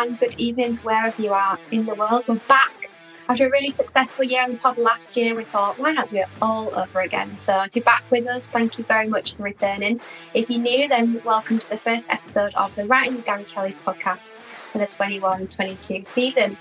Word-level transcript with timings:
and 0.00 0.18
good 0.18 0.34
evening 0.38 0.76
wherever 0.76 1.20
you 1.20 1.30
are 1.34 1.58
in 1.70 1.84
the 1.84 1.94
world. 1.94 2.24
We're 2.26 2.36
back 2.48 2.72
after 3.28 3.46
a 3.46 3.50
really 3.50 3.68
successful 3.68 4.24
year 4.24 4.42
on 4.42 4.52
the 4.52 4.56
pod 4.56 4.78
last 4.78 5.14
year. 5.14 5.34
We 5.34 5.44
thought, 5.44 5.78
why 5.78 5.92
not 5.92 6.08
do 6.08 6.16
it 6.16 6.28
all 6.40 6.74
over 6.74 7.00
again? 7.00 7.38
So, 7.38 7.60
if 7.60 7.76
you're 7.76 7.84
back 7.84 8.02
with 8.10 8.26
us, 8.26 8.50
thank 8.50 8.78
you 8.78 8.84
very 8.84 9.08
much 9.08 9.34
for 9.34 9.42
returning. 9.42 10.00
If 10.32 10.48
you're 10.48 10.60
new, 10.60 10.88
then 10.88 11.20
welcome 11.22 11.58
to 11.58 11.68
the 11.68 11.76
first 11.76 12.10
episode 12.10 12.54
of 12.54 12.74
the 12.76 12.86
Right 12.86 13.08
in 13.08 13.16
the 13.16 13.22
Gary 13.22 13.44
Kelly's 13.44 13.76
podcast 13.76 14.38
for 14.38 14.78
the 14.78 14.86
21 14.86 15.48
22 15.48 16.06
season. 16.06 16.56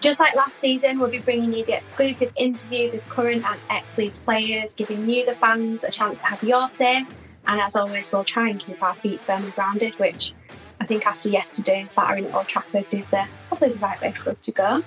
Just 0.00 0.18
like 0.18 0.34
last 0.34 0.58
season, 0.58 0.98
we'll 0.98 1.10
be 1.10 1.18
bringing 1.18 1.52
you 1.52 1.66
the 1.66 1.76
exclusive 1.76 2.32
interviews 2.36 2.94
with 2.94 3.06
current 3.10 3.44
and 3.44 3.60
ex 3.68 3.98
Leeds 3.98 4.20
players, 4.20 4.72
giving 4.72 5.06
you, 5.06 5.26
the 5.26 5.34
fans, 5.34 5.84
a 5.84 5.90
chance 5.90 6.22
to 6.22 6.28
have 6.28 6.42
your 6.42 6.70
say. 6.70 7.04
And 7.46 7.60
as 7.60 7.76
always, 7.76 8.10
we'll 8.10 8.24
try 8.24 8.48
and 8.48 8.58
keep 8.58 8.82
our 8.82 8.94
feet 8.94 9.20
firmly 9.20 9.50
grounded, 9.50 9.96
which 9.96 10.32
I 10.80 10.86
think 10.86 11.06
after 11.06 11.28
yesterday's 11.28 11.92
battering 11.92 12.26
at 12.26 12.34
Old 12.34 12.48
Trafford 12.48 12.92
is 12.94 13.12
uh, 13.12 13.26
probably 13.48 13.68
the 13.68 13.78
right 13.78 14.00
way 14.00 14.12
for 14.12 14.30
us 14.30 14.40
to 14.42 14.52
go. 14.52 14.82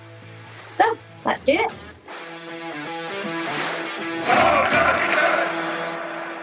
So 0.68 0.98
let's 1.24 1.44
do 1.44 1.56
this. 1.56 1.94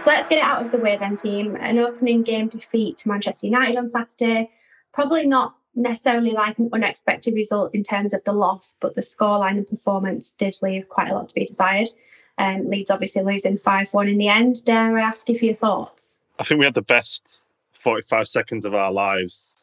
So 0.02 0.10
let's 0.10 0.28
get 0.28 0.38
it 0.38 0.44
out 0.44 0.62
of 0.62 0.72
the 0.72 0.78
way 0.78 0.96
then, 0.96 1.18
team. 1.18 1.58
An 1.60 1.80
opening 1.80 2.24
game 2.24 2.48
defeat 2.48 3.00
to 3.00 3.10
Manchester 3.10 3.48
United 3.48 3.76
on 3.76 3.90
Saturday. 3.90 4.50
Probably 4.94 5.28
not 5.28 5.54
necessarily 5.76 6.32
like 6.32 6.58
an 6.58 6.70
unexpected 6.72 7.34
result 7.34 7.76
in 7.76 7.84
terms 7.84 8.14
of 8.14 8.24
the 8.24 8.34
loss, 8.34 8.76
but 8.80 8.96
the 8.96 9.02
scoreline 9.02 9.58
and 9.58 9.68
performance 9.68 10.32
did 10.38 10.56
leave 10.62 10.88
quite 10.88 11.10
a 11.10 11.14
lot 11.14 11.28
to 11.28 11.36
be 11.36 11.46
desired. 11.46 11.90
Um, 12.38 12.70
Leeds 12.70 12.90
obviously 12.90 13.24
losing 13.24 13.58
5 13.58 13.94
1 13.94 14.08
in 14.08 14.18
the 14.18 14.30
end. 14.30 14.64
Dare 14.64 14.98
I 14.98 15.02
ask 15.02 15.28
you 15.28 15.38
for 15.38 15.46
your 15.46 15.56
thoughts? 15.56 16.20
I 16.40 16.46
think 16.46 16.60
we 16.60 16.66
had 16.66 16.74
the 16.74 16.82
best 16.82 17.41
45 17.84 18.28
seconds 18.28 18.66
of 18.66 18.74
our 18.74 18.92
lives 18.92 19.56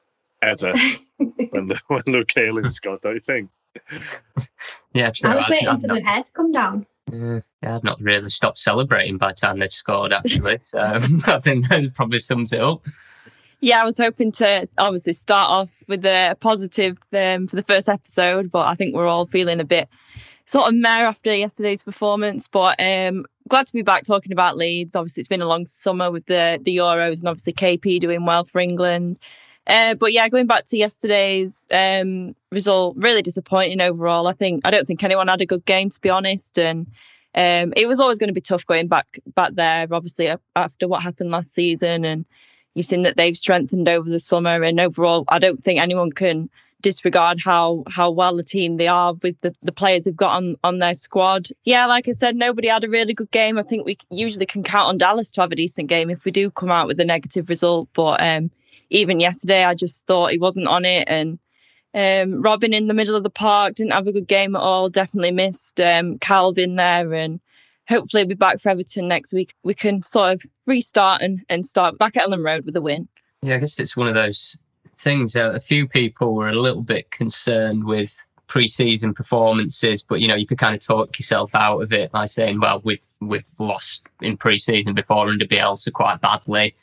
ever 0.42 0.72
when, 1.16 1.72
when 1.88 2.02
Luke 2.06 2.36
Ayling 2.36 2.70
scored, 2.70 3.00
don't 3.02 3.14
you 3.14 3.20
think? 3.20 3.50
Yeah, 4.92 5.10
true. 5.10 5.30
I 5.30 5.34
was 5.34 5.44
I'd- 5.44 5.52
waiting 5.52 5.68
I'd 5.68 5.80
for 5.80 5.86
not, 5.88 5.94
the 5.94 6.04
hair 6.04 6.22
to 6.22 6.32
come 6.32 6.52
down. 6.52 6.86
yeah, 7.12 7.40
I'd 7.62 7.84
not 7.84 8.00
really 8.00 8.28
stopped 8.30 8.58
celebrating 8.58 9.18
by 9.18 9.28
the 9.28 9.34
time 9.34 9.58
they'd 9.58 9.72
scored, 9.72 10.12
actually. 10.12 10.58
So 10.60 10.78
I 10.80 11.38
think 11.40 11.68
that 11.68 11.94
probably 11.94 12.18
sums 12.18 12.52
it 12.52 12.60
up. 12.60 12.84
Yeah, 13.60 13.82
I 13.82 13.84
was 13.84 13.98
hoping 13.98 14.30
to 14.32 14.68
obviously 14.78 15.14
start 15.14 15.50
off 15.50 15.70
with 15.88 16.04
a 16.06 16.36
positive 16.38 16.96
um, 17.12 17.48
for 17.48 17.56
the 17.56 17.62
first 17.64 17.88
episode, 17.88 18.50
but 18.52 18.66
I 18.66 18.74
think 18.76 18.94
we're 18.94 19.08
all 19.08 19.26
feeling 19.26 19.58
a 19.60 19.64
bit 19.64 19.88
sort 20.48 20.68
of 20.68 20.74
meh 20.74 20.88
after 20.88 21.34
yesterday's 21.34 21.84
performance. 21.84 22.48
But 22.48 22.80
um, 22.80 23.26
glad 23.48 23.66
to 23.66 23.72
be 23.72 23.82
back 23.82 24.04
talking 24.04 24.32
about 24.32 24.56
Leeds. 24.56 24.96
Obviously, 24.96 25.20
it's 25.20 25.28
been 25.28 25.42
a 25.42 25.48
long 25.48 25.66
summer 25.66 26.10
with 26.10 26.26
the 26.26 26.58
the 26.62 26.76
Euros 26.78 27.20
and 27.20 27.28
obviously 27.28 27.52
KP 27.52 28.00
doing 28.00 28.24
well 28.24 28.44
for 28.44 28.60
England. 28.60 29.18
Uh, 29.66 29.94
but 29.94 30.12
yeah, 30.12 30.28
going 30.30 30.46
back 30.46 30.64
to 30.64 30.78
yesterday's 30.78 31.66
um, 31.70 32.34
result, 32.50 32.96
really 32.96 33.20
disappointing 33.20 33.82
overall. 33.82 34.26
I 34.26 34.32
think 34.32 34.62
I 34.64 34.70
don't 34.70 34.86
think 34.86 35.04
anyone 35.04 35.28
had 35.28 35.42
a 35.42 35.46
good 35.46 35.64
game 35.64 35.90
to 35.90 36.00
be 36.00 36.08
honest, 36.08 36.58
and 36.58 36.86
um, 37.34 37.74
it 37.76 37.86
was 37.86 38.00
always 38.00 38.18
going 38.18 38.28
to 38.28 38.34
be 38.34 38.40
tough 38.40 38.64
going 38.64 38.88
back 38.88 39.20
back 39.34 39.52
there. 39.52 39.86
Obviously, 39.90 40.34
after 40.56 40.88
what 40.88 41.02
happened 41.02 41.30
last 41.30 41.52
season, 41.52 42.06
and 42.06 42.24
you've 42.74 42.86
seen 42.86 43.02
that 43.02 43.16
they've 43.16 43.36
strengthened 43.36 43.88
over 43.88 44.08
the 44.08 44.20
summer. 44.20 44.62
And 44.62 44.80
overall, 44.80 45.24
I 45.28 45.38
don't 45.38 45.62
think 45.62 45.80
anyone 45.80 46.12
can 46.12 46.48
disregard 46.80 47.40
how 47.40 47.84
how 47.88 48.10
well 48.10 48.36
the 48.36 48.42
team 48.42 48.76
they 48.76 48.88
are 48.88 49.14
with 49.14 49.40
the, 49.40 49.52
the 49.62 49.72
players 49.72 50.04
they've 50.04 50.16
got 50.16 50.36
on 50.36 50.56
on 50.62 50.78
their 50.78 50.94
squad. 50.94 51.48
Yeah, 51.64 51.86
like 51.86 52.08
I 52.08 52.12
said, 52.12 52.36
nobody 52.36 52.68
had 52.68 52.84
a 52.84 52.88
really 52.88 53.14
good 53.14 53.30
game. 53.30 53.58
I 53.58 53.62
think 53.62 53.84
we 53.84 53.98
usually 54.10 54.46
can 54.46 54.62
count 54.62 54.88
on 54.88 54.98
Dallas 54.98 55.32
to 55.32 55.40
have 55.40 55.52
a 55.52 55.56
decent 55.56 55.88
game 55.88 56.10
if 56.10 56.24
we 56.24 56.30
do 56.30 56.50
come 56.50 56.70
out 56.70 56.86
with 56.86 57.00
a 57.00 57.04
negative 57.04 57.48
result. 57.48 57.88
But 57.92 58.22
um, 58.22 58.50
even 58.90 59.20
yesterday, 59.20 59.64
I 59.64 59.74
just 59.74 60.06
thought 60.06 60.32
he 60.32 60.38
wasn't 60.38 60.68
on 60.68 60.84
it 60.84 61.08
and. 61.08 61.38
Um, 61.94 62.42
Robin 62.42 62.74
in 62.74 62.86
the 62.86 62.94
middle 62.94 63.16
of 63.16 63.24
the 63.24 63.30
park 63.30 63.74
didn't 63.74 63.94
have 63.94 64.06
a 64.06 64.12
good 64.12 64.28
game 64.28 64.54
at 64.54 64.60
all. 64.60 64.90
Definitely 64.90 65.32
missed 65.32 65.80
um, 65.80 66.18
Kalvin 66.18 66.76
there, 66.76 67.14
and 67.14 67.40
hopefully 67.88 68.20
he'll 68.20 68.28
be 68.28 68.34
back 68.34 68.60
for 68.60 68.68
Everton 68.68 69.08
next 69.08 69.32
week. 69.32 69.54
We 69.64 69.72
can 69.72 70.02
sort 70.02 70.34
of 70.34 70.42
restart 70.66 71.22
and, 71.22 71.40
and 71.48 71.64
start 71.64 71.96
back 71.96 72.16
at 72.16 72.26
Elland 72.26 72.44
Road 72.44 72.66
with 72.66 72.76
a 72.76 72.82
win. 72.82 73.08
Yeah, 73.40 73.56
I 73.56 73.58
guess 73.58 73.80
it's 73.80 73.96
one 73.96 74.06
of 74.06 74.14
those 74.14 74.54
things. 74.98 75.36
Uh, 75.36 75.52
a 75.54 75.60
few 75.60 75.88
people 75.88 76.34
were 76.34 76.48
a 76.48 76.60
little 76.60 76.82
bit 76.82 77.10
concerned 77.10 77.84
with 77.84 78.16
pre-season 78.46 79.14
performances, 79.14 80.02
but 80.02 80.20
you 80.20 80.28
know 80.28 80.34
you 80.34 80.46
could 80.46 80.58
kind 80.58 80.74
of 80.74 80.84
talk 80.84 81.18
yourself 81.18 81.54
out 81.54 81.80
of 81.80 81.92
it 81.92 82.10
by 82.10 82.26
saying, 82.26 82.60
"Well, 82.60 82.80
we've 82.84 83.04
we've 83.20 83.48
lost 83.58 84.02
in 84.20 84.36
pre-season 84.36 84.94
before 84.94 85.28
under 85.28 85.44
Bielsa 85.44 85.92
quite 85.92 86.20
badly," 86.20 86.74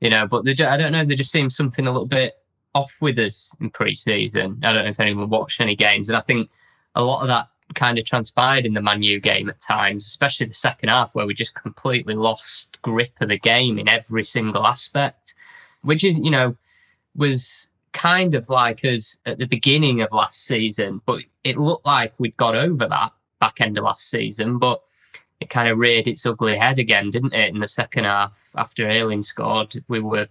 you 0.00 0.10
know. 0.10 0.26
But 0.26 0.44
they, 0.44 0.52
I 0.64 0.76
don't 0.76 0.92
know, 0.92 1.04
there 1.04 1.16
just 1.16 1.32
seems 1.32 1.56
something 1.56 1.86
a 1.86 1.92
little 1.92 2.06
bit 2.06 2.32
off 2.74 2.96
with 3.00 3.18
us 3.18 3.54
in 3.60 3.70
pre-season. 3.70 4.60
I 4.62 4.72
don't 4.72 4.84
know 4.84 4.90
if 4.90 5.00
anyone 5.00 5.30
watched 5.30 5.60
any 5.60 5.76
games, 5.76 6.08
and 6.08 6.16
I 6.16 6.20
think 6.20 6.50
a 6.94 7.02
lot 7.02 7.22
of 7.22 7.28
that 7.28 7.48
kind 7.74 7.98
of 7.98 8.04
transpired 8.04 8.66
in 8.66 8.74
the 8.74 8.82
Man 8.82 9.02
U 9.02 9.20
game 9.20 9.48
at 9.48 9.60
times, 9.60 10.06
especially 10.06 10.46
the 10.46 10.52
second 10.52 10.90
half, 10.90 11.14
where 11.14 11.26
we 11.26 11.34
just 11.34 11.54
completely 11.54 12.14
lost 12.14 12.80
grip 12.82 13.12
of 13.20 13.28
the 13.28 13.38
game 13.38 13.78
in 13.78 13.88
every 13.88 14.24
single 14.24 14.66
aspect, 14.66 15.34
which 15.82 16.04
is, 16.04 16.18
you 16.18 16.30
know, 16.30 16.56
was 17.14 17.68
kind 17.92 18.34
of 18.34 18.48
like 18.48 18.84
us 18.84 19.16
at 19.26 19.38
the 19.38 19.46
beginning 19.46 20.00
of 20.00 20.12
last 20.12 20.44
season, 20.44 21.00
but 21.04 21.22
it 21.44 21.56
looked 21.56 21.86
like 21.86 22.14
we'd 22.18 22.36
got 22.36 22.54
over 22.54 22.86
that 22.86 23.12
back 23.40 23.60
end 23.60 23.78
of 23.78 23.84
last 23.84 24.08
season. 24.08 24.58
But 24.58 24.82
it 25.40 25.50
kind 25.50 25.68
of 25.68 25.78
reared 25.78 26.06
its 26.06 26.24
ugly 26.24 26.56
head 26.56 26.78
again, 26.78 27.10
didn't 27.10 27.34
it? 27.34 27.52
In 27.52 27.60
the 27.60 27.68
second 27.68 28.04
half, 28.04 28.38
after 28.56 28.88
Ayling 28.88 29.22
scored, 29.22 29.74
we 29.88 30.00
were 30.00 30.28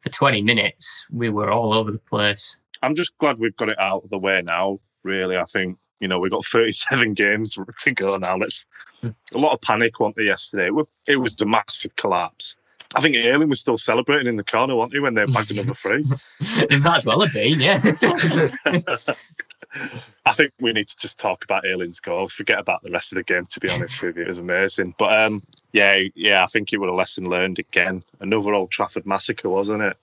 for 0.00 0.10
20 0.10 0.42
minutes 0.42 1.04
we 1.10 1.30
were 1.30 1.50
all 1.50 1.72
over 1.72 1.90
the 1.90 1.98
place. 1.98 2.56
I'm 2.82 2.94
just 2.94 3.16
glad 3.18 3.38
we've 3.38 3.56
got 3.56 3.70
it 3.70 3.78
out 3.78 4.04
of 4.04 4.10
the 4.10 4.18
way 4.18 4.42
now. 4.42 4.80
Really, 5.02 5.36
I 5.36 5.44
think 5.44 5.78
you 6.00 6.08
know 6.08 6.18
we've 6.18 6.32
got 6.32 6.44
37 6.44 7.12
games 7.14 7.56
to 7.80 7.92
go 7.92 8.16
now. 8.16 8.36
Let's 8.36 8.66
a 9.02 9.38
lot 9.38 9.52
of 9.52 9.60
panic, 9.60 10.00
wasn't 10.00 10.16
there 10.16 10.24
yesterday? 10.26 10.70
It 11.06 11.16
was 11.16 11.40
a 11.40 11.46
massive 11.46 11.94
collapse. 11.96 12.56
I 12.94 13.00
think 13.00 13.16
Ayling 13.16 13.48
was 13.48 13.60
still 13.60 13.78
celebrating 13.78 14.26
in 14.28 14.36
the 14.36 14.44
corner, 14.44 14.74
wasn't 14.74 14.94
he, 14.94 15.00
when 15.00 15.14
they 15.14 15.26
bagged 15.26 15.54
number 15.56 15.74
three? 15.74 16.04
it 16.40 16.82
might 16.82 16.98
as 16.98 17.06
well 17.06 17.20
have 17.20 17.32
been, 17.32 17.60
yeah. 17.60 17.80
I 20.24 20.32
think 20.32 20.52
we 20.60 20.72
need 20.72 20.88
to 20.88 20.96
just 20.96 21.18
talk 21.18 21.44
about 21.44 21.66
Ayling's 21.66 22.00
goal. 22.00 22.28
Forget 22.28 22.58
about 22.58 22.82
the 22.82 22.90
rest 22.90 23.12
of 23.12 23.16
the 23.16 23.24
game, 23.24 23.44
to 23.46 23.60
be 23.60 23.68
honest 23.70 24.00
with 24.02 24.16
you. 24.16 24.22
It 24.22 24.28
was 24.28 24.38
amazing. 24.38 24.94
But 24.96 25.24
um, 25.24 25.42
yeah, 25.72 25.98
yeah, 26.14 26.44
I 26.44 26.46
think 26.46 26.72
it 26.72 26.78
was 26.78 26.88
a 26.88 26.94
lesson 26.94 27.28
learned 27.28 27.58
again. 27.58 28.04
Another 28.20 28.54
Old 28.54 28.70
Trafford 28.70 29.06
massacre, 29.06 29.48
wasn't 29.48 29.82
it? 29.82 29.96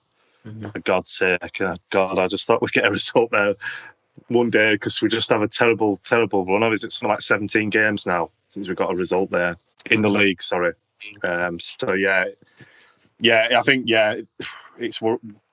Mm-hmm. 0.46 0.68
For 0.70 0.80
God's 0.80 1.10
sake. 1.10 1.60
Uh, 1.60 1.76
God, 1.90 2.18
I 2.18 2.28
just 2.28 2.46
thought 2.46 2.60
we'd 2.60 2.72
get 2.72 2.84
a 2.84 2.90
result 2.90 3.30
there 3.30 3.54
one 4.28 4.50
day 4.50 4.74
because 4.74 5.00
we 5.00 5.08
just 5.08 5.30
have 5.30 5.42
a 5.42 5.48
terrible, 5.48 5.98
terrible 5.98 6.44
run 6.44 6.62
of. 6.62 6.72
It 6.72 6.80
something 6.80 7.08
like 7.08 7.22
17 7.22 7.70
games 7.70 8.06
now 8.06 8.30
since 8.50 8.68
we 8.68 8.74
got 8.74 8.92
a 8.92 8.96
result 8.96 9.30
there 9.30 9.56
in 9.86 10.02
the 10.02 10.10
league? 10.10 10.42
Sorry. 10.42 10.74
Um, 11.22 11.58
so 11.58 11.92
yeah, 11.94 12.26
yeah, 13.22 13.56
I 13.56 13.62
think 13.62 13.84
yeah, 13.86 14.16
it's 14.78 15.00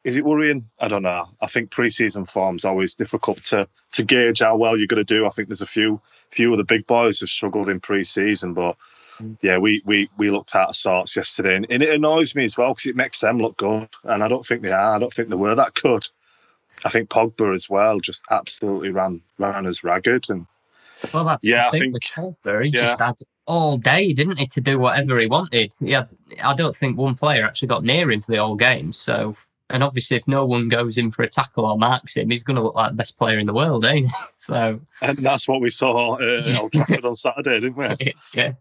is 0.04 0.16
it 0.16 0.26
worrying? 0.26 0.68
I 0.80 0.88
don't 0.88 1.04
know. 1.04 1.26
I 1.40 1.46
think 1.46 1.70
preseason 1.70 2.28
form's 2.28 2.66
always 2.66 2.96
difficult 2.96 3.44
to 3.46 3.68
to 3.92 4.04
gauge 4.04 4.40
how 4.40 4.58
well 4.58 4.76
you're 4.76 4.88
going 4.88 5.06
to 5.06 5.16
do. 5.16 5.28
I 5.28 5.30
think 5.30 5.50
there's 5.50 5.62
a 5.62 5.68
few 5.68 6.02
few 6.32 6.52
of 6.52 6.58
the 6.58 6.64
big 6.64 6.88
boys 6.88 7.20
have 7.20 7.30
struggled 7.30 7.70
in 7.70 7.80
preseason, 7.80 8.56
but 8.56 8.76
mm. 9.20 9.38
yeah, 9.44 9.60
we 9.60 9.84
we 9.86 10.10
we 10.18 10.32
looked 10.32 10.56
out 10.56 10.70
of 10.70 10.76
sorts 10.76 11.16
yesterday, 11.16 11.56
and, 11.56 11.68
and 11.70 11.84
it 11.84 11.94
annoys 11.94 12.34
me 12.34 12.44
as 12.44 12.58
well 12.58 12.74
because 12.74 12.88
it 12.88 12.96
makes 12.96 13.20
them 13.20 13.38
look 13.38 13.58
good, 13.58 13.90
and 14.04 14.24
I 14.24 14.28
don't 14.28 14.46
think 14.46 14.64
they 14.64 14.72
are. 14.72 14.96
I 14.96 15.00
don't 15.00 15.14
think 15.14 15.30
they 15.30 15.36
were 15.36 15.56
that 15.56 15.76
good. 15.76 16.08
I 16.84 16.90
think 16.90 17.10
Pogba 17.10 17.54
as 17.54 17.70
well 17.70 18.00
just 18.00 18.24
absolutely 18.32 18.90
ran 18.90 19.22
ran 19.38 19.68
as 19.68 19.84
ragged, 19.84 20.32
and 20.32 20.48
well, 21.14 21.26
that's 21.26 21.46
yeah, 21.46 21.68
I 21.68 21.78
think 21.78 21.98
Pogba. 22.16 22.64
He 22.64 22.72
yeah. 22.72 22.82
just 22.82 23.00
had 23.00 23.16
all 23.50 23.78
day, 23.78 24.14
didn't 24.14 24.38
he, 24.38 24.46
to 24.46 24.62
do 24.62 24.78
whatever 24.78 25.18
he 25.18 25.26
wanted. 25.26 25.74
Yeah, 25.82 26.06
I 26.44 26.54
don't 26.54 26.76
think 26.76 26.98
one 26.98 27.16
player 27.16 27.44
actually 27.44 27.70
got 27.70 27.84
near 27.84 28.10
him 28.12 28.22
for 28.22 28.32
the 28.32 28.38
whole 28.38 28.56
game. 28.56 28.94
So, 28.94 29.36
and 29.72 29.84
obviously, 29.84 30.18
if 30.18 30.28
no 30.28 30.46
one 30.46 30.70
goes 30.70 31.00
in 31.00 31.10
for 31.10 31.24
a 31.24 31.28
tackle 31.28 31.66
or 31.66 31.76
marks 31.76 32.16
him, 32.16 32.30
he's 32.30 32.44
going 32.44 32.58
to 32.58 32.62
look 32.62 32.76
like 32.76 32.92
the 32.92 32.98
best 32.98 33.18
player 33.18 33.40
in 33.40 33.48
the 33.48 33.54
world, 33.54 33.86
ain't 33.86 34.06
he? 34.06 34.14
So, 34.36 34.82
and 35.02 35.18
that's 35.20 35.48
what 35.48 35.62
we 35.62 35.70
saw 35.70 36.16
uh, 36.16 36.42
Old 36.60 36.72
Trafford 36.72 37.06
on 37.06 37.16
Saturday, 37.16 37.60
didn't 37.60 37.78
we? 37.78 38.14
yeah. 38.34 38.54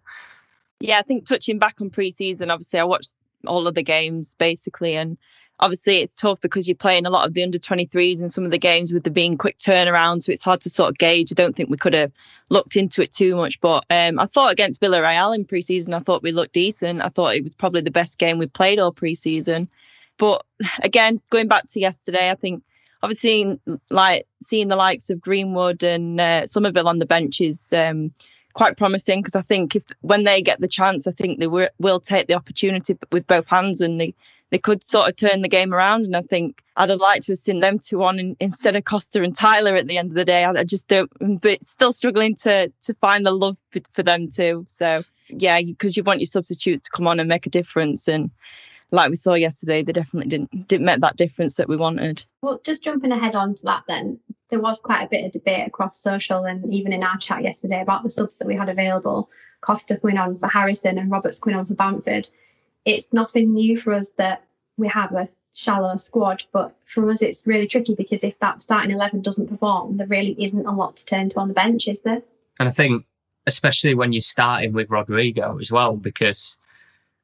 Yeah, 0.81 0.99
I 0.99 1.02
think 1.02 1.26
touching 1.26 1.58
back 1.58 1.81
on 1.81 1.88
pre-season, 1.88 2.50
obviously, 2.50 2.79
I 2.79 2.85
watched 2.85 3.14
all 3.46 3.67
of 3.67 3.75
the 3.75 3.82
games 3.82 4.35
basically, 4.38 4.96
and 4.96 5.17
obviously 5.61 5.99
it's 5.99 6.15
tough 6.15 6.41
because 6.41 6.69
you're 6.69 6.75
playing 6.75 7.07
a 7.07 7.11
lot 7.11 7.27
of 7.27 7.35
the 7.35 7.43
under 7.43 7.59
23s 7.59 8.21
and 8.21 8.31
some 8.31 8.45
of 8.45 8.51
the 8.51 8.59
games 8.59 8.93
with 8.93 9.05
the 9.05 9.11
being 9.11 9.37
quick 9.37 9.59
turnaround 9.59 10.23
so 10.23 10.33
it's 10.33 10.43
hard 10.43 10.61
to 10.61 10.71
sort 10.71 10.91
of 10.91 10.99
gauge. 10.99 11.33
I 11.33 11.35
don't 11.35 11.57
think 11.57 11.71
we 11.71 11.77
could 11.77 11.95
have 11.95 12.13
looked 12.51 12.77
into 12.77 13.03
it 13.03 13.13
too 13.13 13.37
much 13.37 13.61
but 13.61 13.85
um, 13.91 14.19
i 14.19 14.27
thought 14.27 14.53
against 14.53 14.81
villarreal 14.81 15.35
in 15.35 15.45
pre-season 15.45 15.95
i 15.95 15.99
thought 16.01 16.23
we 16.23 16.33
looked 16.33 16.55
decent. 16.55 17.03
I 17.03 17.09
thought 17.09 17.35
it 17.35 17.45
was 17.45 17.55
probably 17.55 17.83
the 17.83 17.91
best 17.91 18.19
game 18.19 18.39
we 18.39 18.47
played 18.47 18.79
all 18.79 18.93
pre-season. 18.93 19.69
But 20.17 20.45
again 20.83 21.21
going 21.31 21.49
back 21.49 21.69
to 21.69 21.81
yesterday 21.81 22.31
i 22.31 22.35
think 22.35 22.63
obviously 23.03 23.61
like 23.91 24.27
seeing 24.43 24.69
the 24.69 24.77
likes 24.77 25.11
of 25.11 25.21
greenwood 25.21 25.83
and 25.83 26.21
uh, 26.21 26.47
summerville 26.47 26.89
on 26.89 26.99
the 26.99 27.07
bench 27.07 27.41
is 27.41 27.73
um, 27.73 28.13
quite 28.59 28.77
promising 28.77 29.21
because 29.21 29.37
I 29.37 29.43
think 29.43 29.77
if 29.77 29.85
when 30.01 30.25
they 30.25 30.43
get 30.43 30.61
the 30.61 30.69
chance, 30.69 31.07
I 31.07 31.13
think 31.13 31.39
they 31.39 31.47
will 31.47 32.01
take 32.01 32.27
the 32.27 32.35
opportunity 32.35 32.99
with 33.13 33.27
both 33.27 33.47
hands 33.47 33.81
and 33.81 34.01
they 34.01 34.15
they 34.50 34.59
could 34.59 34.83
sort 34.83 35.09
of 35.09 35.17
turn 35.17 35.43
the 35.43 35.49
game 35.49 35.75
around. 35.75 36.05
And 36.05 36.17
I 36.17 36.23
think 36.23 36.62
I'd 36.77 36.91
have 36.91 37.00
liked 37.00 37.25
to 37.25 37.33
have 37.33 37.39
seen 37.39 37.61
them 37.61 37.79
two 37.79 38.03
on 38.03 38.19
in, 38.19 38.37
instead 38.41 38.77
of 38.77 38.85
Costa 38.85 39.23
and 39.23 39.37
Tyler 39.37 39.75
at 39.75 39.87
the 39.87 39.99
end 39.99 40.11
of 40.11 40.15
the 40.15 40.25
day. 40.25 40.45
I, 40.45 40.50
I 40.53 40.65
just 40.65 40.89
don't, 40.89 41.11
but 41.41 41.62
still 41.65 41.93
struggling 41.93 42.35
to 42.37 42.73
to 42.83 42.95
find 42.95 43.27
the 43.27 43.33
love 43.33 43.56
for, 43.71 43.81
for 43.93 44.03
them 44.03 44.29
too. 44.29 44.67
So 44.69 45.00
yeah, 45.29 45.61
because 45.61 45.97
you 45.97 46.03
want 46.03 46.21
your 46.21 46.27
substitutes 46.27 46.83
to 46.83 46.91
come 46.91 47.06
on 47.06 47.21
and 47.21 47.29
make 47.29 47.47
a 47.47 47.50
difference. 47.50 48.09
And 48.09 48.31
like 48.91 49.11
we 49.11 49.17
saw 49.17 49.35
yesterday, 49.35 49.83
they 49.83 49.93
definitely 49.93 50.31
didn't 50.31 50.69
didn't 50.69 50.87
make 50.87 51.00
that 51.00 51.17
difference 51.17 51.56
that 51.56 51.69
we 51.69 51.77
wanted. 51.77 52.25
Well, 52.43 52.61
just 52.65 52.85
jumping 52.85 53.12
ahead 53.12 53.37
onto 53.37 53.67
that 53.67 53.85
then, 53.87 54.21
there 54.49 54.61
was 54.61 54.81
quite 54.81 55.03
a 55.03 55.09
bit 55.09 55.27
of 55.27 55.33
debate 55.33 55.67
across 55.67 55.99
social 55.99 56.45
and 56.45 56.73
even 56.73 56.93
in 56.93 57.05
our 57.05 57.19
chat 57.19 57.43
yesterday 57.43 57.83
about 57.83 58.03
the 58.03 58.11
subs 58.11 58.39
that 58.39 58.49
we 58.49 58.56
had 58.56 58.69
available. 58.69 59.31
Costa 59.61 59.99
coming 59.99 60.19
on 60.19 60.39
for 60.39 60.49
Harrison 60.49 60.99
and 60.99 61.11
Roberts 61.11 61.41
coming 61.41 61.59
on 61.59 61.67
for 61.67 61.75
Bamford 61.75 62.29
it's 62.88 63.12
nothing 63.12 63.52
new 63.52 63.76
for 63.76 63.93
us 63.93 64.12
that 64.12 64.43
we 64.76 64.88
have 64.88 65.12
a 65.12 65.29
shallow 65.52 65.96
squad, 65.96 66.44
but 66.52 66.75
for 66.85 67.08
us 67.11 67.20
it's 67.20 67.46
really 67.46 67.67
tricky 67.67 67.94
because 67.94 68.25
if 68.25 68.38
that 68.38 68.62
starting 68.62 68.93
11 68.93 69.20
doesn't 69.20 69.49
perform, 69.49 69.96
there 69.96 70.06
really 70.06 70.35
isn't 70.43 70.67
a 70.67 70.73
lot 70.73 70.96
to 70.96 71.05
turn 71.05 71.29
to 71.29 71.38
on 71.40 71.49
the 71.49 71.55
bench, 71.55 71.87
is 71.88 72.02
there? 72.02 72.23
And 72.58 72.69
I 72.69 72.73
think, 72.73 73.05
especially 73.46 73.94
when 73.94 74.12
you're 74.12 74.23
starting 74.23 74.73
with 74.73 74.90
Rodrigo 74.90 75.58
as 75.58 75.70
well, 75.70 75.96
because 75.96 76.56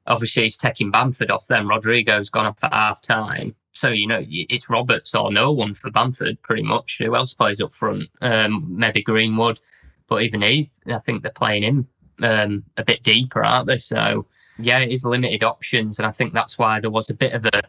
obviously 0.06 0.44
he's 0.44 0.56
taking 0.56 0.90
Bamford 0.90 1.30
off 1.30 1.46
then. 1.46 1.66
Rodrigo's 1.66 2.30
gone 2.30 2.46
off 2.46 2.62
at 2.62 2.72
half 2.72 3.00
time. 3.00 3.54
So, 3.72 3.88
you 3.88 4.06
know, 4.06 4.22
it's 4.22 4.70
Roberts 4.70 5.14
or 5.14 5.32
no 5.32 5.52
one 5.52 5.74
for 5.74 5.90
Bamford 5.90 6.42
pretty 6.42 6.62
much. 6.62 6.98
Who 6.98 7.16
else 7.16 7.34
plays 7.34 7.60
up 7.60 7.72
front? 7.72 8.08
Um, 8.20 8.66
maybe 8.68 9.02
Greenwood. 9.02 9.58
But 10.06 10.22
even 10.22 10.42
he, 10.42 10.70
I 10.86 10.98
think 10.98 11.22
they're 11.22 11.32
playing 11.32 11.62
him 11.62 11.88
um, 12.22 12.64
a 12.76 12.84
bit 12.84 13.02
deeper, 13.02 13.42
aren't 13.42 13.66
they? 13.66 13.78
So, 13.78 14.26
yeah, 14.58 14.80
it 14.80 14.92
is 14.92 15.04
limited 15.04 15.42
options, 15.42 15.98
and 15.98 16.06
I 16.06 16.10
think 16.10 16.32
that's 16.32 16.58
why 16.58 16.80
there 16.80 16.90
was 16.90 17.10
a 17.10 17.14
bit 17.14 17.32
of 17.32 17.44
a 17.46 17.62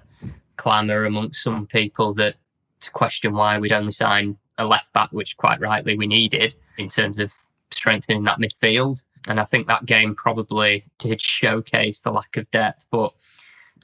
clamour 0.58 1.06
amongst 1.06 1.44
some 1.44 1.68
people 1.68 2.14
that 2.16 2.36
to 2.82 2.92
question 2.92 3.34
why 3.34 3.58
we'd 3.58 3.72
only 3.72 3.92
sign 3.92 4.38
a 4.58 4.66
left 4.66 4.94
back, 4.94 5.12
which 5.12 5.38
quite 5.38 5.60
rightly 5.60 5.98
we 5.98 6.08
needed 6.08 6.56
in 6.78 6.88
terms 6.88 7.20
of 7.20 7.34
strengthening 7.72 8.24
that 8.24 8.40
midfield. 8.40 9.04
And 9.28 9.40
I 9.40 9.44
think 9.44 9.68
that 9.68 9.86
game 9.86 10.16
probably 10.16 10.84
did 11.00 11.22
showcase 11.22 12.02
the 12.02 12.12
lack 12.12 12.38
of 12.38 12.50
depth. 12.52 12.86
But 12.92 13.14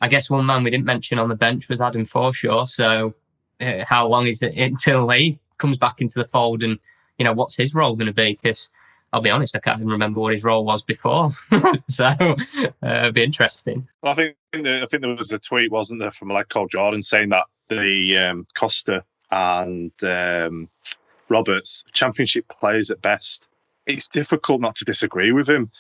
I 0.02 0.08
guess 0.08 0.30
one 0.30 0.46
man 0.46 0.64
we 0.64 0.70
didn't 0.70 0.86
mention 0.86 1.20
on 1.20 1.30
the 1.30 1.36
bench 1.36 1.68
was 1.68 1.82
Adam 1.82 2.06
Forshaw. 2.06 2.68
So 2.68 3.16
uh, 3.60 3.84
how 3.88 4.08
long 4.08 4.28
is 4.28 4.42
it 4.42 4.56
until 4.58 5.10
he 5.10 5.40
comes 5.58 5.78
back 5.78 6.02
into 6.02 6.20
the 6.20 6.28
fold 6.28 6.64
and 6.64 6.80
you 7.18 7.26
know 7.26 7.34
what's 7.34 7.56
his 7.56 7.76
role 7.76 7.96
going 7.96 8.08
to 8.08 8.14
be? 8.14 8.34
Because 8.34 8.70
I'll 9.14 9.22
be 9.22 9.30
honest, 9.30 9.56
I 9.56 9.60
can't 9.60 9.80
even 9.80 9.92
remember 9.92 10.22
what 10.22 10.34
his 10.34 10.44
role 10.44 10.64
was 10.64 10.84
before. 10.84 11.32
so 11.88 12.06
uh, 12.06 12.36
it'd 12.82 13.16
be 13.16 13.24
interesting. 13.24 13.88
Well, 14.02 14.14
I 14.14 14.16
think 14.16 14.36
I 14.54 14.86
think 14.86 15.02
there 15.02 15.16
was 15.16 15.32
a 15.32 15.40
tweet, 15.40 15.72
wasn't 15.72 16.00
there, 16.00 16.12
from 16.12 16.30
lad 16.30 16.50
called 16.50 16.72
Jordan 16.72 17.04
saying 17.04 17.30
that 17.30 17.46
the 17.68 18.18
um, 18.18 18.48
Costa 18.56 19.04
and 19.30 19.92
um, 20.04 20.70
Roberts 21.30 21.84
championship 21.94 22.46
players 22.60 22.92
at 22.92 23.02
best. 23.02 23.48
It's 23.86 24.10
difficult 24.10 24.62
not 24.62 24.76
to 24.76 24.86
disagree 24.86 25.32
with 25.32 25.50
him. 25.50 25.72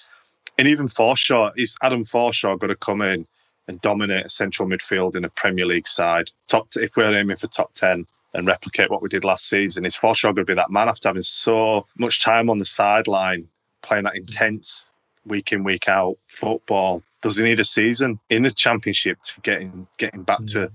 And 0.58 0.68
even 0.68 0.88
Forshaw, 0.88 1.52
is 1.56 1.78
Adam 1.82 2.06
Forshaw 2.06 2.60
going 2.60 2.70
to 2.70 2.76
come 2.76 3.02
in 3.02 3.28
and 3.68 3.82
dominate 3.82 4.26
a 4.26 4.30
central 4.30 4.68
midfield 4.68 5.16
in 5.16 5.24
a 5.24 5.30
Premier 5.30 5.66
League 5.66 5.88
side? 5.88 6.32
Top, 6.48 6.68
if 6.76 6.98
we're 6.98 7.18
aiming 7.18 7.38
for 7.38 7.48
top 7.48 7.74
ten, 7.74 8.08
and 8.34 8.48
replicate 8.48 8.90
what 8.90 9.02
we 9.02 9.10
did 9.10 9.24
last 9.24 9.48
season. 9.48 9.86
Is 9.86 9.96
Forshaw 9.96 10.34
going 10.34 10.36
to 10.36 10.46
be 10.46 10.54
that 10.56 10.72
man 10.72 10.90
after 10.90 11.10
having 11.10 11.24
so 11.24 11.86
much 11.98 12.24
time 12.24 12.50
on 12.50 12.58
the 12.58 12.66
sideline, 12.66 13.48
playing 13.82 14.06
that 14.06 14.16
intense 14.16 14.88
week 15.26 15.52
in 15.52 15.64
week 15.64 15.88
out 15.88 16.18
football? 16.28 17.04
Does 17.22 17.38
he 17.38 17.44
need 17.44 17.60
a 17.60 17.66
season 17.66 18.20
in 18.30 18.44
the 18.44 18.52
championship 18.52 19.20
to 19.22 19.42
get 19.42 19.62
him 19.62 19.88
getting 19.98 20.24
back 20.24 20.42
mm. 20.42 20.52
to, 20.54 20.72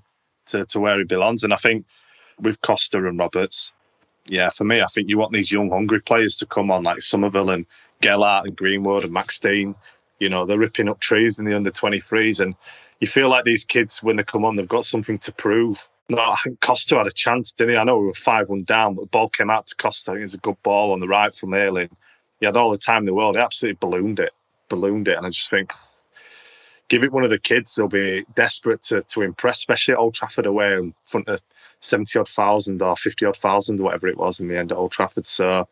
to 0.47 0.65
to 0.67 0.81
where 0.81 0.99
he 0.99 1.05
belongs? 1.05 1.45
And 1.45 1.53
I 1.53 1.57
think 1.57 1.87
with 2.39 2.61
Costa 2.61 2.99
and 2.99 3.19
Roberts, 3.19 3.73
yeah, 4.29 4.51
for 4.51 4.65
me, 4.65 4.81
I 4.81 4.87
think 4.87 5.09
you 5.09 5.19
want 5.19 5.33
these 5.33 5.51
young, 5.51 5.71
hungry 5.71 6.01
players 6.01 6.37
to 6.37 6.47
come 6.47 6.71
on 6.71 6.85
like 6.85 7.03
Summerville 7.03 7.51
and 7.51 7.67
Gelhardt 8.01 8.47
and 8.47 8.57
Greenwood 8.57 9.05
and 9.05 9.13
Max 9.13 9.39
Dean. 9.39 9.75
You 10.19 10.29
know, 10.29 10.47
they're 10.47 10.59
ripping 10.59 10.89
up 10.89 11.01
trees 11.01 11.39
in 11.39 11.45
the 11.45 11.57
under 11.57 11.71
23s. 11.71 12.41
And 12.41 12.55
you 13.01 13.07
feel 13.07 13.29
like 13.29 13.45
these 13.45 13.65
kids, 13.65 14.03
when 14.03 14.17
they 14.17 14.25
come 14.25 14.45
on, 14.45 14.57
they've 14.57 14.67
got 14.67 14.85
something 14.85 15.19
to 15.21 15.33
prove. 15.33 15.89
No, 16.09 16.19
I 16.19 16.37
think 16.43 16.61
Costa 16.61 16.97
had 16.97 17.07
a 17.07 17.13
chance, 17.13 17.53
didn't 17.53 17.75
he? 17.75 17.77
I 17.77 17.85
know 17.85 17.99
we 17.99 18.07
were 18.07 18.15
5 18.15 18.49
1 18.49 18.65
down, 18.65 18.95
but 18.95 19.03
the 19.03 19.09
ball 19.09 19.29
came 19.29 19.51
out 19.51 19.67
to 19.67 19.77
Costa. 19.77 20.13
It 20.15 20.23
was 20.23 20.35
a 20.35 20.39
good 20.39 20.63
ball 20.63 20.93
on 20.93 21.01
the 21.01 21.09
right 21.09 21.35
from 21.35 21.53
Ayling. 21.53 21.91
He 22.39 22.47
had 22.47 22.57
all 22.57 22.71
the 22.71 22.79
time 22.79 23.03
in 23.03 23.07
the 23.07 23.15
world. 23.15 23.37
He 23.37 23.43
absolutely 23.43 23.79
ballooned 23.81 24.21
it, 24.21 24.33
ballooned 24.69 25.09
it. 25.09 25.17
And 25.17 25.27
I 25.27 25.31
just 25.31 25.51
think, 25.51 25.73
give 26.89 27.03
it 27.03 27.13
one 27.13 27.25
of 27.25 27.31
the 27.31 27.39
kids. 27.39 27.75
They'll 27.75 27.89
be 27.89 28.25
desperate 28.35 28.83
to, 28.85 29.03
to 29.03 29.23
impress, 29.23 29.59
especially 29.59 29.95
at 29.95 29.99
Old 29.99 30.15
Trafford 30.15 30.47
away 30.47 30.75
in 30.75 30.95
front 31.07 31.29
of 31.29 31.43
70 31.81 32.21
odd 32.21 32.29
thousand 32.29 32.83
or 32.83 32.97
50 32.97 33.27
odd 33.27 33.37
thousand, 33.37 33.81
whatever 33.81 34.07
it 34.07 34.17
was 34.17 34.39
in 34.39 34.49
the 34.49 34.59
end 34.59 34.71
at 34.71 34.79
Old 34.79 34.93
Trafford. 34.93 35.27
So, 35.27 35.69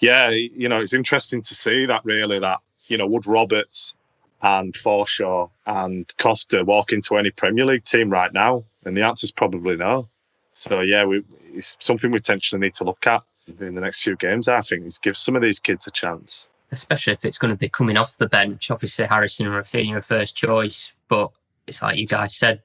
yeah, 0.00 0.30
you 0.30 0.68
know, 0.68 0.80
it's 0.80 0.92
interesting 0.92 1.40
to 1.42 1.54
see 1.54 1.86
that 1.86 2.04
really, 2.04 2.40
that, 2.40 2.60
you 2.88 2.98
know, 2.98 3.06
would 3.06 3.26
Roberts 3.26 3.94
and 4.42 4.74
Forshaw 4.74 5.50
and 5.66 6.12
Costa 6.18 6.64
walk 6.64 6.92
into 6.92 7.16
any 7.16 7.30
Premier 7.30 7.64
League 7.64 7.84
team 7.84 8.10
right 8.10 8.32
now? 8.32 8.64
And 8.84 8.96
the 8.96 9.02
answer 9.02 9.24
is 9.24 9.30
probably 9.32 9.76
no. 9.76 10.08
So 10.52 10.80
yeah, 10.80 11.04
we, 11.04 11.22
it's 11.52 11.76
something 11.80 12.10
we 12.10 12.18
potentially 12.18 12.60
need 12.60 12.74
to 12.74 12.84
look 12.84 13.06
at 13.06 13.22
in 13.46 13.74
the 13.74 13.80
next 13.80 14.02
few 14.02 14.16
games. 14.16 14.48
I 14.48 14.60
think 14.60 14.86
is 14.86 14.98
give 14.98 15.16
some 15.16 15.36
of 15.36 15.42
these 15.42 15.60
kids 15.60 15.86
a 15.86 15.90
chance. 15.90 16.48
especially 16.72 17.12
if 17.12 17.24
it's 17.24 17.38
going 17.38 17.52
to 17.52 17.58
be 17.58 17.68
coming 17.68 17.96
off 17.96 18.16
the 18.16 18.28
bench. 18.28 18.70
Obviously, 18.70 19.04
Harrison 19.04 19.46
and 19.46 19.54
Raphinha 19.54 19.96
are 19.96 20.02
first 20.02 20.36
choice, 20.36 20.90
but 21.08 21.30
it's 21.66 21.82
like 21.82 21.98
you 21.98 22.06
guys 22.06 22.36
said, 22.36 22.62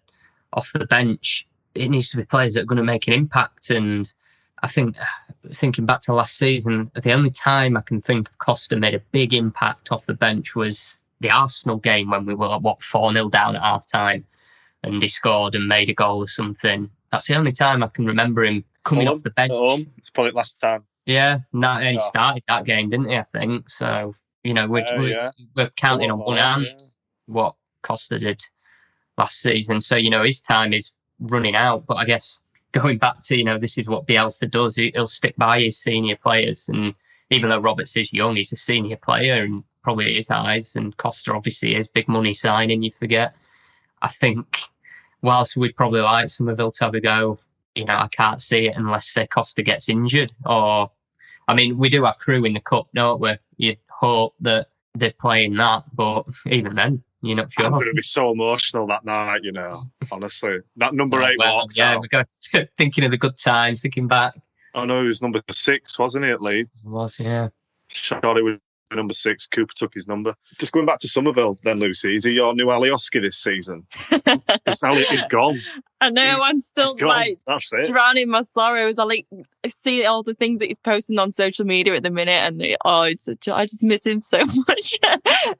off 0.54 0.72
the 0.74 0.88
bench, 0.88 1.46
it 1.76 1.90
needs 1.90 2.10
to 2.12 2.18
be 2.18 2.24
players 2.24 2.54
that 2.54 2.62
are 2.62 2.66
going 2.66 2.78
to 2.78 2.84
make 2.84 3.08
an 3.08 3.14
impact. 3.14 3.70
And 3.70 4.12
I 4.64 4.68
think, 4.68 4.96
thinking 5.54 5.86
back 5.86 6.02
to 6.02 6.14
last 6.14 6.38
season, 6.38 6.90
the 6.96 7.14
only 7.14 7.30
time 7.30 7.78
I 7.78 7.82
can 7.82 8.02
think 8.02 8.30
of 8.30 8.38
Costa 8.40 8.78
made 8.78 8.96
a 8.96 9.00
big 9.12 9.34
impact 9.34 9.92
off 9.92 10.06
the 10.06 10.14
bench 10.14 10.56
was 10.56 10.98
the 11.20 11.32
Arsenal 11.32 11.78
game 11.78 12.10
when 12.10 12.26
we 12.26 12.36
were, 12.36 12.58
what, 12.60 12.82
4 12.82 13.14
0 13.14 13.30
down 13.30 13.56
at 13.56 13.62
half 13.62 13.88
time 13.88 14.26
and 14.84 15.02
he 15.02 15.10
scored 15.10 15.56
and 15.56 15.68
made 15.68 15.90
a 15.90 15.94
goal 15.94 16.20
or 16.20 16.28
something. 16.28 16.90
That's 17.12 17.28
the 17.28 17.36
only 17.36 17.52
time 17.52 17.84
I 17.84 17.88
can 17.88 18.06
remember 18.06 18.44
him 18.44 18.64
coming 18.84 19.08
off 19.08 19.24
the 19.24 19.32
bench. 19.32 19.52
Home. 19.52 19.88
It's 19.98 20.10
probably 20.10 20.32
last 20.32 20.60
time. 20.60 20.84
Yeah, 21.06 21.40
no, 21.54 21.76
he 21.76 22.00
started 22.00 22.44
that 22.48 22.66
game, 22.66 22.90
didn't 22.90 23.10
he? 23.10 23.16
I 23.16 23.24
think 23.24 23.70
so. 23.70 24.14
You 24.44 24.54
know, 24.54 24.68
we're, 24.68 24.84
Uh, 24.84 24.98
we're, 24.98 25.10
yeah. 25.10 25.32
we're 25.56 25.70
counting 25.72 26.12
on 26.12 26.20
one 26.20 26.38
hand 26.38 26.66
yeah. 26.66 26.76
what 27.28 27.56
Costa 27.82 28.20
did 28.20 28.42
last 29.18 29.40
season. 29.40 29.80
So 29.80 29.96
you 29.96 30.10
know, 30.10 30.24
his 30.24 30.42
time 30.42 30.74
is 30.74 30.92
running 31.20 31.56
out. 31.56 31.86
But 31.88 31.96
I 31.96 32.06
guess 32.06 32.42
going 32.74 32.98
back 32.98 33.22
to 33.24 33.38
you 33.38 33.46
know, 33.46 33.58
this 33.58 33.78
is 33.78 33.88
what 33.88 34.06
Bielsa 34.06 34.52
does. 34.52 34.76
He, 34.76 34.92
he'll 34.94 35.08
stick 35.08 35.36
by 35.38 35.62
his 35.62 35.78
senior 35.78 36.18
players, 36.18 36.68
and 36.68 36.94
even 37.30 37.50
though 37.50 37.60
Roberts 37.60 37.96
is 37.96 38.12
young, 38.12 38.36
he's 38.36 38.52
a 38.52 38.58
senior 38.58 38.98
player 38.98 39.44
and 39.44 39.64
probably 39.88 40.08
at 40.08 40.16
his 40.18 40.30
eyes. 40.30 40.76
And 40.76 40.96
Costa 40.98 41.32
obviously 41.32 41.74
is 41.78 41.88
big 41.88 42.10
money 42.10 42.34
signing. 42.34 42.84
You 42.84 42.92
forget. 42.92 43.34
I 44.02 44.10
think 44.10 44.60
whilst 45.22 45.56
we'd 45.56 45.78
probably 45.78 46.02
like 46.02 46.28
Summerville 46.28 46.72
to 46.72 46.84
have 46.84 46.94
a 46.94 47.00
go, 47.00 47.40
you 47.74 47.86
know, 47.86 47.96
I 47.96 48.10
can't 48.10 48.42
see 48.42 48.68
it 48.68 48.76
unless 48.76 49.08
say 49.08 49.28
Costa 49.28 49.64
gets 49.64 49.88
injured 49.88 50.34
or, 50.46 50.92
I 51.48 51.54
mean, 51.56 51.78
we 51.78 51.88
do 51.88 52.04
have 52.04 52.20
Crewe 52.20 52.44
in 52.44 52.52
the 52.54 52.60
cup, 52.60 52.90
don't 52.94 53.22
we? 53.22 53.32
You'd 53.56 53.78
hope 53.90 54.36
that 54.42 54.68
they're 54.94 55.14
playing 55.18 55.56
that, 55.56 55.84
but 55.94 56.26
even 56.48 56.76
then, 56.76 57.02
you're 57.22 57.38
not 57.38 57.50
sure. 57.50 57.64
I'm 57.66 57.72
going 57.72 57.86
to 57.86 57.94
be 57.94 58.02
so 58.02 58.32
emotional 58.34 58.88
that 58.88 59.06
night, 59.06 59.40
you 59.44 59.54
know. 59.54 59.72
Honestly, 60.12 60.58
that 60.76 60.96
number 60.96 61.22
eight 61.24 61.38
Well, 61.40 61.60
walks 61.60 61.78
yeah, 61.78 61.94
out. 61.94 62.02
we're 62.02 62.08
going, 62.10 62.68
thinking 62.78 63.06
of 63.06 63.12
the 63.12 63.18
good 63.18 63.38
times, 63.38 63.82
thinking 63.82 64.10
back. 64.10 64.36
I 64.76 64.86
know 64.86 65.00
he 65.00 65.08
was 65.08 65.22
number 65.22 65.42
six, 65.50 65.98
wasn't 65.98 66.26
he? 66.26 66.32
At 66.32 66.42
Leeds, 66.42 66.82
It 66.86 66.90
was, 66.90 67.18
yeah. 67.18 67.48
shot 67.88 68.26
it 68.38 68.44
was 68.44 68.58
number 68.96 69.14
six. 69.14 69.48
Cooper 69.48 69.74
took 69.76 69.94
his 69.94 70.08
number. 70.08 70.34
Just 70.60 70.72
going 70.72 70.86
back 70.86 71.00
to 71.00 71.08
Summerville, 71.08 71.60
then 71.64 71.80
Lucy, 71.80 72.16
is 72.16 72.24
he 72.24 72.32
your 72.32 72.54
new 72.54 72.68
Alioski 72.68 73.22
this 73.22 73.38
season? 73.38 73.86
Ali 74.84 75.02
is 75.02 75.26
gone. 75.26 75.60
I 76.00 76.10
know 76.10 76.40
I'm 76.42 76.62
still 76.62 76.96
like 77.02 77.40
That's 77.48 77.72
it. 77.74 77.88
drowning 77.90 78.30
my 78.30 78.44
sorrows. 78.44 79.00
I 79.00 79.04
like 79.04 79.28
see 79.70 80.06
all 80.06 80.24
the 80.24 80.34
things 80.34 80.60
that 80.60 80.68
he's 80.68 80.80
posting 80.80 81.20
on 81.20 81.32
social 81.32 81.66
media 81.66 81.96
at 81.96 82.04
the 82.04 82.12
minute, 82.12 82.32
and 82.32 82.78
oh, 82.84 83.04
it's 83.04 83.24
such 83.24 83.48
I 83.48 83.66
just 83.66 83.84
miss 83.84 84.06
him 84.06 84.22
so 84.22 84.40
much. 84.68 85.00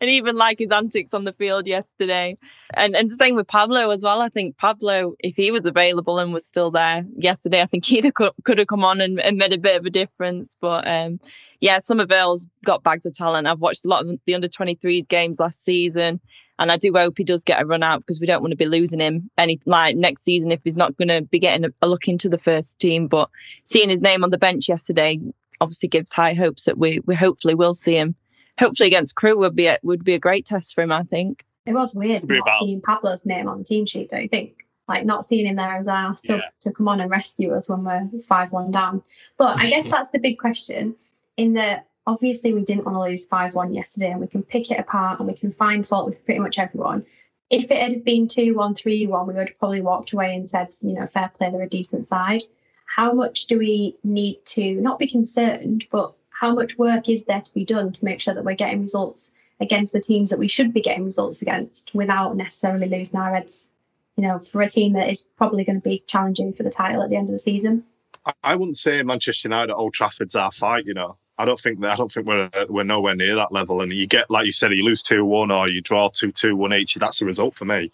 and 0.02 0.10
even 0.10 0.36
like 0.36 0.60
his 0.60 0.72
antics 0.72 1.14
on 1.14 1.24
the 1.24 1.34
field 1.34 1.68
yesterday, 1.68 2.36
and 2.74 2.96
and 2.96 3.10
the 3.10 3.16
same 3.16 3.36
with 3.36 3.48
Pablo 3.48 3.90
as 3.90 4.04
well. 4.04 4.22
I 4.22 4.30
think 4.30 4.58
Pablo, 4.58 5.14
if 5.20 5.36
he 5.36 5.52
was 5.52 5.66
available 5.66 6.20
and 6.20 6.34
was 6.34 6.46
still 6.46 6.72
there 6.72 7.06
yesterday, 7.16 7.62
I 7.62 7.66
think 7.66 7.86
have 7.86 8.34
could 8.44 8.58
have 8.58 8.68
come 8.68 8.84
on 8.84 9.02
and, 9.02 9.20
and 9.20 9.38
made 9.38 9.54
a 9.54 9.58
bit 9.58 9.78
of 9.78 9.86
a 9.86 9.90
difference. 9.90 10.56
But 10.60 10.88
um, 10.88 11.20
yeah, 11.60 11.80
Summerville's 11.80 12.48
got 12.64 12.84
bags 12.84 13.06
of 13.06 13.16
talent. 13.16 13.48
I've 13.48 13.60
watched 13.60 13.86
a 13.86 13.90
lot 13.90 14.06
of 14.06 14.20
the 14.26 14.36
under 14.36 14.48
23s 14.48 15.08
games 15.08 15.40
last 15.40 15.64
season. 15.64 16.20
And 16.60 16.72
I 16.72 16.78
do 16.78 16.92
hope 16.94 17.18
he 17.18 17.24
does 17.24 17.44
get 17.44 17.62
a 17.62 17.66
run 17.66 17.84
out 17.84 18.00
because 18.00 18.20
we 18.20 18.28
don't 18.28 18.42
want 18.42 18.52
to 18.52 18.58
be 18.58 18.66
losing 18.66 19.00
him 19.00 19.30
any 19.38 19.60
like 19.66 19.96
next 19.96 20.24
season 20.24 20.52
if 20.52 20.62
he's 20.64 20.76
not 20.76 20.98
going 20.98 21.10
to 21.10 21.22
be 21.22 21.40
getting 21.40 21.66
a, 21.66 21.70
a 21.82 21.88
look 21.88 22.08
into 22.08 22.30
the 22.30 22.38
first 22.40 22.80
team. 22.80 23.08
But 23.08 23.30
seeing 23.64 23.90
his 23.90 24.02
name 24.02 24.24
on 24.24 24.30
the 24.32 24.38
bench 24.38 24.68
yesterday 24.68 25.20
obviously 25.62 25.90
gives 25.90 26.12
high 26.12 26.34
hopes 26.34 26.66
that 26.66 26.78
we 26.78 27.00
we 27.06 27.16
hopefully 27.16 27.56
will 27.56 27.74
see 27.74 27.96
him. 27.96 28.16
Hopefully 28.60 28.88
against 28.88 29.16
Crewe 29.16 29.38
would 29.38 29.56
be 29.56 29.68
a, 29.68 29.78
would 29.84 30.04
be 30.04 30.14
a 30.16 30.20
great 30.20 30.46
test 30.46 30.74
for 30.74 30.82
him. 30.82 30.92
I 30.92 31.04
think. 31.04 31.46
It 31.66 31.74
was 31.74 31.94
weird 31.94 32.28
not 32.28 32.38
about- 32.40 32.60
seeing 32.60 32.82
Pablo's 32.82 33.26
name 33.26 33.48
on 33.50 33.60
the 33.60 33.64
team 33.66 33.86
sheet, 33.86 34.10
don't 34.10 34.22
you 34.22 34.28
think? 34.28 34.66
Like 34.88 35.06
not 35.06 35.26
seeing 35.26 35.46
him 35.46 35.58
there 35.58 35.76
as 35.78 35.88
our 35.88 36.16
sub 36.16 36.38
Yeah. 36.40 36.46
to 36.62 36.72
come 36.72 36.88
on 36.88 37.02
and 37.02 37.12
rescue 37.12 37.54
us 37.54 37.68
when 37.68 37.84
we're 37.84 38.10
five 38.22 38.52
one 38.54 38.72
down. 38.72 39.04
But 39.38 39.60
I 39.60 39.70
guess 39.70 39.88
that's 39.92 40.10
the 40.10 40.20
big 40.20 40.38
question. 40.40 40.96
In 41.36 41.54
that 41.54 41.88
obviously 42.08 42.54
we 42.54 42.64
didn't 42.64 42.86
want 42.86 42.96
to 42.96 43.02
lose 43.02 43.26
five 43.26 43.54
one 43.54 43.74
yesterday, 43.74 44.10
and 44.10 44.22
we 44.22 44.28
can 44.28 44.42
pick 44.42 44.72
it 44.72 44.80
apart 44.80 45.20
and 45.20 45.28
we 45.28 45.36
can 45.36 45.52
find 45.52 45.86
fault 45.86 46.08
with 46.08 46.26
pretty 46.26 46.40
much 46.40 46.58
everyone. 46.58 47.06
If 47.50 47.70
it 47.70 47.82
had 47.82 48.04
been 48.04 48.28
two 48.28 48.56
one 48.56 48.74
three 48.74 49.06
one, 49.06 49.28
we 49.28 49.34
would 49.34 49.50
have 49.50 49.60
probably 49.60 49.82
walked 49.82 50.14
away 50.14 50.36
and 50.36 50.50
said, 50.50 50.70
you 50.82 50.94
know, 50.94 51.06
fair 51.06 51.30
play, 51.36 51.52
they're 51.52 51.62
a 51.62 51.70
decent 51.70 52.06
side. 52.06 52.42
How 52.86 53.14
much 53.14 53.46
do 53.46 53.60
we 53.60 53.98
need 54.04 54.44
to 54.46 54.76
not 54.82 54.98
be 54.98 55.08
concerned, 55.08 55.86
but 55.92 56.14
how 56.30 56.56
much 56.56 56.78
work 56.78 57.10
is 57.10 57.26
there 57.26 57.42
to 57.42 57.54
be 57.54 57.66
done 57.66 57.92
to 57.92 58.06
make 58.06 58.22
sure 58.22 58.34
that 58.34 58.46
we're 58.46 58.56
getting 58.56 58.82
results 58.82 59.32
against 59.60 59.92
the 59.92 60.00
teams 60.00 60.30
that 60.30 60.40
we 60.40 60.48
should 60.48 60.74
be 60.74 60.82
getting 60.82 61.04
results 61.04 61.42
against 61.42 61.94
without 61.94 62.38
necessarily 62.38 62.88
losing 62.88 63.20
our 63.20 63.34
heads, 63.34 63.72
you 64.16 64.24
know, 64.24 64.40
for 64.40 64.62
a 64.62 64.70
team 64.70 64.94
that 64.94 65.10
is 65.10 65.24
probably 65.24 65.64
going 65.64 65.82
to 65.82 65.90
be 65.90 66.04
challenging 66.06 66.54
for 66.54 66.64
the 66.64 66.70
title 66.70 67.02
at 67.02 67.10
the 67.10 67.16
end 67.16 67.28
of 67.28 67.34
the 67.34 67.40
season. 67.40 67.84
I- 68.26 68.34
I 68.44 68.56
wouldn't 68.56 68.78
say 68.78 69.02
Manchester 69.02 69.48
United 69.50 69.72
at 69.72 69.78
Old 69.78 69.94
Trafford's 69.94 70.36
our 70.36 70.52
fight. 70.52 70.86
You 70.86 70.94
know, 70.94 71.18
I 71.38 71.46
don't 71.46 71.60
think 71.60 71.82
that. 71.82 71.92
I 71.92 71.96
don't 71.96 72.12
think 72.12 72.26
we're 72.26 72.50
we're 72.70 72.84
nowhere 72.84 73.16
near 73.16 73.36
that 73.36 73.52
level. 73.52 73.82
And 73.82 73.92
you 73.94 74.08
get 74.08 74.30
like 74.30 74.46
you 74.46 74.52
said, 74.52 74.72
you 74.72 74.84
lose 74.84 75.04
two 75.04 75.24
one 75.24 75.52
or 75.52 75.68
you 75.68 75.82
draw 75.82 76.10
two 76.10 76.32
two 76.32 76.56
one 76.56 76.74
each. 76.74 76.96
That's 76.96 77.22
a 77.22 77.26
result 77.26 77.56
for 77.56 77.66
me. 77.66 77.92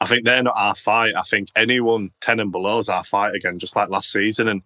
I 0.00 0.06
think 0.06 0.24
they're 0.24 0.42
not 0.42 0.56
our 0.56 0.74
fight. 0.74 1.14
I 1.16 1.22
think 1.22 1.48
anyone 1.56 2.10
ten 2.20 2.40
and 2.40 2.52
below 2.52 2.78
is 2.78 2.88
our 2.88 3.04
fight 3.04 3.34
again, 3.34 3.58
just 3.58 3.76
like 3.76 3.88
last 3.88 4.10
season. 4.10 4.48
And 4.48 4.62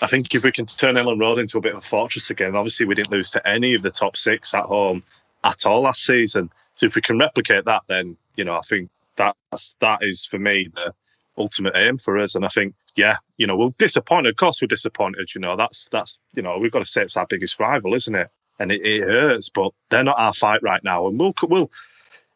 I 0.00 0.08
think 0.08 0.34
if 0.34 0.42
we 0.42 0.50
can 0.50 0.66
turn 0.66 0.96
Elland 0.96 1.20
Road 1.20 1.38
into 1.38 1.58
a 1.58 1.60
bit 1.60 1.74
of 1.74 1.78
a 1.78 1.86
fortress 1.86 2.30
again, 2.30 2.56
obviously 2.56 2.86
we 2.86 2.96
didn't 2.96 3.12
lose 3.12 3.30
to 3.30 3.48
any 3.48 3.74
of 3.74 3.82
the 3.82 3.90
top 3.90 4.16
six 4.16 4.54
at 4.54 4.64
home 4.64 5.04
at 5.44 5.64
all 5.64 5.82
last 5.82 6.04
season. 6.04 6.50
So 6.74 6.86
if 6.86 6.94
we 6.96 7.02
can 7.02 7.18
replicate 7.18 7.66
that, 7.66 7.82
then 7.86 8.16
you 8.34 8.44
know 8.44 8.54
I 8.54 8.62
think 8.62 8.90
that's 9.16 9.76
that 9.80 10.02
is 10.02 10.24
for 10.24 10.38
me 10.38 10.68
the 10.74 10.94
ultimate 11.36 11.74
aim 11.76 11.96
for 11.96 12.18
us. 12.18 12.34
And 12.34 12.44
I 12.44 12.48
think 12.48 12.74
yeah, 12.94 13.16
you 13.36 13.46
know, 13.46 13.56
we're 13.56 13.70
disappointed. 13.78 14.30
Of 14.30 14.36
course, 14.36 14.60
we're 14.60 14.68
disappointed. 14.68 15.34
You 15.34 15.40
know, 15.40 15.56
that's 15.56 15.88
that's 15.90 16.18
you 16.34 16.42
know, 16.42 16.58
we've 16.58 16.72
got 16.72 16.80
to 16.80 16.84
say 16.84 17.02
it's 17.02 17.16
our 17.16 17.26
biggest 17.26 17.58
rival, 17.58 17.94
isn't 17.94 18.14
it? 18.14 18.28
And 18.58 18.70
it, 18.70 18.84
it 18.84 19.02
hurts, 19.02 19.48
but 19.48 19.72
they're 19.90 20.04
not 20.04 20.18
our 20.18 20.34
fight 20.34 20.62
right 20.62 20.82
now. 20.84 21.08
And 21.08 21.18
we'll 21.18 21.34
we'll 21.42 21.70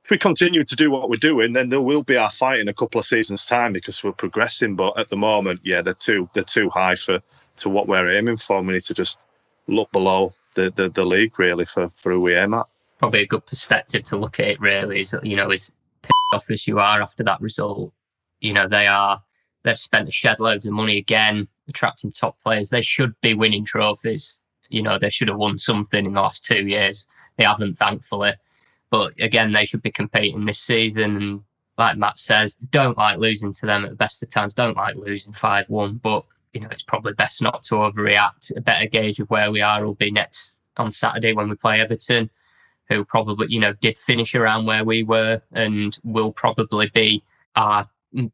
if 0.05 0.11
we 0.11 0.19
continue 0.19 0.63
to 0.63 0.77
do 0.77 0.91
what 0.91 1.11
we're 1.11 1.17
doing, 1.17 1.53
then 1.53 1.69
there 1.69 1.81
will 1.81 2.05
be 2.05 2.17
our 2.17 2.31
fight 2.31 2.61
in 2.61 2.69
a 2.69 2.75
couple 2.75 3.01
of 3.01 3.07
seasons' 3.07 3.45
time 3.45 3.73
because 3.73 4.05
we're 4.05 4.13
progressing. 4.13 4.77
But 4.77 4.99
at 4.99 5.11
the 5.11 5.17
moment, 5.17 5.61
yeah, 5.65 5.83
they're 5.83 5.95
too 5.95 6.31
they're 6.33 6.45
too 6.45 6.71
high 6.71 6.95
for 6.95 7.21
to 7.59 7.69
what 7.69 7.89
we're 7.89 8.17
aiming 8.17 8.37
for. 8.37 8.61
We 8.63 8.75
need 8.75 8.83
to 8.83 8.95
just 8.95 9.19
look 9.67 9.91
below 9.93 10.33
the 10.55 10.73
the, 10.75 10.89
the 10.89 11.05
league 11.05 11.39
really 11.39 11.65
for 11.65 11.91
for 11.97 12.13
who 12.13 12.21
we 12.21 12.35
aim 12.35 12.55
at. 12.55 12.67
Probably 12.99 13.23
a 13.23 13.27
good 13.27 13.45
perspective 13.45 14.05
to 14.05 14.17
look 14.17 14.41
at 14.41 14.47
it 14.47 14.61
really 14.61 15.01
is, 15.01 15.15
you 15.23 15.37
know, 15.37 15.51
as 15.51 15.71
off 16.33 16.51
as 16.51 16.67
you 16.67 16.79
are 16.79 17.03
after 17.03 17.25
that 17.25 17.41
result, 17.41 17.93
you 18.41 18.53
know, 18.53 18.69
they 18.69 18.87
are, 18.87 19.23
they've 19.63 19.79
spent 19.79 20.09
a 20.09 20.13
shed 20.13 20.41
loads 20.41 20.67
of 20.67 20.73
money 20.73 20.99
again, 20.99 21.49
attracting 21.69 22.11
top 22.11 22.39
players. 22.41 22.71
They 22.71 22.83
should 22.83 23.15
be 23.21 23.35
winning 23.35 23.65
trophies. 23.65 24.37
You 24.69 24.83
know, 24.83 24.99
they 24.99 25.11
should 25.11 25.29
have 25.29 25.37
won 25.37 25.59
something 25.59 26.07
in 26.07 26.15
the 26.15 26.21
last 26.21 26.45
two 26.45 26.67
years. 26.67 27.07
They 27.37 27.45
haven't, 27.45 27.79
thankfully. 27.79 28.33
But 28.91 29.21
again, 29.21 29.53
they 29.53 29.65
should 29.65 29.83
be 29.83 29.91
competing 29.91 30.45
this 30.45 30.59
season. 30.59 31.17
And 31.17 31.41
like 31.79 31.97
Matt 31.97 32.19
says, 32.19 32.57
don't 32.71 32.99
like 32.99 33.19
losing 33.19 33.53
to 33.53 33.67
them 33.67 33.85
at 33.85 33.91
the 33.91 33.97
best 33.97 34.23
of 34.23 34.31
times. 34.31 34.55
Don't 34.55 34.77
like 34.77 34.97
losing 34.97 35.33
5 35.33 35.69
1. 35.69 35.97
But, 35.97 36.25
you 36.53 36.61
know, 36.61 36.69
it's 36.71 36.83
probably 36.83 37.13
best 37.15 37.43
not 37.43 37.63
to 37.65 37.77
overreact. 37.77 38.57
A 38.57 38.61
better 38.61 38.87
gauge 38.89 39.21
of 39.21 39.31
where 39.31 39.51
we 39.51 39.61
are 39.61 39.85
will 39.85 39.95
be 39.95 40.11
next 40.11 40.61
on 40.77 40.91
Saturday 40.91 41.33
when 41.33 41.49
we 41.49 41.57
play 41.57 41.81
Everton, 41.81 42.31
who 42.89 43.05
probably, 43.05 43.47
you 43.51 43.61
know, 43.61 43.73
did 43.75 43.99
finish 43.99 44.35
around 44.35 44.67
where 44.67 44.85
we 44.85 45.03
were 45.03 45.41
and 45.53 45.99
will 46.05 46.33
probably 46.33 46.91
be 46.95 47.23
our 47.57 47.87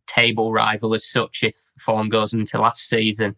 table 0.06 0.52
rival 0.52 0.94
as 0.94 1.08
such 1.08 1.42
if 1.42 1.54
form 1.78 2.08
goes 2.08 2.34
into 2.34 2.60
last 2.60 2.88
season. 2.88 3.36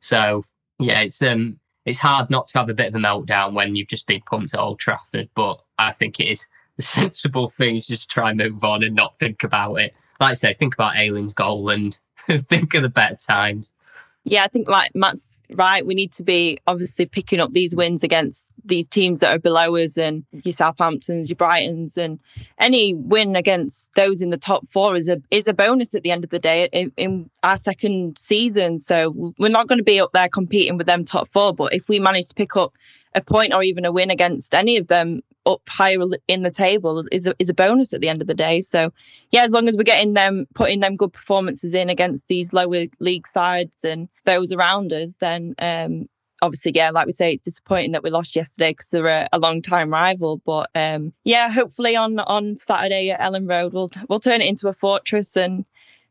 So, 0.00 0.44
yeah, 0.78 1.00
it's 1.00 1.22
um 1.22 1.58
it's 1.84 1.98
hard 1.98 2.30
not 2.30 2.46
to 2.46 2.58
have 2.58 2.68
a 2.68 2.74
bit 2.74 2.88
of 2.88 2.94
a 2.94 2.98
meltdown 2.98 3.54
when 3.54 3.74
you've 3.74 3.88
just 3.88 4.06
been 4.06 4.22
pumped 4.22 4.54
at 4.54 4.60
Old 4.60 4.78
Trafford, 4.78 5.28
but 5.34 5.60
I 5.78 5.92
think 5.92 6.20
it 6.20 6.28
is 6.28 6.46
the 6.76 6.82
sensible 6.82 7.48
thing 7.48 7.76
is 7.76 7.86
just 7.86 8.10
try 8.10 8.30
and 8.30 8.38
move 8.38 8.64
on 8.64 8.82
and 8.82 8.94
not 8.94 9.18
think 9.18 9.44
about 9.44 9.74
it. 9.76 9.94
Like 10.20 10.30
I 10.30 10.34
say, 10.34 10.54
think 10.54 10.74
about 10.74 10.96
Ayling's 10.96 11.34
goal 11.34 11.68
and 11.68 11.98
think 12.28 12.74
of 12.74 12.82
the 12.82 12.88
better 12.88 13.16
times. 13.16 13.74
Yeah, 14.24 14.44
I 14.44 14.48
think 14.48 14.68
like 14.68 14.94
Matt's 14.94 15.42
right. 15.50 15.84
We 15.84 15.94
need 15.94 16.12
to 16.12 16.22
be 16.22 16.58
obviously 16.66 17.06
picking 17.06 17.40
up 17.40 17.50
these 17.50 17.74
wins 17.74 18.04
against 18.04 18.46
these 18.64 18.88
teams 18.88 19.20
that 19.20 19.34
are 19.34 19.40
below 19.40 19.74
us 19.76 19.98
and 19.98 20.24
your 20.30 20.52
Southamptons, 20.52 21.28
your 21.28 21.36
Brightons, 21.36 21.96
and 21.96 22.20
any 22.58 22.94
win 22.94 23.34
against 23.34 23.90
those 23.96 24.22
in 24.22 24.30
the 24.30 24.36
top 24.36 24.70
four 24.70 24.94
is 24.94 25.08
a 25.08 25.20
is 25.32 25.48
a 25.48 25.54
bonus 25.54 25.94
at 25.94 26.04
the 26.04 26.12
end 26.12 26.22
of 26.22 26.30
the 26.30 26.38
day 26.38 26.68
in, 26.72 26.92
in 26.96 27.30
our 27.42 27.56
second 27.56 28.16
season. 28.16 28.78
So 28.78 29.34
we're 29.38 29.48
not 29.48 29.66
going 29.66 29.80
to 29.80 29.84
be 29.84 30.00
up 30.00 30.12
there 30.12 30.28
competing 30.28 30.76
with 30.76 30.86
them 30.86 31.04
top 31.04 31.28
four, 31.32 31.52
but 31.52 31.74
if 31.74 31.88
we 31.88 31.98
manage 31.98 32.28
to 32.28 32.34
pick 32.34 32.56
up 32.56 32.74
a 33.14 33.20
point 33.20 33.52
or 33.52 33.62
even 33.62 33.84
a 33.84 33.92
win 33.92 34.10
against 34.10 34.54
any 34.54 34.76
of 34.76 34.86
them 34.86 35.20
up 35.44 35.62
higher 35.68 35.98
in 36.28 36.42
the 36.42 36.50
table 36.50 37.04
is 37.10 37.26
a, 37.26 37.34
is 37.38 37.48
a 37.48 37.54
bonus 37.54 37.92
at 37.92 38.00
the 38.00 38.08
end 38.08 38.22
of 38.22 38.28
the 38.28 38.34
day. 38.34 38.60
So 38.60 38.92
yeah, 39.30 39.44
as 39.44 39.50
long 39.50 39.68
as 39.68 39.76
we're 39.76 39.82
getting 39.82 40.14
them 40.14 40.46
putting 40.54 40.80
them 40.80 40.96
good 40.96 41.12
performances 41.12 41.74
in 41.74 41.90
against 41.90 42.26
these 42.28 42.52
lower 42.52 42.86
league 43.00 43.26
sides 43.26 43.84
and 43.84 44.08
those 44.24 44.52
around 44.52 44.92
us, 44.92 45.16
then 45.16 45.54
um, 45.58 46.08
obviously, 46.40 46.72
yeah, 46.74 46.90
like 46.90 47.06
we 47.06 47.12
say, 47.12 47.32
it's 47.32 47.42
disappointing 47.42 47.92
that 47.92 48.02
we 48.02 48.10
lost 48.10 48.36
yesterday 48.36 48.70
because 48.70 48.90
they're 48.90 49.06
a, 49.06 49.28
a 49.32 49.38
long 49.38 49.62
time 49.62 49.90
rival. 49.90 50.40
But 50.44 50.70
um, 50.74 51.12
yeah, 51.24 51.50
hopefully 51.50 51.96
on 51.96 52.18
on 52.18 52.56
Saturday 52.56 53.10
at 53.10 53.20
Elland 53.20 53.48
Road, 53.48 53.72
we'll 53.72 53.90
we'll 54.08 54.20
turn 54.20 54.42
it 54.42 54.48
into 54.48 54.68
a 54.68 54.72
fortress 54.72 55.36
and 55.36 55.64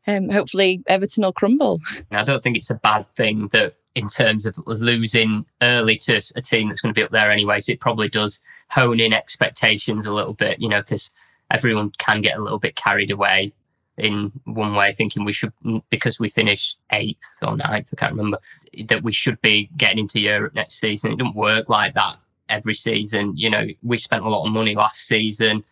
um, 0.06 0.28
hopefully 0.28 0.82
Everton 0.86 1.24
will 1.24 1.32
crumble. 1.32 1.80
I 2.10 2.24
don't 2.24 2.42
think 2.42 2.56
it's 2.56 2.70
a 2.70 2.74
bad 2.74 3.06
thing 3.06 3.48
that 3.48 3.76
in 3.94 4.08
terms 4.08 4.46
of 4.46 4.56
losing 4.66 5.44
early 5.60 5.96
to 5.96 6.20
a 6.34 6.40
team 6.40 6.68
that's 6.68 6.80
going 6.80 6.94
to 6.94 6.98
be 6.98 7.04
up 7.04 7.10
there 7.10 7.30
anyway. 7.30 7.60
So 7.60 7.72
it 7.72 7.80
probably 7.80 8.08
does 8.08 8.40
hone 8.68 9.00
in 9.00 9.12
expectations 9.12 10.06
a 10.06 10.12
little 10.12 10.32
bit, 10.32 10.60
you 10.60 10.68
know, 10.68 10.80
because 10.80 11.10
everyone 11.50 11.90
can 11.98 12.22
get 12.22 12.38
a 12.38 12.42
little 12.42 12.58
bit 12.58 12.74
carried 12.74 13.10
away 13.10 13.52
in 13.98 14.32
one 14.44 14.74
way, 14.74 14.92
thinking 14.92 15.24
we 15.24 15.32
should, 15.32 15.52
because 15.90 16.18
we 16.18 16.30
finished 16.30 16.78
eighth 16.90 17.36
or 17.42 17.56
ninth, 17.56 17.90
I 17.92 17.96
can't 17.96 18.12
remember, 18.12 18.38
that 18.86 19.02
we 19.02 19.12
should 19.12 19.40
be 19.42 19.68
getting 19.76 19.98
into 19.98 20.20
Europe 20.20 20.54
next 20.54 20.80
season. 20.80 21.12
It 21.12 21.18
doesn't 21.18 21.36
work 21.36 21.68
like 21.68 21.94
that 21.94 22.16
every 22.48 22.74
season. 22.74 23.36
You 23.36 23.50
know, 23.50 23.66
we 23.82 23.98
spent 23.98 24.24
a 24.24 24.28
lot 24.28 24.46
of 24.46 24.52
money 24.52 24.74
last 24.74 25.06
season. 25.06 25.64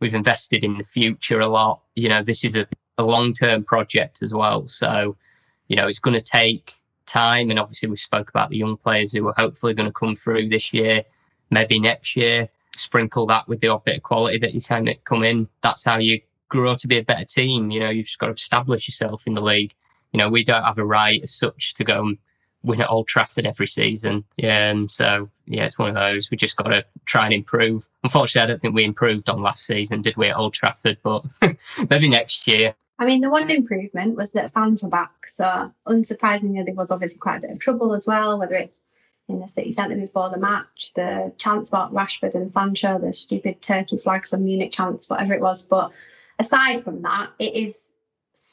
We've 0.00 0.14
invested 0.14 0.64
in 0.64 0.78
the 0.78 0.84
future 0.84 1.38
a 1.38 1.46
lot. 1.46 1.82
You 1.94 2.08
know, 2.08 2.22
this 2.22 2.44
is 2.44 2.56
a, 2.56 2.66
a 2.98 3.04
long 3.04 3.32
term 3.32 3.62
project 3.62 4.22
as 4.22 4.32
well. 4.34 4.66
So, 4.66 5.16
you 5.68 5.76
know, 5.76 5.86
it's 5.86 6.00
going 6.00 6.16
to 6.16 6.22
take 6.22 6.72
time. 7.08 7.50
And 7.50 7.58
obviously, 7.58 7.88
we 7.88 7.96
spoke 7.96 8.30
about 8.30 8.50
the 8.50 8.56
young 8.56 8.76
players 8.76 9.12
who 9.12 9.26
are 9.28 9.34
hopefully 9.36 9.74
going 9.74 9.88
to 9.88 9.92
come 9.92 10.14
through 10.14 10.48
this 10.48 10.72
year, 10.72 11.02
maybe 11.50 11.80
next 11.80 12.16
year. 12.16 12.48
Sprinkle 12.76 13.26
that 13.26 13.48
with 13.48 13.60
the 13.60 13.68
odd 13.68 13.84
bit 13.84 13.96
of 13.96 14.02
quality 14.02 14.38
that 14.38 14.54
you 14.54 14.60
can 14.60 14.94
come 15.04 15.24
in. 15.24 15.48
That's 15.62 15.84
how 15.84 15.98
you 15.98 16.20
grow 16.48 16.74
to 16.76 16.86
be 16.86 16.98
a 16.98 17.02
better 17.02 17.24
team. 17.24 17.70
You 17.70 17.80
know, 17.80 17.90
you've 17.90 18.06
just 18.06 18.18
got 18.18 18.26
to 18.26 18.32
establish 18.34 18.86
yourself 18.86 19.24
in 19.26 19.34
the 19.34 19.42
league. 19.42 19.74
You 20.12 20.18
know, 20.18 20.28
we 20.28 20.44
don't 20.44 20.62
have 20.62 20.78
a 20.78 20.86
right 20.86 21.20
as 21.22 21.34
such 21.34 21.74
to 21.74 21.84
go 21.84 22.04
and 22.04 22.18
win 22.62 22.80
at 22.80 22.90
Old 22.90 23.08
Trafford 23.08 23.46
every 23.46 23.66
season. 23.66 24.24
Yeah, 24.36 24.70
and 24.70 24.90
so 24.90 25.30
yeah, 25.46 25.64
it's 25.64 25.78
one 25.78 25.88
of 25.88 25.94
those. 25.94 26.30
We 26.30 26.36
just 26.36 26.56
got 26.56 26.68
to 26.68 26.84
try 27.04 27.24
and 27.24 27.32
improve. 27.32 27.88
Unfortunately, 28.02 28.46
I 28.46 28.50
don't 28.50 28.60
think 28.60 28.74
we 28.74 28.84
improved 28.84 29.28
on 29.28 29.42
last 29.42 29.64
season, 29.64 30.02
did 30.02 30.16
we, 30.16 30.28
at 30.28 30.36
Old 30.36 30.54
Trafford? 30.54 30.98
But 31.02 31.24
maybe 31.90 32.08
next 32.08 32.46
year. 32.46 32.74
I 32.98 33.06
mean, 33.06 33.20
the 33.20 33.30
one 33.30 33.48
improvement 33.48 34.16
was 34.16 34.32
that 34.32 34.52
fans 34.52 34.82
were 34.82 34.88
back. 34.88 35.26
So 35.26 35.72
unsurprisingly, 35.86 36.64
there 36.64 36.74
was 36.74 36.90
obviously 36.90 37.18
quite 37.18 37.38
a 37.38 37.40
bit 37.42 37.50
of 37.50 37.58
trouble 37.58 37.94
as 37.94 38.06
well, 38.06 38.38
whether 38.38 38.56
it's 38.56 38.82
in 39.28 39.40
the 39.40 39.46
city 39.46 39.72
centre 39.72 39.94
before 39.94 40.30
the 40.30 40.38
match, 40.38 40.92
the 40.94 41.32
chants 41.36 41.68
about 41.68 41.92
Rashford 41.92 42.34
and 42.34 42.50
Sancho, 42.50 42.98
the 42.98 43.12
stupid 43.12 43.60
turkey 43.60 43.98
flags 43.98 44.32
and 44.32 44.44
Munich 44.44 44.72
chants, 44.72 45.08
whatever 45.08 45.34
it 45.34 45.40
was. 45.40 45.66
But 45.66 45.92
aside 46.38 46.82
from 46.82 47.02
that, 47.02 47.30
it 47.38 47.54
is 47.54 47.88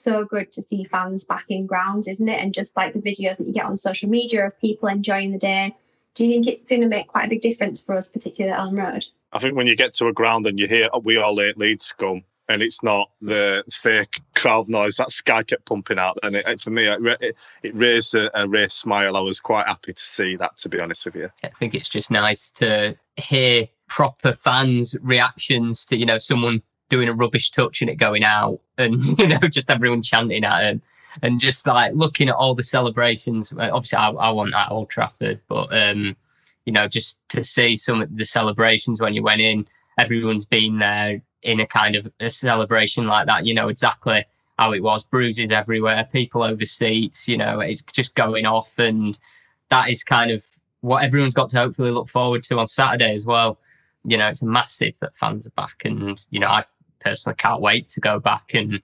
so 0.06 0.24
good 0.24 0.52
to 0.54 0.62
see 0.62 0.84
fans 0.84 1.24
back 1.24 1.46
in 1.50 1.66
grounds, 1.66 2.08
isn't 2.08 2.30
it? 2.30 2.40
And 2.40 2.54
just 2.54 2.78
like 2.78 2.94
the 2.94 3.00
videos 3.00 3.38
that 3.40 3.48
you 3.48 3.54
get 3.54 3.66
on 3.66 3.76
social 3.76 4.08
media 4.08 4.46
of 4.46 4.60
people 4.60 4.88
enjoying 4.88 5.32
the 5.32 5.40
day. 5.40 5.76
Do 6.14 6.26
you 6.26 6.32
think 6.32 6.48
it's 6.48 6.70
going 6.70 6.82
to 6.82 6.88
make 6.88 7.08
quite 7.08 7.26
a 7.26 7.30
big 7.30 7.42
difference 7.42 7.82
for 7.82 7.96
us, 7.96 8.08
particularly 8.08 8.54
at 8.54 8.60
Elland 8.60 8.78
Road? 8.78 9.06
I 9.34 9.40
think 9.40 9.56
when 9.56 9.68
you 9.68 9.76
get 9.76 9.96
to 9.96 10.08
a 10.08 10.14
ground 10.14 10.46
and 10.46 10.58
you 10.58 10.68
hear 10.68 10.90
oh, 10.94 11.00
"We 11.00 11.18
All 11.18 11.38
Hate 11.38 11.58
Leeds 11.58 11.86
Scum," 11.86 12.24
and 12.48 12.62
it's 12.62 12.84
not 12.84 13.10
the 13.22 13.64
fake 13.70 14.22
crowd 14.36 14.70
noise 14.70 14.96
that 14.98 15.12
Sky 15.12 15.44
kept 15.44 15.66
pumping 15.66 16.00
out, 16.00 16.20
and 16.24 16.36
it, 16.38 16.62
for 16.62 16.70
me, 16.70 16.88
it, 16.88 17.36
it 17.64 17.76
raised 17.76 18.16
a, 18.16 18.40
a 18.40 18.48
raised 18.48 18.74
smile. 18.74 19.18
I 19.18 19.22
was 19.22 19.42
quite 19.42 19.68
happy 19.68 19.92
to 19.92 20.04
see 20.04 20.38
that, 20.38 20.56
to 20.60 20.70
be 20.70 20.80
honest 20.80 21.04
with 21.04 21.16
you. 21.16 21.30
I 21.44 21.50
think 21.50 21.76
it's 21.76 21.90
just 21.90 22.12
nice 22.12 22.52
to 22.52 22.98
hear 23.18 23.68
proper 23.88 24.32
fans' 24.32 24.96
reactions 25.02 25.86
to 25.88 25.98
you 25.98 26.06
know 26.06 26.18
someone 26.18 26.62
doing 26.96 27.10
a 27.10 27.14
rubbish 27.14 27.52
touch 27.52 27.82
and 27.82 27.90
it 27.90 27.96
going 27.96 28.24
out, 28.24 28.60
and 28.78 29.04
you 29.20 29.28
know 29.28 29.40
just 29.40 29.70
everyone 29.70 30.02
chanting 30.02 30.46
at 30.46 30.64
him, 30.64 30.82
and 31.22 31.40
just 31.40 31.68
like 31.68 31.94
looking 31.94 32.30
at 32.30 32.36
all 32.36 32.56
the 32.56 32.64
celebrations. 32.64 33.52
Obviously, 33.58 33.98
I, 33.98 34.10
I 34.10 34.32
want 34.32 34.54
at 34.54 34.72
Old 34.72 34.90
Trafford, 34.90 35.42
but 35.48 35.68
um, 35.72 36.16
you 36.66 36.72
know, 36.74 36.88
just 36.88 37.18
to 37.30 37.44
see 37.44 37.76
some 37.76 38.02
of 38.02 38.16
the 38.16 38.26
celebrations 38.26 39.02
when 39.02 39.14
you 39.14 39.24
went 39.24 39.42
in, 39.42 39.68
everyone's 40.00 40.46
been 40.46 40.80
there 40.80 41.22
in 41.42 41.60
a 41.60 41.68
kind 41.68 41.96
of 41.96 42.12
a 42.20 42.30
celebration 42.30 43.08
like 43.08 43.28
that. 43.28 43.46
You 43.46 43.54
know 43.54 43.68
exactly 43.68 44.26
how 44.58 44.74
it 44.74 44.82
was. 44.82 45.04
Bruises 45.04 45.52
everywhere, 45.52 46.08
people 46.12 46.44
over 46.44 46.66
seats. 46.66 47.28
You 47.28 47.38
know, 47.38 47.60
it's 47.60 47.82
just 47.82 48.16
going 48.16 48.46
off, 48.46 48.80
and 48.80 49.20
that 49.70 49.90
is 49.90 50.04
kind 50.04 50.32
of 50.32 50.46
what 50.80 51.04
everyone's 51.04 51.34
got 51.34 51.50
to 51.50 51.58
hopefully 51.58 51.92
look 51.92 52.08
forward 52.08 52.44
to 52.44 52.58
on 52.58 52.68
Saturday 52.68 53.14
as 53.14 53.26
well. 53.26 53.60
You 54.04 54.18
know, 54.18 54.30
it's 54.30 54.44
a 54.44 54.46
massive 54.46 54.94
that 55.02 55.16
fans 55.16 55.48
are 55.48 55.52
back, 55.52 55.84
and 55.84 56.24
you 56.30 56.40
know, 56.40 56.48
I 56.48 56.64
personally 57.06 57.36
can't 57.36 57.62
wait 57.62 57.88
to 57.90 58.02
go 58.02 58.20
back 58.20 58.54
and 58.54 58.82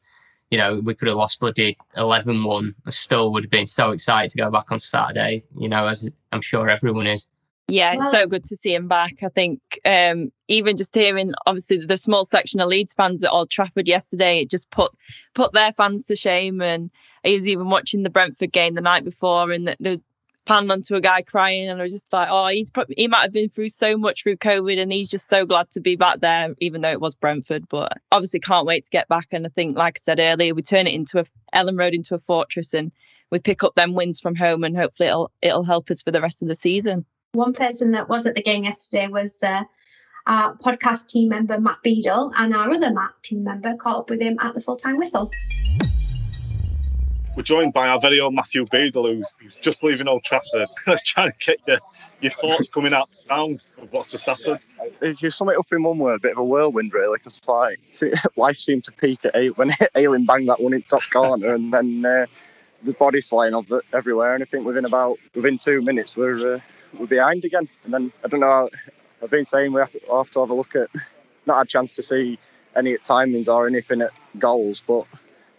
you 0.49 0.57
know 0.57 0.79
we 0.79 0.93
could 0.93 1.07
have 1.07 1.17
lost 1.17 1.39
bloody 1.39 1.77
11-1 1.97 2.73
I 2.85 2.91
still 2.91 3.31
would 3.33 3.43
have 3.43 3.51
been 3.51 3.67
so 3.67 3.91
excited 3.91 4.31
to 4.31 4.37
go 4.37 4.51
back 4.51 4.71
on 4.71 4.79
Saturday 4.79 5.43
you 5.57 5.67
know 5.67 5.87
as 5.87 6.09
I'm 6.31 6.41
sure 6.41 6.69
everyone 6.69 7.07
is. 7.07 7.27
Yeah 7.67 7.93
it's 7.95 8.11
so 8.11 8.27
good 8.27 8.43
to 8.45 8.55
see 8.55 8.75
him 8.75 8.87
back. 8.87 9.23
I 9.23 9.29
think 9.29 9.61
um, 9.85 10.31
even 10.47 10.77
just 10.77 10.93
hearing 10.93 11.33
obviously 11.45 11.77
the 11.77 11.97
small 11.97 12.25
section 12.25 12.59
of 12.59 12.67
Leeds 12.67 12.93
fans 12.93 13.23
at 13.23 13.31
Old 13.31 13.49
Trafford 13.49 13.87
yesterday 13.87 14.41
it 14.41 14.49
just 14.49 14.69
put 14.69 14.91
put 15.33 15.53
their 15.53 15.71
fans 15.73 16.05
to 16.07 16.15
shame. 16.15 16.61
And 16.61 16.91
I 17.25 17.31
was 17.31 17.47
even 17.47 17.69
watching 17.69 18.03
the 18.03 18.09
Brentford 18.09 18.51
game 18.51 18.75
the 18.75 18.81
night 18.81 19.03
before 19.03 19.51
and 19.51 19.67
the, 19.67 19.77
the 19.79 20.01
panned 20.45 20.71
onto 20.71 20.95
a 20.95 21.01
guy 21.01 21.21
crying 21.21 21.69
and 21.69 21.79
I 21.79 21.83
was 21.83 21.93
just 21.93 22.11
like, 22.11 22.27
oh, 22.31 22.47
he's 22.47 22.71
probably 22.71 22.95
he 22.97 23.07
might 23.07 23.21
have 23.21 23.33
been 23.33 23.49
through 23.49 23.69
so 23.69 23.97
much 23.97 24.23
through 24.23 24.37
COVID 24.37 24.79
and 24.79 24.91
he's 24.91 25.09
just 25.09 25.29
so 25.29 25.45
glad 25.45 25.69
to 25.71 25.81
be 25.81 25.95
back 25.95 26.19
there, 26.19 26.53
even 26.59 26.81
though 26.81 26.91
it 26.91 27.01
was 27.01 27.15
Brentford. 27.15 27.67
But 27.69 27.93
obviously 28.11 28.39
can't 28.39 28.65
wait 28.65 28.85
to 28.85 28.89
get 28.89 29.07
back. 29.07 29.27
And 29.31 29.45
I 29.45 29.49
think, 29.49 29.77
like 29.77 29.97
I 29.99 30.01
said 30.01 30.19
earlier, 30.19 30.53
we 30.53 30.61
turn 30.61 30.87
it 30.87 30.93
into 30.93 31.19
a 31.19 31.25
Elland 31.55 31.79
Road 31.79 31.93
into 31.93 32.15
a 32.15 32.19
fortress 32.19 32.73
and 32.73 32.91
we 33.29 33.39
pick 33.39 33.63
up 33.63 33.73
them 33.75 33.93
wins 33.93 34.19
from 34.19 34.35
home 34.35 34.63
and 34.63 34.75
hopefully 34.75 35.09
it'll 35.09 35.31
it'll 35.41 35.63
help 35.63 35.89
us 35.91 36.01
for 36.01 36.11
the 36.11 36.21
rest 36.21 36.41
of 36.41 36.47
the 36.47 36.55
season. 36.55 37.05
One 37.33 37.53
person 37.53 37.91
that 37.91 38.09
was 38.09 38.25
at 38.25 38.35
the 38.35 38.41
game 38.41 38.63
yesterday 38.63 39.07
was 39.07 39.41
uh, 39.41 39.63
our 40.27 40.55
podcast 40.57 41.07
team 41.07 41.29
member 41.29 41.59
Matt 41.59 41.77
Beedle 41.85 42.31
and 42.35 42.53
our 42.53 42.69
other 42.69 42.91
Matt 42.91 43.13
team 43.23 43.43
member 43.43 43.75
caught 43.75 43.99
up 43.99 44.09
with 44.09 44.21
him 44.21 44.37
at 44.41 44.53
the 44.53 44.61
full 44.61 44.75
time 44.75 44.97
whistle 44.97 45.31
we're 47.35 47.43
joined 47.43 47.73
by 47.73 47.87
our 47.87 47.99
very 47.99 48.19
own 48.19 48.35
Matthew 48.35 48.65
Beedle, 48.65 49.13
who's, 49.13 49.33
just 49.61 49.83
leaving 49.83 50.07
Old 50.07 50.23
Trafford. 50.23 50.67
Let's 50.87 51.03
try 51.03 51.25
and 51.25 51.33
get 51.39 51.59
your, 51.67 51.77
your 52.19 52.31
thoughts 52.31 52.69
coming 52.69 52.93
out 52.93 53.09
round 53.29 53.65
of 53.81 53.91
what's 53.93 54.11
just 54.11 54.25
happened. 54.25 54.59
It's 55.01 55.19
just 55.19 55.37
something 55.37 55.57
up 55.57 55.71
in 55.71 55.83
one 55.83 55.97
word, 55.97 56.15
a 56.15 56.19
bit 56.19 56.31
of 56.33 56.39
a 56.39 56.43
whirlwind, 56.43 56.93
really, 56.93 57.17
because 57.17 57.39
like 57.47 57.79
life 58.35 58.57
seemed 58.57 58.83
to 58.85 58.91
peak 58.91 59.25
at 59.25 59.35
eight 59.35 59.57
when 59.57 59.71
Ayling 59.95 60.25
banged 60.25 60.49
that 60.49 60.61
one 60.61 60.73
in 60.73 60.81
top 60.81 61.03
corner, 61.11 61.53
and 61.53 61.73
then 61.73 62.05
uh, 62.05 62.25
the 62.83 62.93
bodies 62.93 63.29
flying 63.29 63.53
off 63.53 63.71
everywhere. 63.93 64.33
And 64.33 64.43
I 64.43 64.45
think 64.45 64.65
within 64.65 64.85
about 64.85 65.17
within 65.33 65.57
two 65.57 65.81
minutes, 65.81 66.17
we're 66.17 66.55
uh, 66.55 66.59
we're 66.97 67.07
behind 67.07 67.45
again. 67.45 67.67
And 67.85 67.93
then 67.93 68.11
I 68.23 68.27
don't 68.27 68.39
know. 68.41 68.69
I've 69.23 69.31
been 69.31 69.45
saying 69.45 69.71
we 69.71 69.81
have, 69.81 69.95
have 70.11 70.31
to 70.31 70.39
have 70.41 70.49
a 70.49 70.53
look 70.53 70.75
at. 70.75 70.89
Not 71.45 71.57
had 71.57 71.65
a 71.65 71.69
chance 71.69 71.95
to 71.95 72.03
see 72.03 72.37
any 72.75 72.95
timings 72.97 73.47
or 73.47 73.67
anything 73.67 74.01
at 74.01 74.11
goals, 74.37 74.81
but 74.81 75.05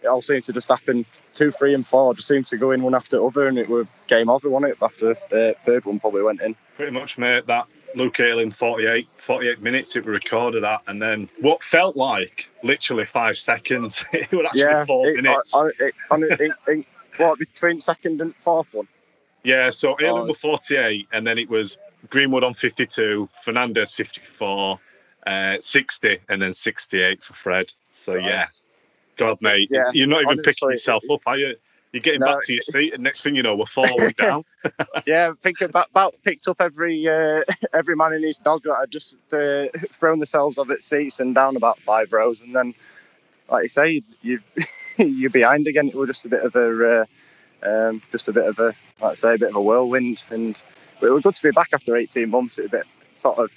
it 0.03 0.07
all 0.07 0.21
seemed 0.21 0.43
to 0.45 0.53
just 0.53 0.67
happen 0.67 1.05
two, 1.33 1.51
three, 1.51 1.73
and 1.73 1.85
four 1.85 2.13
just 2.13 2.27
seemed 2.27 2.45
to 2.47 2.57
go 2.57 2.71
in 2.71 2.83
one 2.83 2.93
after 2.93 3.17
the 3.17 3.23
other, 3.23 3.47
and 3.47 3.57
it 3.57 3.69
was 3.69 3.87
game 4.07 4.29
over, 4.29 4.49
wasn't 4.49 4.73
it? 4.73 4.77
After 4.81 5.15
the 5.29 5.55
third 5.59 5.85
one 5.85 5.99
probably 5.99 6.23
went 6.23 6.41
in. 6.41 6.55
Pretty 6.75 6.91
much, 6.91 7.17
mate. 7.17 7.47
That 7.47 7.67
Luke 7.95 8.19
Ayling 8.19 8.51
48, 8.51 9.07
48 9.17 9.61
minutes 9.61 9.95
it 9.95 10.05
was 10.05 10.23
recorded 10.23 10.63
at, 10.63 10.81
and 10.87 11.01
then 11.01 11.29
what 11.39 11.63
felt 11.63 11.95
like 11.95 12.49
literally 12.63 13.05
five 13.05 13.37
seconds. 13.37 14.03
it 14.13 14.31
was 14.31 14.45
actually 14.45 14.61
yeah, 14.61 14.85
four 14.85 15.07
it, 15.07 15.15
minutes. 15.15 15.53
On, 15.53 15.71
it, 15.79 15.93
on, 16.11 16.23
it, 16.23 16.51
it, 16.67 16.85
what 17.17 17.39
between 17.39 17.79
second 17.79 18.21
and 18.21 18.33
fourth 18.33 18.73
one? 18.73 18.87
Yeah, 19.43 19.69
so 19.71 19.97
Ayling 19.99 20.23
oh. 20.23 20.27
was 20.27 20.39
48, 20.39 21.07
and 21.11 21.27
then 21.27 21.37
it 21.37 21.49
was 21.49 21.77
Greenwood 22.09 22.43
on 22.43 22.53
52, 22.53 23.29
Fernandes 23.45 23.93
54, 23.93 24.79
uh, 25.27 25.57
60, 25.59 26.19
and 26.29 26.41
then 26.41 26.53
68 26.53 27.21
for 27.21 27.33
Fred. 27.33 27.73
So 27.91 28.15
nice. 28.15 28.62
God, 29.17 29.37
mate, 29.41 29.69
yeah, 29.71 29.91
you're 29.93 30.07
not 30.07 30.21
even 30.21 30.39
honestly, 30.39 30.53
picking 30.53 30.71
yourself 30.71 31.03
up, 31.09 31.21
are 31.25 31.37
you? 31.37 31.55
You're 31.91 32.01
getting 32.01 32.21
no, 32.21 32.25
back 32.25 32.43
to 32.45 32.53
your 32.53 32.63
seat, 32.63 32.93
and 32.93 33.03
next 33.03 33.21
thing 33.21 33.35
you 33.35 33.43
know, 33.43 33.55
we're 33.55 33.65
falling 33.65 34.09
down. 34.17 34.45
yeah, 35.05 35.33
thinking 35.39 35.69
about, 35.69 35.89
about 35.91 36.15
picked 36.23 36.47
up 36.47 36.59
every 36.59 37.07
uh, 37.07 37.43
every 37.73 37.95
man 37.95 38.13
and 38.13 38.23
his 38.23 38.37
dog 38.37 38.63
that 38.63 38.77
had 38.79 38.91
just 38.91 39.15
uh, 39.31 39.67
thrown 39.91 40.17
themselves 40.19 40.57
off 40.57 40.71
at 40.71 40.83
seats 40.83 41.19
and 41.19 41.35
down 41.35 41.55
about 41.55 41.79
five 41.79 42.11
rows, 42.11 42.41
and 42.41 42.55
then, 42.55 42.73
like 43.49 43.63
you 43.63 43.69
say, 43.69 44.01
you 44.23 44.41
you're 44.97 45.29
behind 45.29 45.67
again. 45.67 45.87
It 45.87 45.95
was 45.95 46.07
just 46.07 46.25
a 46.25 46.29
bit 46.29 46.43
of 46.43 46.55
a 46.55 47.05
uh, 47.61 47.89
um, 47.89 48.01
just 48.11 48.27
a 48.27 48.33
bit 48.33 48.47
of 48.47 48.57
a 48.57 48.73
like 48.99 49.11
I 49.11 49.13
say, 49.13 49.35
a 49.35 49.37
bit 49.37 49.49
of 49.49 49.55
a 49.55 49.61
whirlwind, 49.61 50.23
and 50.31 50.59
it 50.99 51.09
was 51.09 51.21
good 51.21 51.35
to 51.35 51.43
be 51.43 51.51
back 51.51 51.69
after 51.73 51.95
18 51.95 52.27
months. 52.27 52.57
It 52.57 52.63
was 52.63 52.73
a 52.73 52.77
bit 52.77 52.87
sort 53.15 53.37
of 53.37 53.51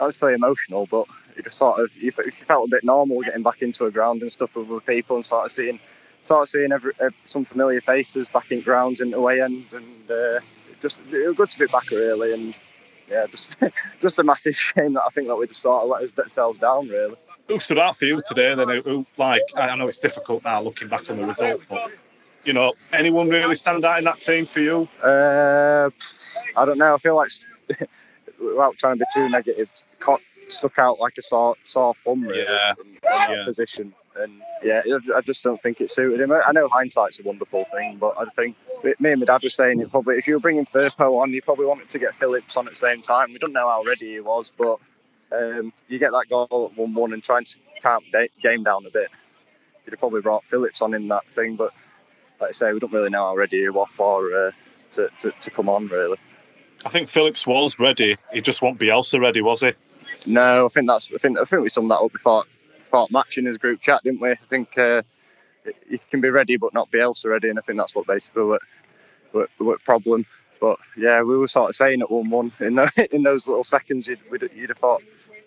not 0.00 0.06
necessarily 0.06 0.36
emotional, 0.36 0.86
but 0.86 1.06
you 1.36 1.42
just 1.42 1.58
sort 1.58 1.80
of 1.80 1.94
you, 1.96 2.12
you 2.24 2.30
felt 2.30 2.68
a 2.68 2.70
bit 2.70 2.84
normal 2.84 3.20
getting 3.20 3.42
back 3.42 3.62
into 3.62 3.84
a 3.84 3.90
ground 3.90 4.22
and 4.22 4.32
stuff 4.32 4.56
with 4.56 4.70
other 4.70 4.80
people 4.80 5.16
and 5.16 5.26
sort 5.26 5.44
of 5.44 5.52
seeing 5.52 5.78
sort 6.22 6.42
of 6.42 6.48
seeing 6.48 6.72
every, 6.72 6.92
some 7.24 7.44
familiar 7.44 7.80
faces 7.80 8.28
back 8.28 8.50
in 8.50 8.60
grounds 8.60 9.00
in 9.00 9.10
the 9.10 9.20
way 9.20 9.40
end 9.40 9.64
and 9.72 10.10
uh, 10.10 10.40
just 10.80 10.98
it 11.12 11.26
was 11.26 11.36
good 11.36 11.50
to 11.50 11.58
be 11.58 11.66
back 11.66 11.90
really 11.90 12.32
and 12.32 12.54
yeah 13.08 13.26
just 13.26 13.56
just 14.00 14.18
a 14.18 14.24
massive 14.24 14.56
shame 14.56 14.94
that 14.94 15.02
I 15.06 15.10
think 15.10 15.28
that 15.28 15.36
we 15.36 15.46
just 15.46 15.60
sort 15.60 15.82
of 15.82 15.88
let 15.88 16.18
ourselves 16.18 16.58
down 16.58 16.88
really. 16.88 17.16
Who 17.48 17.58
stood 17.58 17.78
out 17.78 17.96
for 17.96 18.04
you 18.04 18.22
today? 18.24 18.54
Then 18.54 18.68
who, 18.68 19.04
like 19.16 19.42
I 19.56 19.74
know 19.76 19.88
it's 19.88 19.98
difficult 19.98 20.44
now 20.44 20.62
looking 20.62 20.88
back 20.88 21.10
on 21.10 21.16
the 21.16 21.26
result, 21.26 21.62
but 21.68 21.90
you 22.44 22.52
know 22.52 22.74
anyone 22.92 23.28
really 23.28 23.56
stand 23.56 23.84
out 23.84 23.98
in 23.98 24.04
that 24.04 24.20
team 24.20 24.44
for 24.44 24.60
you? 24.60 24.88
Uh, 25.02 25.90
I 26.56 26.64
don't 26.64 26.78
know. 26.78 26.94
I 26.94 26.98
feel 26.98 27.16
like 27.16 27.30
without 28.40 28.76
trying 28.78 28.98
to 28.98 29.04
be 29.04 29.06
too 29.14 29.28
negative, 29.28 29.70
Koch 30.00 30.20
stuck 30.48 30.78
out 30.78 30.98
like 30.98 31.16
a 31.18 31.22
sore 31.22 31.56
sore 31.64 31.94
thumb 31.94 32.24
really 32.24 32.42
Yeah. 32.42 32.74
in, 32.80 32.86
in 32.88 32.98
that 33.02 33.30
Yeah. 33.30 33.44
position. 33.44 33.94
And 34.16 34.42
yeah, 34.62 34.82
I- 34.86 35.18
I 35.18 35.20
just 35.20 35.44
don't 35.44 35.60
think 35.60 35.80
it 35.80 35.90
suited 35.90 36.20
him. 36.20 36.32
I 36.32 36.52
know 36.52 36.68
hindsight's 36.68 37.20
a 37.20 37.22
wonderful 37.22 37.64
thing, 37.66 37.96
but 37.96 38.14
I 38.18 38.24
think 38.26 38.56
me 38.82 39.10
and 39.12 39.20
my 39.20 39.26
dad 39.26 39.42
were 39.42 39.48
saying 39.50 39.80
it 39.80 39.90
probably 39.90 40.16
if 40.18 40.26
you 40.26 40.34
were 40.34 40.40
bringing 40.40 40.66
Firpo 40.66 41.20
on, 41.20 41.30
you 41.32 41.40
probably 41.42 41.66
wanted 41.66 41.88
to 41.90 41.98
get 41.98 42.14
Phillips 42.16 42.56
on 42.56 42.66
at 42.66 42.72
the 42.72 42.76
same 42.76 43.02
time. 43.02 43.32
We 43.32 43.38
don't 43.38 43.52
know 43.52 43.68
how 43.68 43.82
ready 43.84 44.12
he 44.12 44.20
was, 44.20 44.52
but 44.56 44.78
um, 45.32 45.72
you 45.88 45.98
get 45.98 46.10
that 46.12 46.28
goal 46.28 46.70
at 46.72 46.76
one-one 46.76 47.12
and 47.12 47.22
trying 47.22 47.44
to 47.44 47.56
calm 47.80 48.02
the 48.12 48.28
game 48.42 48.64
down 48.64 48.84
a 48.84 48.90
bit. 48.90 49.10
You'd 49.86 49.92
have 49.92 50.00
probably 50.00 50.22
brought 50.22 50.44
Phillips 50.44 50.82
on 50.82 50.92
in 50.92 51.08
that 51.08 51.24
thing, 51.26 51.54
but 51.56 51.72
like 52.40 52.48
I 52.48 52.52
say, 52.52 52.72
we 52.72 52.80
don't 52.80 52.92
really 52.92 53.10
know 53.10 53.24
how 53.26 53.36
ready 53.36 53.60
he 53.60 53.68
was 53.68 53.88
for 53.90 54.32
uh, 54.34 54.50
to, 54.92 55.08
to 55.20 55.30
to 55.30 55.50
come 55.50 55.68
on 55.68 55.86
really. 55.86 56.16
I 56.84 56.88
think 56.88 57.08
Phillips 57.08 57.46
was 57.46 57.78
ready. 57.78 58.16
He 58.32 58.40
just 58.40 58.62
won't 58.62 58.78
be 58.78 58.90
Elsa 58.90 59.20
ready, 59.20 59.42
was 59.42 59.60
he? 59.60 59.72
No, 60.26 60.66
I 60.66 60.68
think 60.68 60.86
that's. 60.86 61.10
I 61.12 61.18
think 61.18 61.38
I 61.38 61.44
think 61.44 61.62
we 61.62 61.68
summed 61.68 61.90
that 61.90 62.00
up 62.00 62.12
before 62.12 62.44
before 62.78 63.06
match 63.10 63.38
in 63.38 63.46
his 63.46 63.58
group 63.58 63.80
chat, 63.80 64.02
didn't 64.02 64.20
we? 64.20 64.30
I 64.30 64.34
think 64.34 64.76
uh, 64.76 65.02
you 65.88 65.98
can 66.10 66.20
be 66.20 66.30
ready 66.30 66.56
but 66.56 66.74
not 66.74 66.90
be 66.90 67.00
Elsa 67.00 67.28
ready, 67.28 67.48
and 67.48 67.58
I 67.58 67.62
think 67.62 67.78
that's 67.78 67.94
what 67.94 68.06
basically 68.06 68.44
what 68.44 68.60
what, 69.58 69.84
problem. 69.84 70.26
But 70.60 70.78
yeah, 70.96 71.22
we 71.22 71.36
were 71.36 71.48
sort 71.48 71.70
of 71.70 71.76
saying 71.76 72.02
at 72.02 72.10
one-one 72.10 72.52
in 72.60 72.74
the, 72.74 73.08
in 73.12 73.22
those 73.22 73.48
little 73.48 73.64
seconds, 73.64 74.08
you'd, 74.08 74.20
you'd 74.54 74.68
have 74.68 74.78
thought 74.78 75.02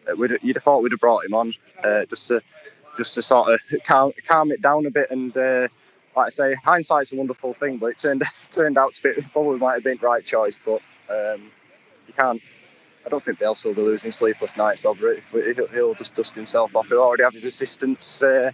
uh, 0.09 0.15
we'd, 0.15 0.39
you'd 0.41 0.55
have 0.55 0.63
thought 0.63 0.81
we'd 0.81 0.91
have 0.91 0.99
brought 0.99 1.25
him 1.25 1.35
on 1.35 1.51
uh, 1.83 2.05
just 2.05 2.27
to 2.29 2.41
just 2.97 3.15
to 3.15 3.21
sort 3.21 3.49
of 3.49 3.61
calm, 3.83 4.11
calm 4.27 4.51
it 4.51 4.61
down 4.61 4.85
a 4.85 4.91
bit. 4.91 5.11
And 5.11 5.35
uh, 5.35 5.67
like 6.15 6.27
I 6.27 6.29
say, 6.29 6.55
hindsight's 6.55 7.11
a 7.11 7.15
wonderful 7.15 7.53
thing, 7.53 7.77
but 7.77 7.87
it 7.87 7.97
turned 7.99 8.23
turned 8.51 8.77
out 8.77 8.93
to 8.93 9.03
be 9.03 9.21
probably 9.33 9.59
might 9.59 9.73
have 9.75 9.83
been 9.83 9.97
the 9.97 10.07
right 10.07 10.25
choice, 10.25 10.59
but 10.63 10.81
um, 11.09 11.51
you 12.07 12.13
can't. 12.15 12.41
I 13.05 13.09
don't 13.09 13.21
think 13.21 13.39
Bielsa 13.39 13.65
will 13.65 13.73
be 13.73 13.81
losing 13.81 14.11
sleepless 14.11 14.55
nights 14.55 14.85
over 14.85 15.11
it. 15.11 15.23
He'll, 15.31 15.67
he'll 15.67 15.93
just 15.93 16.15
dust 16.15 16.35
himself 16.35 16.75
off. 16.75 16.87
He'll 16.87 16.99
already 16.99 17.23
have 17.23 17.33
his 17.33 17.43
assistants. 17.43 18.23
Uh, 18.23 18.51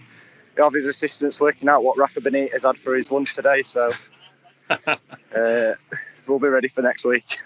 he'll 0.56 0.66
have 0.66 0.74
his 0.74 0.88
assistants 0.88 1.40
working 1.40 1.70
out 1.70 1.84
what 1.84 1.98
Rafa 1.98 2.22
Benitez 2.22 2.66
had 2.66 2.78
for 2.78 2.96
his 2.96 3.12
lunch 3.12 3.36
today. 3.36 3.62
So 3.62 3.94
uh, 4.70 5.74
we'll 6.28 6.40
be 6.40 6.48
ready 6.48 6.68
for 6.68 6.82
next 6.82 7.06
week. 7.06 7.42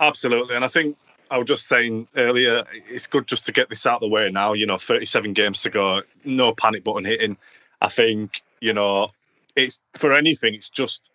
Absolutely, 0.00 0.56
and 0.56 0.64
I 0.64 0.68
think 0.68 0.96
I 1.30 1.38
was 1.38 1.48
just 1.48 1.66
saying 1.68 2.08
earlier, 2.16 2.64
it's 2.88 3.06
good 3.06 3.26
just 3.26 3.46
to 3.46 3.52
get 3.52 3.68
this 3.68 3.86
out 3.86 3.96
of 3.96 4.00
the 4.00 4.08
way 4.08 4.30
now. 4.30 4.54
You 4.54 4.66
know, 4.66 4.78
37 4.78 5.32
games 5.32 5.62
to 5.62 5.70
go, 5.70 6.02
no 6.24 6.54
panic 6.54 6.84
button 6.84 7.04
hitting. 7.04 7.36
I 7.80 7.88
think 7.88 8.42
you 8.60 8.72
know, 8.72 9.10
it's 9.54 9.80
for 9.94 10.12
anything. 10.12 10.54
It's 10.54 10.70
just 10.70 11.08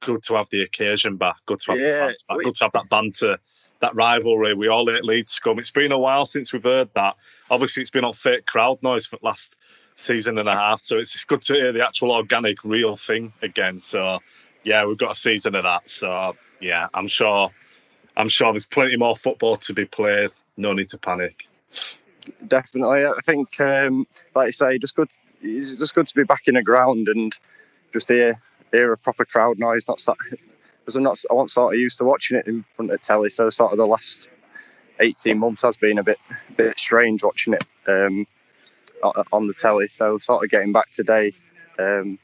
good 0.00 0.22
to 0.24 0.34
have 0.34 0.48
the 0.50 0.62
occasion 0.62 1.16
back, 1.16 1.36
good 1.46 1.58
to 1.60 1.72
have 1.72 1.80
the 1.80 1.92
fans 1.92 2.22
back, 2.22 2.38
we- 2.38 2.44
good 2.44 2.54
to 2.54 2.64
have 2.64 2.72
that 2.72 2.88
banter, 2.88 3.38
that 3.80 3.94
rivalry. 3.94 4.54
We 4.54 4.68
all 4.68 4.84
let 4.84 5.04
Leeds 5.04 5.38
come. 5.40 5.58
It's 5.58 5.70
been 5.70 5.92
a 5.92 5.98
while 5.98 6.26
since 6.26 6.52
we've 6.52 6.62
heard 6.62 6.90
that. 6.94 7.16
Obviously, 7.50 7.82
it's 7.82 7.90
been 7.90 8.04
on 8.04 8.12
fake 8.12 8.46
crowd 8.46 8.82
noise 8.82 9.06
for 9.06 9.16
the 9.16 9.24
last 9.24 9.54
season 9.96 10.38
and 10.38 10.48
a 10.48 10.54
half, 10.54 10.80
so 10.80 10.98
it's, 10.98 11.14
it's 11.14 11.24
good 11.24 11.42
to 11.42 11.54
hear 11.54 11.72
the 11.72 11.86
actual 11.86 12.12
organic, 12.12 12.64
real 12.64 12.96
thing 12.96 13.32
again. 13.42 13.80
So 13.80 14.20
yeah, 14.64 14.84
we've 14.86 14.98
got 14.98 15.12
a 15.12 15.16
season 15.16 15.54
of 15.54 15.64
that. 15.64 15.88
So 15.88 16.36
yeah, 16.60 16.88
I'm 16.94 17.08
sure. 17.08 17.50
I'm 18.16 18.28
sure 18.28 18.52
there's 18.52 18.66
plenty 18.66 18.96
more 18.96 19.14
football 19.14 19.58
to 19.58 19.72
be 19.72 19.84
played. 19.84 20.30
No 20.56 20.72
need 20.72 20.88
to 20.88 20.98
panic. 20.98 21.46
Definitely, 22.44 23.06
I 23.06 23.12
think, 23.24 23.60
um, 23.60 24.08
like 24.34 24.46
you 24.46 24.52
say, 24.52 24.76
just 24.78 24.96
good, 24.96 25.08
just 25.40 25.94
good 25.94 26.08
to 26.08 26.14
be 26.16 26.24
back 26.24 26.48
in 26.48 26.54
the 26.54 26.62
ground 26.64 27.06
and 27.06 27.32
just 27.92 28.08
hear 28.08 28.34
hear 28.72 28.92
a 28.92 28.98
proper 28.98 29.24
crowd 29.24 29.58
noise. 29.58 29.88
Not 29.88 30.00
sat, 30.00 30.16
because 30.80 30.96
I'm 30.96 31.02
not, 31.02 31.22
I 31.30 31.34
wasn't 31.34 31.50
sort 31.50 31.74
of 31.74 31.80
used 31.80 31.98
to 31.98 32.04
watching 32.04 32.38
it 32.38 32.46
in 32.46 32.64
front 32.74 32.90
of 32.90 33.02
telly. 33.02 33.30
So 33.30 33.50
sort 33.50 33.72
of 33.72 33.78
the 33.78 33.86
last 33.86 34.28
18 35.00 35.38
months 35.38 35.62
has 35.62 35.76
been 35.76 35.98
a 35.98 36.04
bit 36.04 36.18
bit 36.56 36.78
strange 36.78 37.22
watching 37.22 37.54
it 37.54 37.62
um, 37.86 38.26
on 39.32 39.46
the 39.46 39.54
telly. 39.54 39.88
So 39.88 40.18
sort 40.18 40.44
of 40.44 40.50
getting 40.50 40.72
back 40.72 40.90
today. 40.90 41.32
Um, 41.78 42.18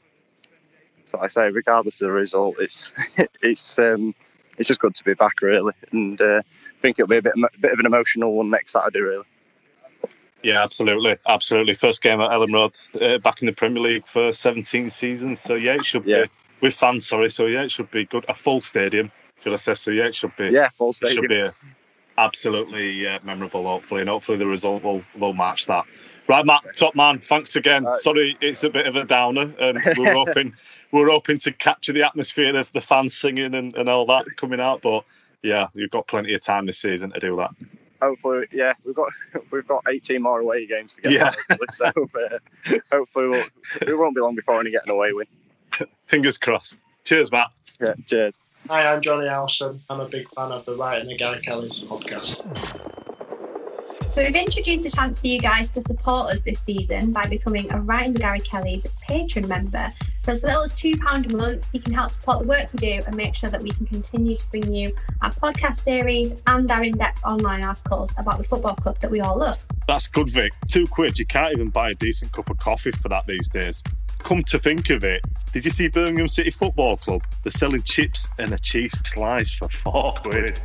so 1.05 1.19
I 1.19 1.27
say, 1.27 1.49
regardless 1.49 2.01
of 2.01 2.07
the 2.07 2.11
result, 2.11 2.55
it's 2.59 2.91
it's 3.41 3.77
um, 3.79 4.15
it's 4.57 4.67
just 4.67 4.79
good 4.79 4.95
to 4.95 5.03
be 5.03 5.13
back 5.13 5.41
really, 5.41 5.73
and 5.91 6.19
uh, 6.19 6.41
I 6.45 6.81
think 6.81 6.99
it'll 6.99 7.09
be 7.09 7.17
a 7.17 7.21
bit 7.21 7.35
bit 7.59 7.71
of 7.71 7.79
an 7.79 7.85
emotional 7.85 8.33
one 8.33 8.49
next 8.49 8.71
Saturday 8.71 8.99
really. 8.99 9.25
Yeah, 10.45 10.61
absolutely, 10.61 11.15
absolutely. 11.27 11.73
First 11.73 12.03
game 12.03 12.21
at 12.21 12.29
Elland 12.29 12.53
Road, 12.53 12.73
uh, 13.01 13.17
back 13.17 13.41
in 13.41 13.47
the 13.47 13.51
Premier 13.53 13.81
League 13.81 14.05
for 14.05 14.31
17 14.31 14.91
seasons. 14.91 15.39
So 15.39 15.55
yeah, 15.55 15.73
it 15.73 15.85
should 15.85 16.05
Yeah. 16.05 16.25
be 16.25 16.29
with 16.61 16.75
fans. 16.75 17.07
Sorry, 17.07 17.31
so 17.31 17.47
yeah, 17.47 17.63
it 17.63 17.71
should 17.71 17.89
be 17.89 18.05
good. 18.05 18.25
A 18.29 18.35
full 18.35 18.61
stadium, 18.61 19.11
should 19.43 19.53
I 19.53 19.55
say? 19.55 19.73
So 19.73 19.89
yeah, 19.89 20.05
it 20.05 20.13
should 20.13 20.35
be. 20.37 20.49
Yeah, 20.49 20.69
full 20.69 20.91
It 20.91 20.95
stadium. 20.97 21.23
should 21.23 21.29
be 21.29 21.41
uh, 21.41 21.49
absolutely 22.17 23.07
uh, 23.07 23.19
memorable. 23.23 23.63
Hopefully, 23.63 24.01
and 24.01 24.09
hopefully 24.09 24.37
the 24.37 24.45
result 24.45 24.83
will 24.83 25.03
will 25.17 25.33
match 25.33 25.65
that. 25.65 25.85
Right, 26.27 26.45
Matt, 26.45 26.63
top 26.75 26.95
man. 26.95 27.19
Thanks 27.19 27.55
again. 27.55 27.85
Sorry, 27.97 28.37
it's 28.41 28.63
a 28.63 28.69
bit 28.69 28.87
of 28.87 28.95
a 28.95 29.03
downer, 29.03 29.51
and 29.59 29.79
we're 29.97 30.13
hoping 30.25 30.53
we're 30.91 31.09
hoping 31.09 31.37
to 31.39 31.51
capture 31.51 31.93
the 31.93 32.03
atmosphere 32.03 32.55
of 32.55 32.71
the 32.71 32.81
fans 32.81 33.15
singing 33.17 33.53
and, 33.53 33.75
and 33.75 33.89
all 33.89 34.05
that 34.07 34.25
coming 34.37 34.59
out. 34.59 34.81
But 34.81 35.05
yeah, 35.43 35.67
you've 35.73 35.91
got 35.91 36.07
plenty 36.07 36.33
of 36.33 36.41
time 36.41 36.65
this 36.65 36.79
season 36.79 37.11
to 37.11 37.19
do 37.19 37.35
that. 37.37 37.51
Hopefully, 38.01 38.47
yeah, 38.51 38.73
we've 38.83 38.95
got 38.95 39.11
we've 39.51 39.67
got 39.67 39.83
18 39.89 40.21
more 40.21 40.39
away 40.39 40.65
games 40.65 40.93
to 40.93 41.01
get. 41.01 41.11
Yeah. 41.11 41.31
hopefully, 41.49 41.67
so 41.71 41.85
uh, 41.95 42.79
hopefully 42.91 43.29
we'll, 43.29 43.45
it 43.81 43.97
won't 43.97 44.15
be 44.15 44.21
long 44.21 44.35
before 44.35 44.55
only 44.55 44.71
getting 44.71 44.91
away 44.91 45.13
win. 45.13 45.27
Fingers 46.05 46.37
crossed. 46.37 46.77
Cheers, 47.03 47.31
Matt. 47.31 47.51
Yeah, 47.79 47.93
cheers. 48.07 48.39
Hi, 48.67 48.91
I'm 48.91 49.01
Johnny 49.01 49.27
Alson. 49.27 49.81
I'm 49.89 49.99
a 49.99 50.07
big 50.07 50.27
fan 50.29 50.51
of 50.51 50.65
the 50.65 50.75
Right 50.75 50.99
in 50.99 51.07
the 51.07 51.15
Gary 51.15 51.39
Kelly's 51.39 51.79
podcast. 51.81 52.41
So 54.11 54.23
we've 54.23 54.35
introduced 54.35 54.85
a 54.87 54.91
chance 54.91 55.21
for 55.21 55.27
you 55.27 55.39
guys 55.39 55.69
to 55.71 55.81
support 55.81 56.31
us 56.31 56.41
this 56.41 56.61
season 56.61 57.11
by 57.11 57.27
becoming 57.27 57.71
a 57.71 57.81
Right 57.81 58.07
in 58.07 58.13
the 58.13 58.19
Gary 58.19 58.39
Kelly's 58.39 58.87
patron 59.01 59.47
member. 59.47 59.91
For 60.25 60.31
as 60.31 60.41
little 60.41 60.63
as 60.63 60.73
£2 60.73 61.33
a 61.33 61.37
month, 61.37 61.69
you 61.71 61.79
can 61.79 61.93
help 61.93 62.09
support 62.09 62.41
the 62.41 62.47
work 62.47 62.73
we 62.73 62.77
do 62.77 62.99
and 63.05 63.15
make 63.15 63.35
sure 63.35 63.47
that 63.51 63.61
we 63.61 63.69
can 63.69 63.85
continue 63.85 64.35
to 64.35 64.49
bring 64.49 64.73
you 64.73 64.91
our 65.21 65.29
podcast 65.29 65.75
series 65.75 66.41
and 66.47 66.71
our 66.71 66.81
in-depth 66.81 67.23
online 67.23 67.63
articles 67.63 68.11
about 68.17 68.39
the 68.39 68.43
football 68.43 68.73
club 68.73 68.97
that 69.01 69.11
we 69.11 69.21
all 69.21 69.37
love. 69.37 69.63
That's 69.87 70.07
good, 70.07 70.31
Vic. 70.31 70.51
Two 70.67 70.87
quid. 70.87 71.19
You 71.19 71.27
can't 71.27 71.53
even 71.53 71.69
buy 71.69 71.91
a 71.91 71.93
decent 71.93 72.31
cup 72.31 72.49
of 72.49 72.57
coffee 72.57 72.89
for 72.93 73.07
that 73.09 73.27
these 73.27 73.47
days. 73.47 73.83
Come 74.17 74.41
to 74.41 74.57
think 74.57 74.89
of 74.89 75.03
it, 75.03 75.21
did 75.53 75.63
you 75.63 75.69
see 75.69 75.89
Birmingham 75.89 76.27
City 76.27 76.49
Football 76.49 76.97
Club? 76.97 77.21
They're 77.43 77.51
selling 77.51 77.83
chips 77.83 78.27
and 78.39 78.51
a 78.51 78.57
cheese 78.57 78.99
slice 79.05 79.51
for 79.51 79.69
four 79.69 80.11
quid. 80.21 80.59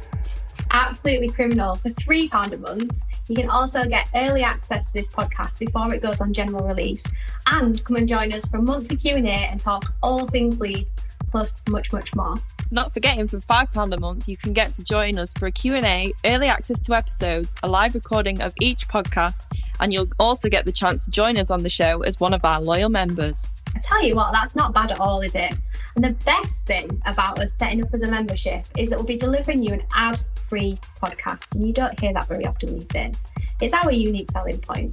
absolutely 0.70 1.28
criminal 1.28 1.74
for 1.74 1.90
three 1.90 2.30
pound 2.30 2.54
a 2.54 2.56
month 2.56 3.02
you 3.30 3.36
can 3.36 3.48
also 3.48 3.84
get 3.84 4.10
early 4.16 4.42
access 4.42 4.88
to 4.88 4.92
this 4.92 5.08
podcast 5.08 5.60
before 5.60 5.94
it 5.94 6.02
goes 6.02 6.20
on 6.20 6.32
general 6.32 6.66
release. 6.66 7.04
And 7.46 7.82
come 7.84 7.96
and 7.96 8.08
join 8.08 8.32
us 8.32 8.44
for 8.46 8.56
a 8.56 8.62
monthly 8.62 8.96
q&a 8.96 9.20
and 9.20 9.60
talk 9.60 9.94
all 10.02 10.26
things 10.26 10.60
leeds 10.60 10.96
plus 11.30 11.62
much 11.68 11.92
much 11.92 12.12
more. 12.16 12.34
Not 12.72 12.92
forgetting 12.92 13.28
for 13.28 13.38
£5 13.38 13.92
a 13.92 14.00
month, 14.00 14.28
you 14.28 14.36
can 14.36 14.52
get 14.52 14.72
to 14.74 14.84
join 14.84 15.16
us 15.18 15.32
for 15.32 15.46
a 15.46 15.52
Q&A, 15.52 16.12
early 16.24 16.48
access 16.48 16.80
to 16.80 16.94
episodes, 16.94 17.54
a 17.62 17.68
live 17.68 17.94
recording 17.94 18.40
of 18.42 18.52
each 18.60 18.88
podcast, 18.88 19.46
and 19.80 19.92
you'll 19.92 20.08
also 20.18 20.48
get 20.48 20.64
the 20.64 20.72
chance 20.72 21.04
to 21.04 21.10
join 21.10 21.36
us 21.36 21.50
on 21.50 21.62
the 21.62 21.70
show 21.70 22.02
as 22.02 22.18
one 22.18 22.34
of 22.34 22.44
our 22.44 22.60
loyal 22.60 22.88
members. 22.88 23.44
i 23.74 23.78
tell 23.80 24.02
you 24.02 24.14
what 24.14 24.32
that's 24.32 24.56
not 24.56 24.74
bad 24.74 24.90
at 24.92 25.00
all 25.00 25.20
is 25.20 25.34
it 25.34 25.54
the 26.00 26.12
best 26.24 26.66
thing 26.66 27.00
about 27.06 27.38
us 27.38 27.52
setting 27.54 27.82
up 27.82 27.92
as 27.92 28.02
a 28.02 28.10
membership 28.10 28.64
is 28.78 28.90
that 28.90 28.96
we'll 28.96 29.06
be 29.06 29.16
delivering 29.16 29.62
you 29.62 29.72
an 29.72 29.82
ad-free 29.94 30.76
podcast 31.02 31.54
and 31.54 31.66
you 31.66 31.72
don't 31.72 31.98
hear 32.00 32.12
that 32.12 32.28
very 32.28 32.46
often 32.46 32.74
these 32.74 32.88
days 32.88 33.24
it's 33.60 33.74
our 33.74 33.92
unique 33.92 34.30
selling 34.30 34.58
point 34.60 34.92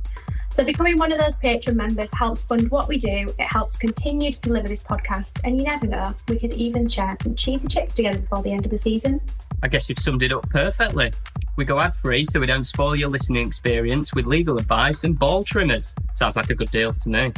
So 0.57 0.63
becoming 0.63 0.97
one 0.97 1.11
of 1.11 1.19
those 1.19 1.35
patron 1.35 1.77
members 1.77 2.11
helps 2.13 2.41
fund 2.41 2.71
what 2.71 2.87
we 2.87 2.97
do. 2.97 3.27
It 3.37 3.41
helps 3.41 3.77
continue 3.77 4.31
to 4.31 4.41
deliver 4.41 4.67
this 4.67 4.81
podcast, 4.81 5.41
and 5.43 5.61
you 5.61 5.67
never 5.67 5.85
know, 5.85 6.15
we 6.27 6.39
could 6.39 6.51
even 6.53 6.87
share 6.87 7.15
some 7.21 7.35
cheesy 7.35 7.67
chips 7.67 7.91
together 7.91 8.17
before 8.17 8.41
the 8.41 8.51
end 8.53 8.65
of 8.65 8.71
the 8.71 8.77
season. 8.79 9.21
I 9.63 9.67
guess 9.67 9.89
you've 9.89 9.99
summed 9.99 10.23
it 10.23 10.31
up 10.31 10.49
perfectly. 10.49 11.11
We 11.55 11.65
go 11.65 11.79
ad 11.79 11.95
free 11.95 12.25
so 12.25 12.39
we 12.39 12.45
don't 12.45 12.63
spoil 12.63 12.95
your 12.95 13.09
listening 13.09 13.45
experience 13.45 14.13
with 14.13 14.25
legal 14.25 14.57
advice 14.57 15.03
and 15.03 15.17
ball 15.17 15.43
trimmers. 15.43 15.95
Sounds 16.13 16.35
like 16.35 16.49
a 16.49 16.55
good 16.55 16.69
deal 16.69 16.91
to 16.91 17.09
me. 17.09 17.31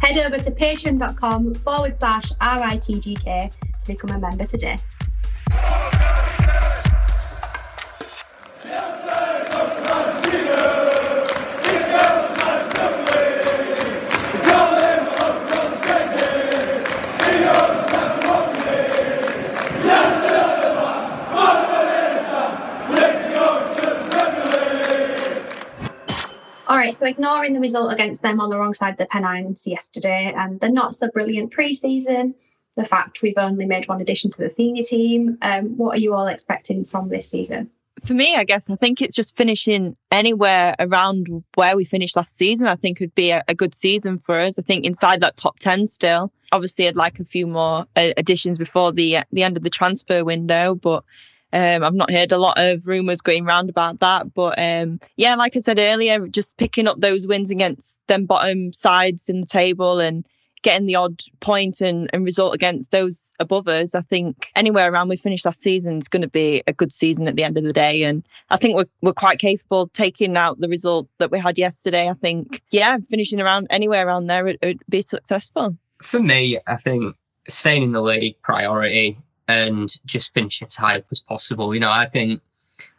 Head 0.00 0.16
over 0.18 0.38
to 0.38 0.50
patreon.com 0.50 1.54
forward 1.54 1.94
slash 1.94 2.32
RITGK 2.40 3.52
to 3.80 3.86
become 3.86 4.10
a 4.10 4.18
member 4.18 4.44
today. 4.46 4.76
So 26.98 27.06
ignoring 27.06 27.54
the 27.54 27.60
result 27.60 27.92
against 27.92 28.22
them 28.22 28.40
on 28.40 28.50
the 28.50 28.58
wrong 28.58 28.74
side 28.74 28.92
of 28.92 28.96
the 28.96 29.06
Pennines 29.06 29.66
yesterday 29.66 30.32
and 30.36 30.60
the 30.60 30.68
not 30.68 30.94
so 30.94 31.08
brilliant 31.08 31.52
pre 31.52 31.74
season, 31.74 32.34
the 32.76 32.84
fact 32.84 33.22
we've 33.22 33.38
only 33.38 33.66
made 33.66 33.88
one 33.88 34.00
addition 34.00 34.30
to 34.30 34.42
the 34.42 34.50
senior 34.50 34.82
team. 34.82 35.38
Um, 35.40 35.76
what 35.76 35.96
are 35.96 36.00
you 36.00 36.14
all 36.14 36.26
expecting 36.26 36.84
from 36.84 37.08
this 37.08 37.30
season? 37.30 37.70
For 38.04 38.14
me, 38.14 38.36
I 38.36 38.44
guess 38.44 38.70
I 38.70 38.76
think 38.76 39.02
it's 39.02 39.14
just 39.14 39.36
finishing 39.36 39.96
anywhere 40.12 40.74
around 40.78 41.44
where 41.54 41.76
we 41.76 41.84
finished 41.84 42.16
last 42.16 42.36
season. 42.36 42.66
I 42.66 42.76
think 42.76 43.00
would 43.00 43.14
be 43.14 43.30
a, 43.30 43.42
a 43.48 43.54
good 43.54 43.74
season 43.74 44.18
for 44.18 44.34
us. 44.38 44.58
I 44.58 44.62
think 44.62 44.84
inside 44.84 45.20
that 45.20 45.36
top 45.36 45.58
ten 45.58 45.86
still. 45.86 46.32
Obviously, 46.52 46.86
I'd 46.88 46.96
like 46.96 47.18
a 47.18 47.24
few 47.24 47.46
more 47.46 47.86
uh, 47.96 48.12
additions 48.16 48.58
before 48.58 48.92
the 48.92 49.18
the 49.32 49.42
end 49.42 49.56
of 49.56 49.62
the 49.62 49.70
transfer 49.70 50.24
window, 50.24 50.74
but 50.74 51.04
um, 51.52 51.82
I've 51.82 51.94
not 51.94 52.10
heard 52.10 52.32
a 52.32 52.38
lot 52.38 52.58
of 52.58 52.86
rumours 52.86 53.20
going 53.20 53.44
round 53.44 53.70
about 53.70 54.00
that, 54.00 54.34
but 54.34 54.58
um, 54.58 55.00
yeah, 55.16 55.34
like 55.36 55.56
I 55.56 55.60
said 55.60 55.78
earlier, 55.78 56.26
just 56.28 56.56
picking 56.56 56.86
up 56.86 57.00
those 57.00 57.26
wins 57.26 57.50
against 57.50 57.96
them 58.06 58.26
bottom 58.26 58.72
sides 58.72 59.28
in 59.28 59.40
the 59.40 59.46
table 59.46 59.98
and 59.98 60.26
getting 60.62 60.86
the 60.86 60.96
odd 60.96 61.20
point 61.40 61.80
and, 61.80 62.10
and 62.12 62.24
result 62.24 62.54
against 62.54 62.90
those 62.90 63.32
above 63.38 63.68
us, 63.68 63.94
I 63.94 64.00
think 64.00 64.50
anywhere 64.56 64.90
around 64.90 65.08
we 65.08 65.16
finish 65.16 65.44
last 65.44 65.62
season 65.62 65.98
is 65.98 66.08
going 66.08 66.22
to 66.22 66.28
be 66.28 66.62
a 66.66 66.72
good 66.72 66.92
season 66.92 67.28
at 67.28 67.36
the 67.36 67.44
end 67.44 67.56
of 67.56 67.64
the 67.64 67.72
day. 67.72 68.02
And 68.02 68.24
I 68.50 68.56
think 68.56 68.76
we're, 68.76 68.88
we're 69.00 69.12
quite 69.12 69.38
capable 69.38 69.88
taking 69.88 70.36
out 70.36 70.60
the 70.60 70.68
result 70.68 71.08
that 71.18 71.30
we 71.30 71.38
had 71.38 71.58
yesterday. 71.58 72.08
I 72.08 72.14
think, 72.14 72.62
yeah, 72.70 72.98
finishing 73.08 73.40
around 73.40 73.68
anywhere 73.70 74.06
around 74.06 74.26
there 74.26 74.44
would, 74.44 74.58
would 74.62 74.82
be 74.88 75.02
successful. 75.02 75.76
For 76.02 76.20
me, 76.20 76.58
I 76.66 76.76
think 76.76 77.16
staying 77.48 77.82
in 77.82 77.92
the 77.92 78.02
league 78.02 78.40
priority 78.42 79.18
and 79.48 79.90
just 80.04 80.34
finish 80.34 80.62
as 80.62 80.76
high 80.76 80.98
up 80.98 81.06
as 81.10 81.20
possible. 81.20 81.74
You 81.74 81.80
know, 81.80 81.90
I 81.90 82.06
think 82.06 82.42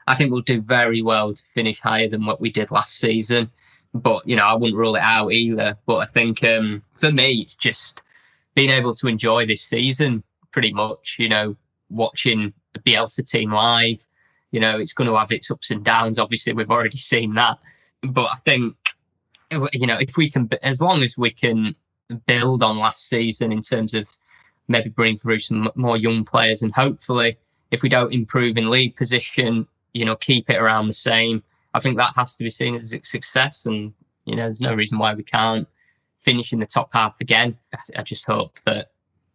I 0.08 0.16
think 0.16 0.32
we'll 0.32 0.42
do 0.42 0.60
very 0.60 1.02
well 1.02 1.34
to 1.34 1.44
finish 1.54 1.80
higher 1.80 2.10
than 2.10 2.26
what 2.26 2.42
we 2.42 2.52
did 2.52 2.72
last 2.72 2.98
season. 2.98 3.52
But 3.94 4.28
you 4.28 4.36
know, 4.36 4.44
I 4.44 4.56
wouldn't 4.56 4.78
rule 4.78 4.96
it 4.96 5.04
out 5.04 5.32
either. 5.32 5.78
But 5.86 5.98
I 5.98 6.06
think 6.06 6.44
um, 6.44 6.84
for 6.96 7.12
me, 7.12 7.42
it's 7.42 7.56
just 7.56 8.02
being 8.56 8.72
able 8.72 8.96
to 8.96 9.08
enjoy 9.08 9.46
this 9.46 9.62
season 9.62 10.24
pretty 10.52 10.74
much. 10.74 11.18
You 11.20 11.30
know, 11.30 11.56
watching 11.90 12.54
the 12.74 12.80
Bielsa 12.80 13.30
team 13.30 13.52
live. 13.52 14.06
You 14.52 14.60
know, 14.60 14.80
it's 14.80 14.94
going 14.94 15.08
to 15.08 15.16
have 15.16 15.32
its 15.32 15.52
ups 15.52 15.70
and 15.70 15.86
downs. 15.86 16.18
Obviously, 16.18 16.54
we've 16.54 16.72
already 16.72 16.98
seen 16.98 17.36
that. 17.36 17.60
But 18.02 18.30
I 18.32 18.36
think 18.44 18.76
you 19.74 19.88
know, 19.88 19.98
if 20.00 20.18
we 20.18 20.30
can, 20.30 20.50
as 20.62 20.82
long 20.82 21.02
as 21.04 21.18
we 21.18 21.32
can 21.32 21.76
build 22.26 22.64
on 22.64 22.78
last 22.78 23.08
season 23.08 23.52
in 23.52 23.62
terms 23.62 23.94
of 23.94 24.08
maybe 24.70 24.90
bring 24.90 25.18
through 25.18 25.40
some 25.40 25.70
more 25.76 25.98
young 25.98 26.24
players, 26.24 26.62
and 26.62 26.74
hopefully, 26.74 27.38
if 27.72 27.84
we 27.84 27.90
don't 27.90 28.14
improve 28.14 28.58
in 28.58 28.70
league 28.70 28.96
position, 28.96 29.68
you 29.94 30.06
know, 30.06 30.16
keep 30.16 30.50
it 30.50 30.58
around 30.58 30.86
the 30.86 30.94
same. 30.94 31.44
I 31.74 31.80
think 31.80 31.98
that 31.98 32.14
has 32.16 32.36
to 32.36 32.44
be 32.44 32.50
seen 32.50 32.76
as 32.76 32.94
a 32.94 33.04
success, 33.04 33.66
and 33.66 33.94
you 34.26 34.36
know, 34.36 34.44
there's 34.44 34.62
no 34.62 34.74
reason 34.74 35.00
why 35.00 35.14
we 35.14 35.24
can't 35.24 35.68
finish 36.22 36.54
in 36.54 36.60
the 36.60 36.66
top 36.66 36.94
half 36.94 37.20
again. 37.20 37.58
I 37.96 38.04
just 38.04 38.26
hope 38.26 38.60
that 38.66 38.92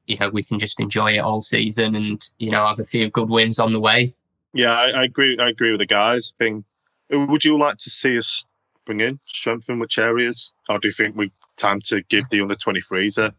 you 0.06 0.16
know 0.18 0.30
we 0.30 0.42
can 0.42 0.58
just 0.58 0.80
enjoy 0.80 1.12
it 1.12 1.18
all 1.18 1.42
season, 1.42 1.94
and 1.94 2.26
you 2.38 2.50
know, 2.50 2.64
have 2.64 2.78
a 2.78 2.84
few 2.84 3.10
good 3.10 3.28
wins 3.28 3.58
on 3.58 3.72
the 3.72 3.80
way. 3.80 4.14
Yeah, 4.52 4.72
I, 4.72 4.90
I 4.90 5.04
agree. 5.04 5.36
I 5.38 5.48
agree 5.48 5.72
with 5.72 5.80
the 5.80 5.86
guys. 5.86 6.32
I 6.38 6.44
think, 6.44 6.64
would 7.10 7.44
you 7.44 7.58
like 7.58 7.78
to 7.78 7.90
see 7.90 8.16
us 8.16 8.46
bring 8.84 9.00
in 9.00 9.18
strengthen 9.24 9.78
which 9.78 9.98
areas, 9.98 10.52
or 10.68 10.78
do 10.78 10.88
you 10.88 10.92
think 10.92 11.16
we 11.16 11.32
time 11.56 11.80
to 11.80 12.02
give 12.02 12.28
the 12.30 12.40
under 12.40 12.54
23s 12.54 13.18
a 13.18 13.34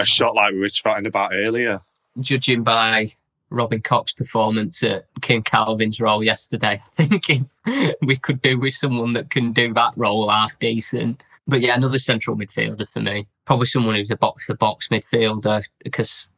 a 0.00 0.04
shot 0.04 0.34
like 0.34 0.52
we 0.52 0.60
were 0.60 0.68
chatting 0.68 1.06
about 1.06 1.32
earlier. 1.32 1.80
Judging 2.20 2.64
by 2.64 3.12
Robin 3.50 3.80
Koch's 3.80 4.12
performance 4.12 4.82
at 4.82 5.06
Kim 5.20 5.42
Kalvin's 5.42 6.00
role 6.00 6.24
yesterday, 6.24 6.68
I 6.68 6.76
think 6.76 7.30
if 7.30 7.96
we 8.02 8.16
could 8.16 8.40
do 8.42 8.58
with 8.58 8.74
someone 8.74 9.12
that 9.14 9.30
can 9.30 9.52
do 9.52 9.74
that 9.74 9.92
role 9.96 10.28
half 10.28 10.58
decent. 10.58 11.22
But 11.46 11.60
yeah, 11.60 11.74
another 11.74 11.98
central 11.98 12.36
midfielder 12.36 12.88
for 12.88 13.00
me. 13.00 13.26
Probably 13.44 13.66
someone 13.66 13.96
who's 13.96 14.10
a 14.10 14.16
box 14.16 14.46
to 14.46 14.54
box 14.54 14.88
midfielder 14.88 15.66
because, 15.82 16.28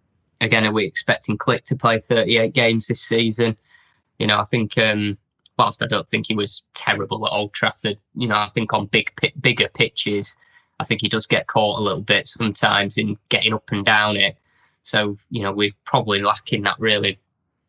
again, 0.40 0.64
are 0.64 0.72
we 0.72 0.86
expecting 0.86 1.36
Klich 1.36 1.64
to 1.64 1.76
play 1.76 1.98
38 1.98 2.54
games 2.54 2.86
this 2.86 3.02
season? 3.02 3.56
You 4.18 4.26
know, 4.26 4.38
I 4.38 4.44
think, 4.44 4.78
um, 4.78 5.18
whilst 5.58 5.82
I 5.82 5.86
don't 5.86 6.06
think 6.06 6.26
he 6.28 6.34
was 6.34 6.62
terrible 6.74 7.26
at 7.26 7.32
Old 7.32 7.52
Trafford, 7.52 7.98
you 8.14 8.28
know, 8.28 8.36
I 8.36 8.46
think 8.46 8.72
on 8.72 8.86
big, 8.86 9.12
bigger 9.38 9.68
pitches, 9.68 10.34
I 10.82 10.84
think 10.84 11.00
he 11.00 11.08
does 11.08 11.26
get 11.26 11.46
caught 11.46 11.78
a 11.78 11.82
little 11.82 12.00
bit 12.00 12.26
sometimes 12.26 12.98
in 12.98 13.16
getting 13.28 13.54
up 13.54 13.70
and 13.70 13.86
down 13.86 14.16
it. 14.16 14.36
So, 14.82 15.16
you 15.30 15.42
know, 15.42 15.52
we're 15.52 15.72
probably 15.84 16.20
lacking 16.20 16.64
that 16.64 16.74
really 16.80 17.20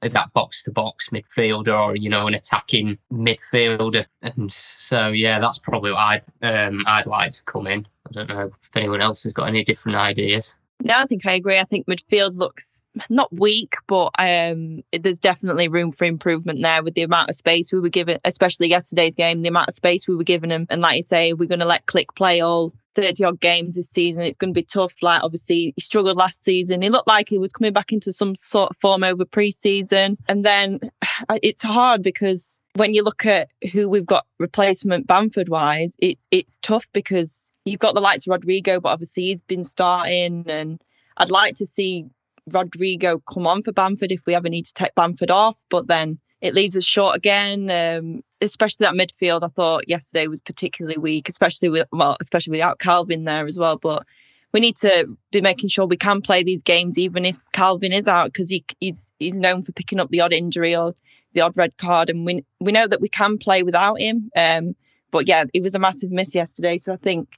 that 0.01 0.33
box 0.33 0.63
to 0.63 0.71
box 0.71 1.09
midfielder 1.09 1.79
or, 1.79 1.95
you 1.95 2.09
know, 2.09 2.27
an 2.27 2.33
attacking 2.33 2.97
midfielder. 3.11 4.05
And 4.23 4.51
so 4.51 5.09
yeah, 5.09 5.39
that's 5.39 5.59
probably 5.59 5.91
what 5.91 5.99
I'd 6.41 6.67
um, 6.67 6.83
I'd 6.87 7.05
like 7.05 7.31
to 7.33 7.43
come 7.43 7.67
in. 7.67 7.85
I 8.07 8.11
don't 8.11 8.29
know 8.29 8.51
if 8.61 8.75
anyone 8.75 8.99
else 8.99 9.23
has 9.23 9.33
got 9.33 9.47
any 9.47 9.63
different 9.63 9.97
ideas. 9.97 10.55
No, 10.81 10.95
I 10.97 11.05
think 11.05 11.25
I 11.25 11.33
agree. 11.33 11.59
I 11.59 11.63
think 11.63 11.87
midfield 11.87 12.37
looks 12.37 12.83
not 13.09 13.31
weak, 13.31 13.75
but 13.87 14.11
um, 14.19 14.83
there's 14.91 15.19
definitely 15.19 15.69
room 15.69 15.93
for 15.93 16.03
improvement 16.03 16.61
there 16.61 16.83
with 16.83 16.95
the 16.95 17.03
amount 17.03 17.29
of 17.29 17.37
space 17.37 17.71
we 17.71 17.79
were 17.79 17.89
given, 17.89 18.19
especially 18.25 18.69
yesterday's 18.69 19.15
game, 19.15 19.43
the 19.43 19.49
amount 19.49 19.69
of 19.69 19.75
space 19.75 20.07
we 20.07 20.15
were 20.15 20.25
giving 20.25 20.49
them. 20.49 20.67
And 20.69 20.81
like 20.81 20.97
you 20.97 21.03
say, 21.03 21.31
we're 21.31 21.47
going 21.47 21.59
to 21.59 21.65
let 21.65 21.85
Click 21.85 22.13
play 22.15 22.41
all 22.41 22.73
30 22.95 23.23
odd 23.23 23.39
games 23.39 23.75
this 23.75 23.89
season. 23.89 24.23
It's 24.23 24.37
going 24.37 24.53
to 24.53 24.59
be 24.59 24.65
tough. 24.65 24.93
Like, 25.01 25.23
obviously, 25.23 25.73
he 25.75 25.81
struggled 25.81 26.17
last 26.17 26.43
season. 26.43 26.81
He 26.81 26.89
looked 26.89 27.07
like 27.07 27.29
he 27.29 27.37
was 27.37 27.51
coming 27.51 27.73
back 27.73 27.91
into 27.91 28.11
some 28.11 28.35
sort 28.35 28.71
of 28.71 28.77
form 28.77 29.03
over 29.03 29.25
pre 29.25 29.51
season. 29.51 30.17
And 30.27 30.45
then 30.45 30.79
it's 31.41 31.63
hard 31.63 32.03
because 32.03 32.59
when 32.75 32.93
you 32.93 33.03
look 33.03 33.25
at 33.25 33.49
who 33.71 33.87
we've 33.87 34.05
got 34.05 34.25
replacement 34.39 35.07
Bamford 35.07 35.49
wise, 35.49 35.95
it's, 35.99 36.27
it's 36.31 36.59
tough 36.61 36.87
because 36.93 37.51
you've 37.65 37.79
got 37.79 37.93
the 37.93 38.01
likes 38.01 38.27
of 38.27 38.31
Rodrigo, 38.31 38.79
but 38.79 38.89
obviously 38.89 39.23
he's 39.23 39.41
been 39.41 39.63
starting. 39.63 40.45
And 40.47 40.81
I'd 41.17 41.31
like 41.31 41.55
to 41.55 41.65
see 41.65 42.05
Rodrigo 42.51 43.19
come 43.19 43.47
on 43.47 43.63
for 43.63 43.71
Bamford 43.71 44.11
if 44.11 44.25
we 44.25 44.35
ever 44.35 44.49
need 44.49 44.65
to 44.65 44.73
take 44.73 44.95
Bamford 44.95 45.31
off. 45.31 45.61
But 45.69 45.87
then 45.87 46.19
it 46.43 46.53
leaves 46.53 46.75
us 46.75 46.83
short 46.83 47.15
again. 47.15 47.71
Um, 47.71 48.23
especially 48.41 48.85
that 48.85 48.95
midfield, 48.95 49.43
I 49.43 49.47
thought 49.47 49.87
yesterday 49.87 50.27
was 50.27 50.41
particularly 50.41 50.97
weak, 50.97 51.29
especially 51.29 51.69
with 51.69 51.87
well, 51.91 52.17
especially 52.19 52.51
without 52.51 52.79
Kalvin 52.79 53.25
there 53.25 53.47
as 53.47 53.57
well. 53.57 53.77
But 53.77 54.05
we 54.51 54.59
need 54.59 54.75
to 54.77 55.15
be 55.31 55.39
making 55.39 55.69
sure 55.69 55.85
we 55.85 55.95
can 55.95 56.19
play 56.19 56.43
these 56.43 56.61
games 56.61 56.97
even 56.99 57.23
if 57.23 57.39
Kalvin 57.53 57.93
is 57.93 58.09
out 58.09 58.25
because 58.25 58.49
he, 58.49 58.65
he's 58.81 59.09
he's 59.19 59.39
known 59.39 59.61
for 59.61 59.71
picking 59.71 60.01
up 60.01 60.09
the 60.09 60.19
odd 60.19 60.33
injury 60.33 60.75
or 60.75 60.93
the 61.31 61.41
odd 61.41 61.55
red 61.55 61.77
card, 61.77 62.09
and 62.09 62.25
we 62.25 62.43
we 62.59 62.73
know 62.73 62.87
that 62.87 63.01
we 63.01 63.07
can 63.07 63.37
play 63.37 63.63
without 63.63 64.01
him. 64.01 64.29
Um, 64.35 64.75
but 65.11 65.29
yeah, 65.29 65.45
it 65.53 65.63
was 65.63 65.75
a 65.75 65.79
massive 65.79 66.11
miss 66.11 66.35
yesterday, 66.35 66.77
so 66.77 66.91
I 66.91 66.97
think 66.97 67.37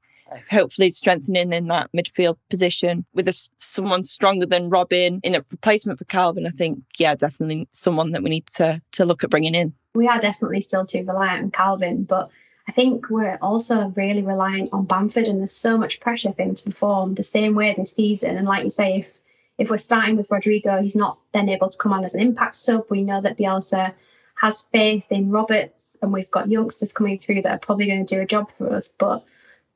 hopefully 0.49 0.89
strengthening 0.89 1.53
in 1.53 1.67
that 1.67 1.91
midfield 1.95 2.37
position 2.49 3.05
with 3.13 3.27
a, 3.27 3.49
someone 3.57 4.03
stronger 4.03 4.45
than 4.45 4.69
Robin 4.69 5.19
in 5.23 5.35
a 5.35 5.43
replacement 5.51 5.99
for 5.99 6.05
Kalvin. 6.05 6.47
I 6.47 6.51
think, 6.51 6.83
yeah, 6.97 7.15
definitely 7.15 7.67
someone 7.71 8.11
that 8.11 8.23
we 8.23 8.29
need 8.29 8.47
to 8.55 8.81
to 8.93 9.05
look 9.05 9.23
at 9.23 9.29
bringing 9.29 9.55
in. 9.55 9.73
We 9.93 10.07
are 10.07 10.19
definitely 10.19 10.61
still 10.61 10.85
too 10.85 11.03
reliant 11.05 11.43
on 11.43 11.51
Kalvin, 11.51 12.07
but 12.07 12.29
I 12.67 12.71
think 12.71 13.09
we're 13.09 13.37
also 13.41 13.93
really 13.95 14.23
reliant 14.23 14.69
on 14.73 14.85
Bamford, 14.85 15.27
and 15.27 15.39
there's 15.39 15.51
so 15.51 15.77
much 15.77 15.99
pressure 15.99 16.31
for 16.31 16.41
him 16.41 16.55
to 16.55 16.63
perform 16.63 17.13
the 17.13 17.23
same 17.23 17.55
way 17.55 17.73
this 17.73 17.93
season. 17.93 18.37
And 18.37 18.47
like 18.47 18.63
you 18.63 18.69
say, 18.69 18.97
if 18.97 19.19
if 19.57 19.69
we're 19.69 19.77
starting 19.77 20.17
with 20.17 20.31
Rodrigo, 20.31 20.81
he's 20.81 20.95
not 20.95 21.17
then 21.31 21.47
able 21.47 21.69
to 21.69 21.77
come 21.77 21.93
on 21.93 22.03
as 22.03 22.13
an 22.13 22.19
impact 22.19 22.57
sub. 22.57 22.87
We 22.89 23.03
know 23.03 23.21
that 23.21 23.37
Bielsa 23.37 23.93
has 24.35 24.67
faith 24.71 25.11
in 25.11 25.29
Roberts, 25.31 25.95
and 26.01 26.11
we've 26.11 26.31
got 26.31 26.49
youngsters 26.49 26.91
coming 26.91 27.19
through 27.19 27.43
that 27.43 27.51
are 27.51 27.59
probably 27.59 27.85
going 27.85 28.05
to 28.05 28.15
do 28.15 28.21
a 28.21 28.25
job 28.25 28.49
for 28.49 28.73
us. 28.73 28.89
But 28.89 29.23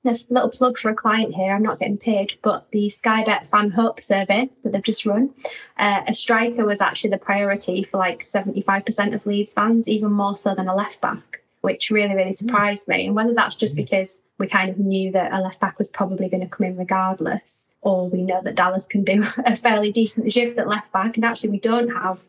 there's 0.04 0.30
a 0.30 0.34
little 0.34 0.50
plug 0.50 0.78
for 0.78 0.90
a 0.90 0.96
client 0.96 1.34
here. 1.34 1.54
I'm 1.54 1.64
not 1.64 1.80
getting 1.80 1.98
paid, 1.98 2.36
but 2.42 2.72
the 2.72 2.90
Sky 2.90 3.24
Bet 3.24 3.46
Fan 3.46 3.70
Hope 3.70 4.02
survey 4.02 4.50
that 4.64 4.72
they've 4.72 4.82
just 4.82 5.06
run, 5.06 5.34
uh, 5.78 6.04
a 6.08 6.14
striker 6.14 6.66
was 6.66 6.80
actually 6.80 7.12
the 7.12 7.18
priority 7.18 7.84
for 7.84 7.98
like 7.98 8.20
75% 8.20 9.14
of 9.14 9.26
Leeds 9.26 9.54
fans, 9.54 9.90
even 9.90 10.12
more 10.12 10.38
so 10.38 10.56
than 10.56 10.70
a 10.70 10.76
left 10.76 11.02
back, 11.02 11.42
which 11.62 11.92
really, 11.92 12.16
really 12.16 12.32
surprised 12.32 12.88
me. 12.88 13.08
And 13.08 13.16
whether 13.16 13.34
that's 13.34 13.56
just 13.56 13.76
because 13.76 14.22
we 14.38 14.48
kind 14.48 14.70
of 14.70 14.80
knew 14.80 15.12
that 15.12 15.34
a 15.34 15.42
left 15.42 15.60
back 15.60 15.78
was 15.78 15.90
probably 15.90 16.30
going 16.30 16.44
to 16.44 16.48
come 16.48 16.68
in 16.68 16.78
regardless, 16.78 17.68
or 17.82 18.10
we 18.10 18.22
know 18.22 18.42
that 18.42 18.56
Dallas 18.56 18.88
can 18.88 19.04
do 19.04 19.24
a 19.46 19.56
fairly 19.56 19.92
decent 19.92 20.32
shift 20.32 20.58
at 20.58 20.68
left 20.68 20.94
back, 20.94 21.18
and 21.18 21.26
actually 21.26 21.50
we 21.50 21.60
don't 21.60 21.90
have, 21.90 22.22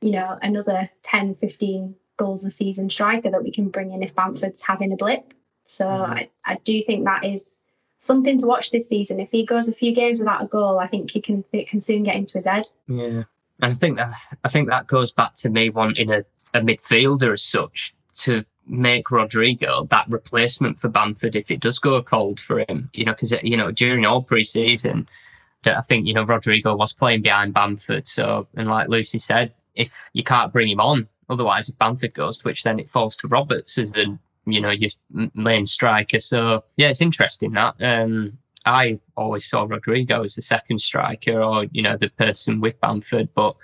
you 0.00 0.12
know, 0.12 0.38
another 0.40 0.88
10, 1.02 1.34
15 1.34 1.94
goals 2.16 2.44
a 2.44 2.50
season 2.50 2.88
striker 2.88 3.30
that 3.30 3.44
we 3.44 3.52
can 3.52 3.68
bring 3.68 3.92
in 3.92 4.02
if 4.02 4.14
Bamford's 4.14 4.62
having 4.62 4.92
a 4.92 4.96
blip. 4.96 5.34
So 5.68 5.86
mm-hmm. 5.86 6.12
I, 6.12 6.30
I 6.44 6.56
do 6.64 6.80
think 6.82 7.04
that 7.04 7.24
is 7.24 7.58
something 7.98 8.38
to 8.38 8.46
watch 8.46 8.70
this 8.70 8.88
season. 8.88 9.20
If 9.20 9.30
he 9.30 9.44
goes 9.44 9.68
a 9.68 9.72
few 9.72 9.94
games 9.94 10.18
without 10.18 10.42
a 10.42 10.46
goal, 10.46 10.78
I 10.78 10.86
think 10.86 11.10
he 11.10 11.20
can 11.20 11.44
it 11.52 11.68
can 11.68 11.80
soon 11.80 12.04
get 12.04 12.16
into 12.16 12.38
his 12.38 12.46
head. 12.46 12.66
Yeah, 12.86 13.24
and 13.60 13.72
I 13.72 13.74
think 13.74 13.98
that 13.98 14.12
I 14.42 14.48
think 14.48 14.70
that 14.70 14.86
goes 14.86 15.12
back 15.12 15.34
to 15.34 15.50
me 15.50 15.70
wanting 15.70 16.10
a, 16.10 16.24
a 16.54 16.60
midfielder 16.60 17.32
as 17.32 17.42
such 17.42 17.94
to 18.18 18.44
make 18.66 19.10
Rodrigo 19.10 19.84
that 19.84 20.08
replacement 20.08 20.78
for 20.78 20.88
Bamford 20.88 21.36
if 21.36 21.50
it 21.50 21.60
does 21.60 21.78
go 21.78 22.02
cold 22.02 22.40
for 22.40 22.64
him. 22.66 22.90
You 22.94 23.04
know, 23.04 23.12
because 23.12 23.42
you 23.42 23.56
know 23.56 23.70
during 23.70 24.06
all 24.06 24.22
pre-season, 24.22 25.06
I 25.66 25.82
think 25.82 26.06
you 26.06 26.14
know 26.14 26.24
Rodrigo 26.24 26.76
was 26.76 26.94
playing 26.94 27.22
behind 27.22 27.52
Bamford. 27.52 28.06
So 28.06 28.48
and 28.56 28.68
like 28.68 28.88
Lucy 28.88 29.18
said, 29.18 29.52
if 29.74 30.08
you 30.14 30.24
can't 30.24 30.52
bring 30.52 30.68
him 30.68 30.80
on, 30.80 31.08
otherwise 31.28 31.68
if 31.68 31.76
Bamford 31.78 32.14
goes, 32.14 32.42
which 32.42 32.62
then 32.62 32.78
it 32.78 32.88
falls 32.88 33.16
to 33.16 33.28
Roberts 33.28 33.76
as 33.76 33.92
the 33.92 34.18
you 34.50 34.60
know 34.60 34.70
your 34.70 34.90
main 35.34 35.66
striker. 35.66 36.20
So 36.20 36.64
yeah, 36.76 36.88
it's 36.88 37.02
interesting 37.02 37.52
that. 37.52 37.76
Um, 37.80 38.38
I 38.68 39.00
always 39.16 39.48
saw 39.48 39.64
Rodrigo 39.64 40.22
as 40.24 40.34
the 40.34 40.42
second 40.42 40.80
striker 40.80 41.40
or, 41.42 41.64
you 41.72 41.80
know, 41.80 41.96
the 41.96 42.10
person 42.10 42.60
with 42.60 42.80
Bamford. 42.80 43.30
But 43.34 43.56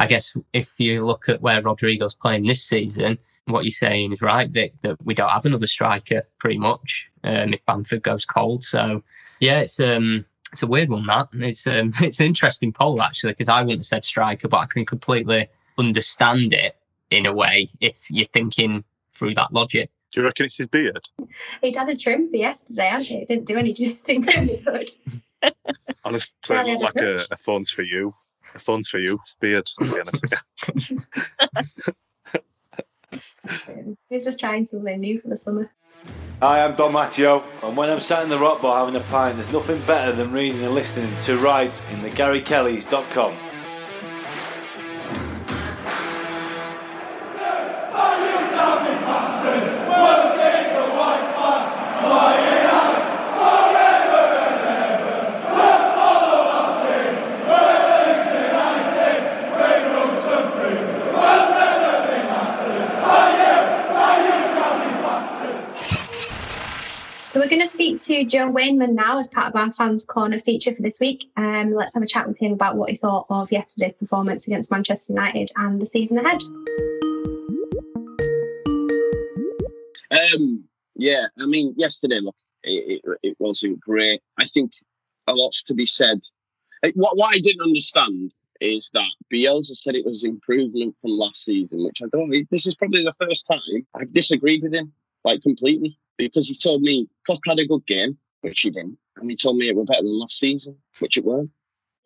I 0.00 0.06
guess 0.06 0.36
if 0.52 0.78
you 0.78 1.06
look 1.06 1.28
at 1.28 1.40
where 1.40 1.62
Rodrigo's 1.62 2.16
playing 2.16 2.44
this 2.44 2.64
season, 2.64 3.18
what 3.46 3.64
you're 3.64 3.70
saying 3.70 4.12
is 4.12 4.22
right, 4.22 4.50
Vic, 4.50 4.74
that 4.82 4.96
we 5.04 5.14
don't 5.14 5.30
have 5.30 5.46
another 5.46 5.66
striker 5.66 6.22
pretty 6.38 6.58
much 6.58 7.10
um, 7.24 7.54
if 7.54 7.64
Bamford 7.66 8.02
goes 8.02 8.24
cold. 8.24 8.62
So, 8.62 9.02
yeah, 9.40 9.60
it's 9.60 9.80
um, 9.80 10.24
it's 10.52 10.62
a 10.62 10.66
weird 10.66 10.90
one 10.90 11.06
that 11.06 11.28
it's 11.34 11.66
um, 11.66 11.92
it's 12.00 12.20
an 12.20 12.26
interesting 12.26 12.72
poll 12.72 13.00
actually 13.00 13.32
because 13.32 13.48
I 13.48 13.62
wouldn't 13.62 13.80
have 13.80 13.86
said 13.86 14.04
striker, 14.04 14.48
but 14.48 14.58
I 14.58 14.66
can 14.66 14.84
completely 14.84 15.48
understand 15.78 16.52
it 16.52 16.76
in 17.10 17.26
a 17.26 17.32
way 17.32 17.68
if 17.80 18.10
you're 18.10 18.26
thinking 18.26 18.84
through 19.14 19.34
that 19.34 19.52
logic. 19.52 19.90
Do 20.18 20.22
you 20.22 20.26
reckon 20.26 20.46
it's 20.46 20.56
his 20.56 20.66
beard? 20.66 21.08
He'd 21.62 21.76
had 21.76 21.88
a 21.88 21.94
trim 21.94 22.28
for 22.28 22.38
yesterday, 22.38 22.86
hadn't 22.86 23.06
he? 23.06 23.18
It 23.18 23.28
didn't 23.28 23.44
do 23.44 23.56
anything 23.56 24.28
any 24.36 24.60
good. 24.60 24.90
Honestly, 26.04 26.34
Well, 26.50 26.66
it 26.66 26.70
yeah, 26.70 26.74
looked 26.74 26.96
like 26.96 27.04
a, 27.04 27.24
a 27.30 27.36
phone's 27.36 27.70
for 27.70 27.82
you. 27.82 28.12
A 28.56 28.58
phone's 28.58 28.88
for 28.88 28.98
you 28.98 29.20
beard. 29.38 29.66
To 29.66 29.84
be 29.84 30.00
honest. 30.00 30.24
He's 34.10 34.24
just 34.24 34.40
trying 34.40 34.64
something 34.64 34.98
new 34.98 35.20
for 35.20 35.28
the 35.28 35.36
summer. 35.36 35.70
Hi, 36.42 36.64
I'm 36.64 36.74
Dom 36.74 36.94
Matteo, 36.94 37.44
and 37.62 37.76
when 37.76 37.88
I'm 37.88 38.00
sat 38.00 38.24
in 38.24 38.28
the 38.28 38.38
rock 38.38 38.60
bar 38.60 38.84
having 38.84 39.00
a 39.00 39.04
pint, 39.04 39.36
there's 39.36 39.52
nothing 39.52 39.80
better 39.82 40.10
than 40.10 40.32
reading 40.32 40.64
and 40.64 40.74
listening 40.74 41.12
to 41.26 41.38
Right 41.38 41.80
in 41.92 42.02
the 42.02 42.10
GaryKellys.com. 42.10 43.47
going 67.58 67.66
to 67.66 67.72
speak 67.72 67.98
to 67.98 68.24
Joe 68.24 68.52
Wainman 68.52 68.92
now 68.92 69.18
as 69.18 69.26
part 69.26 69.48
of 69.48 69.56
our 69.56 69.72
Fans 69.72 70.04
Corner 70.04 70.38
feature 70.38 70.72
for 70.72 70.80
this 70.80 71.00
week. 71.00 71.28
Um, 71.36 71.72
let's 71.72 71.92
have 71.94 72.04
a 72.04 72.06
chat 72.06 72.28
with 72.28 72.38
him 72.38 72.52
about 72.52 72.76
what 72.76 72.88
he 72.88 72.94
thought 72.94 73.26
of 73.30 73.50
yesterday's 73.50 73.94
performance 73.94 74.46
against 74.46 74.70
Manchester 74.70 75.12
United 75.12 75.50
and 75.56 75.82
the 75.82 75.86
season 75.86 76.18
ahead. 76.18 76.40
Um, 80.12 80.68
yeah, 80.94 81.26
I 81.36 81.46
mean, 81.46 81.74
yesterday, 81.76 82.20
look, 82.20 82.36
it, 82.62 83.02
it, 83.02 83.18
it 83.24 83.36
wasn't 83.40 83.80
great. 83.80 84.20
I 84.38 84.46
think 84.46 84.70
a 85.26 85.32
lot's 85.32 85.64
to 85.64 85.74
be 85.74 85.86
said. 85.86 86.20
Eh, 86.84 86.92
What, 86.94 87.16
what 87.16 87.34
I 87.34 87.40
didn't 87.40 87.62
understand 87.62 88.30
is 88.60 88.88
that 88.94 89.10
Bielsa 89.34 89.74
said 89.74 89.96
it 89.96 90.06
was 90.06 90.22
improvement 90.22 90.94
from 91.02 91.10
last 91.10 91.44
season, 91.44 91.84
which 91.84 92.02
I 92.04 92.06
don't. 92.12 92.30
This 92.52 92.68
is 92.68 92.76
probably 92.76 93.02
the 93.02 93.26
first 93.26 93.48
time 93.48 93.84
I've 93.96 94.12
disagreed 94.12 94.62
with 94.62 94.72
him, 94.72 94.92
like 95.24 95.42
completely, 95.42 95.98
because 96.18 96.48
he 96.48 96.56
told 96.56 96.82
me 96.82 97.08
Koch 97.26 97.40
had 97.46 97.58
a 97.58 97.66
good 97.66 97.86
game, 97.86 98.18
which 98.42 98.60
he 98.60 98.70
didn't, 98.70 98.98
and 99.16 99.30
he 99.30 99.36
told 99.36 99.56
me 99.56 99.68
it 99.68 99.76
were 99.76 99.84
better 99.84 100.02
than 100.02 100.18
last 100.18 100.38
season, 100.38 100.76
which 100.98 101.16
it 101.16 101.24
weren't. 101.24 101.50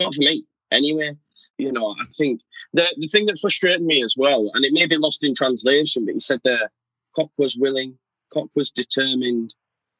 Not 0.00 0.14
for 0.14 0.20
me, 0.20 0.44
anyway. 0.70 1.16
You 1.58 1.72
know, 1.72 1.88
I 1.88 2.04
think 2.16 2.40
the 2.72 2.86
the 2.98 3.08
thing 3.08 3.26
that 3.26 3.38
frustrated 3.38 3.82
me 3.82 4.02
as 4.04 4.14
well, 4.16 4.50
and 4.54 4.64
it 4.64 4.72
may 4.72 4.86
be 4.86 4.96
lost 4.96 5.24
in 5.24 5.34
translation, 5.34 6.04
but 6.04 6.14
he 6.14 6.20
said 6.20 6.40
that 6.44 6.70
Koch 7.16 7.32
was 7.38 7.56
willing, 7.56 7.98
Koch 8.32 8.50
was 8.54 8.70
determined. 8.70 9.54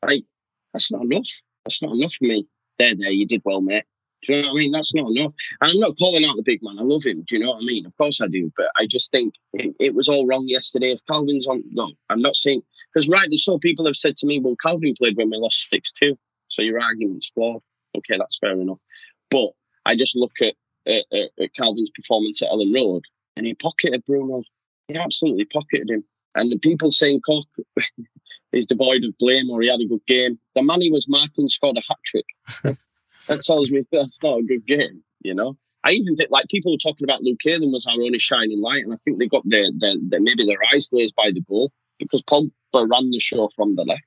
Like, 0.05 0.25
that's 0.73 0.91
not 0.91 1.03
enough. 1.03 1.29
That's 1.65 1.83
not 1.83 1.95
enough 1.95 2.15
for 2.15 2.25
me. 2.25 2.47
There, 2.79 2.95
there, 2.97 3.11
you 3.11 3.27
did 3.27 3.43
well, 3.45 3.61
mate. 3.61 3.85
Do 4.23 4.35
you 4.35 4.43
know 4.43 4.51
what 4.51 4.57
I 4.57 4.61
mean? 4.61 4.71
That's 4.71 4.95
not 4.95 5.11
enough. 5.11 5.33
And 5.61 5.73
I'm 5.73 5.79
not 5.79 5.99
calling 5.99 6.25
out 6.25 6.37
the 6.37 6.43
big 6.43 6.61
man. 6.63 6.79
I 6.79 6.83
love 6.83 7.05
him. 7.05 7.25
Do 7.27 7.37
you 7.37 7.45
know 7.45 7.51
what 7.51 7.63
I 7.63 7.67
mean? 7.67 7.87
Of 7.87 7.97
course 7.97 8.21
I 8.21 8.29
do. 8.29 8.53
But 8.57 8.67
I 8.77 8.87
just 8.87 9.11
think 9.11 9.35
it, 9.53 9.75
it 9.81 9.95
was 9.95 10.09
all 10.09 10.27
wrong 10.27 10.45
yesterday. 10.47 10.93
If 10.93 11.05
Kalvin's 11.05 11.47
on, 11.47 11.65
no, 11.71 11.91
I'm 12.09 12.23
not 12.23 12.37
saying, 12.37 12.63
because 12.93 13.09
rightly 13.09 13.37
so, 13.37 13.59
people 13.59 13.87
have 13.87 13.97
said 13.97 14.17
to 14.19 14.27
me, 14.27 14.39
well, 14.39 14.57
Kalvin 14.65 14.97
played 14.97 15.17
when 15.17 15.31
we 15.31 15.37
lost 15.39 15.69
6 15.71 15.93
2. 15.93 16.17
So 16.49 16.63
your 16.63 16.81
argument's 16.81 17.31
flawed. 17.35 17.63
Okay, 17.97 18.17
that's 18.17 18.39
fair 18.39 18.53
enough. 18.53 18.79
But 19.31 19.51
I 19.85 19.97
just 19.97 20.15
look 20.15 20.33
at, 20.41 20.55
at, 20.87 21.05
at, 21.13 21.51
Kalvin's 21.59 21.91
performance 21.91 22.43
at 22.43 22.51
Elland 22.51 22.75
Road 22.75 23.03
and 23.37 23.47
he 23.47 23.55
pocketed 23.55 24.05
Bruno. 24.07 24.43
He 24.89 24.97
absolutely 24.97 25.47
pocketed 25.47 25.91
him. 25.91 26.05
And 26.35 26.51
the 26.51 26.59
people 26.59 26.91
saying 26.91 27.23
Koch 27.29 27.47
is 28.53 28.67
devoid 28.67 29.05
of 29.05 29.19
blame 29.19 29.51
or 29.51 29.63
he 29.63 29.69
had 29.69 29.81
a 29.81 29.87
good 29.87 30.07
game. 30.07 30.39
The 30.55 30.63
man 30.63 30.81
he 30.81 30.91
was 30.91 31.09
marking 31.09 31.49
scored 31.49 31.77
a 31.77 31.83
hat 31.89 31.99
trick. 32.05 32.27
that 33.29 33.43
tells 33.43 33.71
me 33.71 33.85
that's 33.91 34.23
not 34.23 34.39
a 34.39 34.43
good 34.43 34.67
game, 34.67 35.03
you 35.21 35.35
know? 35.35 35.57
I 35.85 35.93
even 35.93 36.15
think 36.15 36.31
like 36.31 36.49
people 36.49 36.73
were 36.73 36.79
talking 36.79 37.05
about 37.05 37.23
Luke 37.23 37.41
Ayling 37.47 37.73
was 37.73 37.87
our 37.87 37.95
only 37.95 38.19
shining 38.19 38.61
light, 38.61 38.85
and 38.85 38.93
I 38.93 38.99
think 39.05 39.19
they 39.19 39.27
got 39.27 39.43
their, 39.45 39.67
their, 39.77 39.95
their 40.01 40.21
maybe 40.21 40.45
their 40.45 40.59
eyes 40.73 40.89
glazed 40.89 41.15
by 41.17 41.31
the 41.33 41.43
goal 41.49 41.73
because 41.99 42.23
Pogba 42.23 42.51
ran 42.75 43.11
the 43.11 43.21
show 43.21 43.49
from 43.57 43.75
the 43.75 43.85
left. 43.85 44.03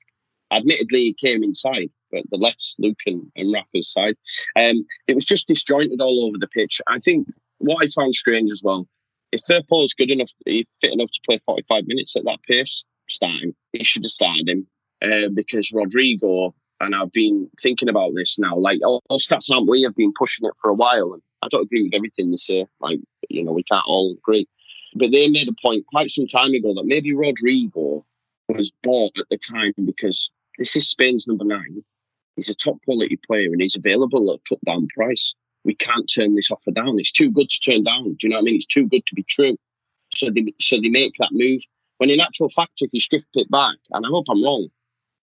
Admittedly, 0.52 1.00
he 1.00 1.14
came 1.14 1.44
inside, 1.44 1.90
but 2.12 2.24
the 2.30 2.38
left's 2.38 2.76
Luke 2.80 3.00
and, 3.06 3.30
and 3.36 3.52
Rafa's 3.52 3.92
side. 3.92 4.16
Um, 4.56 4.86
it 5.08 5.16
was 5.16 5.26
just 5.26 5.48
disjointed 5.48 6.00
all 6.00 6.26
over 6.26 6.38
the 6.40 6.48
pitch. 6.48 6.80
I 6.88 7.00
think 7.00 7.28
what 7.58 7.84
I 7.84 7.88
found 7.88 8.16
strange 8.16 8.52
as 8.52 8.62
well, 8.64 8.88
if 9.32 9.42
Firpo's 9.50 9.94
good 9.94 10.12
enough, 10.12 10.32
he's 10.46 10.68
fit 10.80 10.94
enough 10.94 11.12
to 11.12 11.22
play 11.26 11.40
45 11.46 11.88
minutes 11.88 12.16
at 12.16 12.24
that 12.26 12.42
pace, 12.48 12.86
start 13.10 13.42
him. 13.42 13.56
He 13.74 13.84
should 13.84 14.04
have 14.04 14.12
started 14.12 14.48
him 14.48 14.68
uh, 15.02 15.30
because 15.34 15.72
Rodrigo, 15.74 16.56
and 16.80 16.96
I've 16.96 17.12
been 17.12 17.50
thinking 17.62 17.90
about 17.90 18.14
this 18.16 18.38
now, 18.38 18.56
like 18.58 18.80
all, 18.84 19.02
all 19.10 19.20
stats 19.20 19.52
aren't 19.52 19.70
we 19.70 19.84
have 19.84 19.96
been 19.96 20.14
pushing 20.14 20.48
it 20.48 20.54
for 20.58 20.70
a 20.70 20.74
while, 20.74 21.14
and 21.14 21.22
I 21.42 21.48
don't 21.50 21.64
agree 21.64 21.84
with 21.84 21.94
everything 21.94 22.32
they 22.32 22.38
say. 22.38 22.68
Like, 22.80 23.00
you 23.30 23.44
know, 23.44 23.54
we 23.54 23.64
can't 23.64 23.86
all 23.86 24.16
agree. 24.18 24.48
But 24.96 25.12
they 25.12 25.30
made 25.30 25.48
a 25.48 25.62
point 25.62 25.86
quite 25.88 26.10
some 26.10 26.28
time 26.28 26.54
ago 26.54 26.74
that 26.74 26.86
maybe 26.86 27.14
Rodrigo 27.14 28.06
was 28.50 28.72
bought 28.84 29.18
at 29.18 29.28
the 29.30 29.38
time 29.38 29.74
because 29.86 30.30
this 30.58 30.76
is 30.76 30.88
Spain's 30.88 31.28
number 31.28 31.44
nine. 31.44 31.84
He's 32.36 32.50
a 32.50 32.56
top 32.56 32.78
quality 32.84 33.18
player 33.18 33.52
and 33.52 33.62
he's 33.62 33.76
available 33.76 34.32
at 34.32 34.40
a 34.40 34.50
cut 34.50 34.64
down 34.66 34.88
price. 34.88 35.34
We 35.64 35.76
can't 35.76 36.10
turn 36.10 36.36
this 36.36 36.52
offer 36.52 36.72
down. 36.72 37.00
It's 37.00 37.12
too 37.12 37.32
good 37.32 37.50
to 37.50 37.60
turn 37.60 37.84
down. 37.84 38.14
Do 38.14 38.28
you 38.28 38.30
know 38.30 38.38
what 38.38 38.44
I 38.44 38.46
mean? 38.46 38.56
It's 38.56 38.66
too 38.66 38.88
good 38.88 39.06
to 39.08 39.16
be 39.16 39.24
true. 39.24 39.58
So 40.14 40.30
they 40.30 40.54
so 40.60 40.78
they 40.78 40.90
make 40.90 41.16
that 41.20 41.32
move. 41.32 41.62
When 41.98 42.10
in 42.10 42.20
actual 42.20 42.50
fact, 42.50 42.82
if 42.82 42.90
you 42.94 43.00
strip 43.00 43.24
it 43.34 43.50
back, 43.50 43.78
and 43.92 44.06
I 44.06 44.10
hope 44.10 44.26
I'm 44.30 44.44
wrong, 44.44 44.68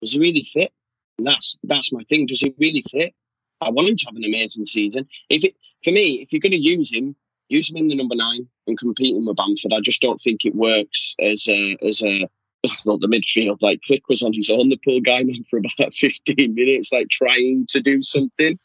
does 0.01 0.13
he 0.13 0.21
really 0.21 0.45
fit? 0.45 0.73
That's 1.19 1.59
that's 1.65 1.93
my 1.93 2.05
thing. 2.05 2.27
Does 2.27 2.41
he 2.41 2.55
really 2.59 2.83
fit? 2.83 3.15
I 3.61 3.71
want 3.71 3.89
him 3.89 3.97
to 3.97 4.07
have 4.07 4.17
an 4.17 4.25
amazing 4.25 4.67
season. 4.67 5.09
If 5.29 5.45
it 5.45 5.55
for 5.85 5.91
me, 5.91 6.21
if 6.23 6.33
you're 6.33 6.41
going 6.41 6.53
to 6.53 6.59
use 6.59 6.93
him, 6.93 7.17
use 7.49 7.71
him 7.71 7.77
in 7.77 7.89
the 7.89 7.97
number 7.97 8.15
nine 8.15 8.49
and 8.67 8.79
compete 8.79 9.17
him 9.17 9.27
with 9.27 9.37
Bamford. 9.37 9.73
I 9.73 9.81
just 9.81 10.01
don't 10.01 10.21
think 10.21 10.45
it 10.45 10.55
works 10.55 11.15
as 11.21 11.47
a 11.49 11.77
as 11.87 12.03
a 12.03 12.29
not 12.87 13.01
the 13.01 13.09
midfield. 13.09 13.59
Like 13.61 13.81
Klich 13.81 14.03
was 14.09 14.23
on 14.23 14.33
his 14.33 14.51
own, 14.51 14.69
the 14.69 14.79
poor 14.85 15.01
guy 15.01 15.23
man, 15.23 15.43
for 15.45 15.59
about 15.59 15.95
15 15.95 16.55
minutes, 16.55 16.93
like 16.93 17.09
trying 17.09 17.67
to 17.71 17.81
do 17.81 18.03
something. 18.03 18.57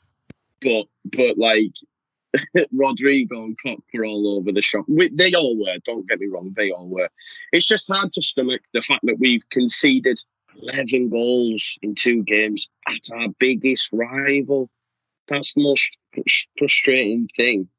But 0.62 0.86
but 1.06 1.38
like 1.38 1.74
Rodrigo 2.72 3.44
and 3.44 3.58
Koch 3.64 3.84
were 3.94 4.06
all 4.06 4.38
over 4.38 4.52
the 4.52 4.62
shop. 4.62 4.86
We, 4.88 5.10
they 5.10 5.34
all 5.34 5.58
were. 5.60 5.78
Don't 5.86 6.08
get 6.08 6.20
me 6.20 6.28
wrong, 6.28 6.54
they 6.56 6.72
all 6.72 6.88
were. 6.88 7.10
It's 7.52 7.68
just 7.68 7.92
hard 7.92 8.12
to 8.14 8.22
stomach 8.22 8.62
the 8.74 8.82
fact 8.82 9.02
that 9.04 9.20
we've 9.20 9.48
conceded 9.50 10.20
11 10.62 11.10
goals 11.10 11.78
in 11.82 11.96
two 11.96 12.24
games 12.24 12.70
at 12.88 13.16
our 13.16 13.30
biggest 13.40 13.90
rival. 13.92 14.70
That's 15.28 15.54
the 15.54 15.64
most 15.64 15.98
frustrating 16.58 17.28
thing. 17.36 17.70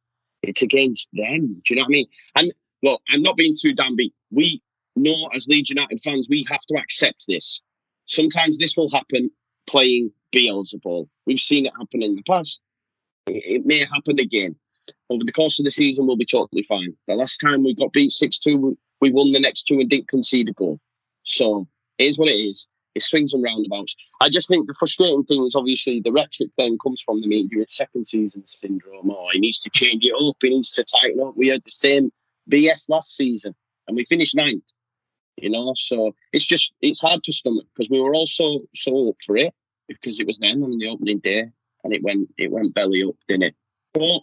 It's 0.43 0.63
against 0.63 1.09
them. 1.13 1.63
Do 1.65 1.75
you 1.75 1.77
know 1.77 1.83
what 1.83 1.89
I 1.89 1.91
mean? 1.91 2.07
And 2.35 2.55
look, 2.83 3.01
I'm 3.09 3.23
not 3.23 3.37
being 3.37 3.55
too 3.59 3.75
downbeat. 3.75 4.13
We 4.31 4.63
know 4.97 5.29
as 5.35 5.49
Leeds 5.49 5.71
United 5.71 6.01
fans, 6.03 6.29
we 6.29 6.47
have 6.49 6.63
to 6.63 6.77
accept 6.77 7.25
this. 7.29 7.61
Sometimes 8.07 8.59
this 8.59 8.77
will 8.77 8.91
happen 8.91 9.31
playing 9.67 10.13
Beelzebub. 10.33 11.09
We've 11.27 11.41
seen 11.41 11.67
it 11.67 11.73
happen 11.79 12.03
in 12.03 12.17
the 12.17 12.23
past. 12.23 12.61
It 13.27 13.65
may 13.65 13.79
happen 13.81 14.19
again. 14.19 14.57
Over 15.09 15.25
the 15.25 15.33
course 15.33 15.59
of 15.59 15.65
the 15.65 15.71
season, 15.71 16.07
we'll 16.07 16.17
be 16.17 16.27
totally 16.27 16.63
fine. 16.63 16.95
The 17.09 17.15
last 17.15 17.39
time 17.39 17.65
we 17.65 17.75
got 17.75 17.93
beat 17.93 18.13
6 18.13 18.39
2, 18.39 18.77
we 19.01 19.11
won 19.11 19.33
the 19.33 19.41
next 19.41 19.65
two 19.65 19.81
and 19.81 19.89
didn't 19.89 20.09
concede 20.09 20.49
a 20.49 20.53
goal. 20.53 20.79
So 21.25 21.67
is 21.99 22.19
what 22.19 22.29
it 22.29 22.33
is. 22.33 22.69
It 22.95 23.03
swings 23.03 23.35
and 23.35 23.43
roundabouts. 23.43 23.97
I 24.21 24.29
just 24.29 24.49
think 24.49 24.67
the 24.67 24.75
frustrating 24.75 25.25
thing 25.25 25.45
is 25.45 25.55
obviously 25.55 26.01
the 26.01 26.13
rhetoric 26.13 26.51
then 26.57 26.79
comes 26.83 27.03
from 27.03 27.21
the 27.21 27.27
media. 27.27 27.63
It's 27.63 27.77
second 27.77 28.07
season 28.07 28.47
syndrome. 28.47 29.11
Oh, 29.11 29.29
he 29.33 29.41
needs 29.41 29.61
to 29.61 29.71
change 29.71 30.05
it 30.05 30.15
up. 30.15 30.37
He 30.41 30.51
needs 30.51 30.73
to 30.75 30.85
tighten 30.85 31.21
up. 31.21 31.37
We 31.37 31.49
had 31.49 31.63
the 31.65 31.71
same 31.71 32.13
BS 32.51 32.89
last 32.89 33.17
season 33.17 33.55
and 33.87 33.97
we 33.97 34.05
finished 34.05 34.37
ninth. 34.37 34.65
You 35.37 35.51
know, 35.51 35.73
so 35.75 36.15
it's 36.33 36.45
just 36.45 36.75
it's 36.81 37.01
hard 37.01 37.25
to 37.25 37.33
stomach 37.33 37.67
because 37.75 37.91
we 37.91 38.01
were 38.01 38.15
all 38.15 38.27
so 38.27 38.61
so 38.77 39.09
up 39.09 39.17
for 39.27 39.37
it 39.37 39.53
because 39.89 40.21
it 40.21 40.29
was 40.29 40.39
then 40.39 40.63
on 40.63 40.79
the 40.79 40.89
opening 40.89 41.19
day 41.19 41.51
and 41.83 41.93
it 41.93 42.05
went 42.05 42.33
it 42.39 42.53
went 42.53 42.73
belly 42.73 43.03
up, 43.03 43.17
didn't 43.27 43.43
it? 43.43 43.55
But 43.93 44.21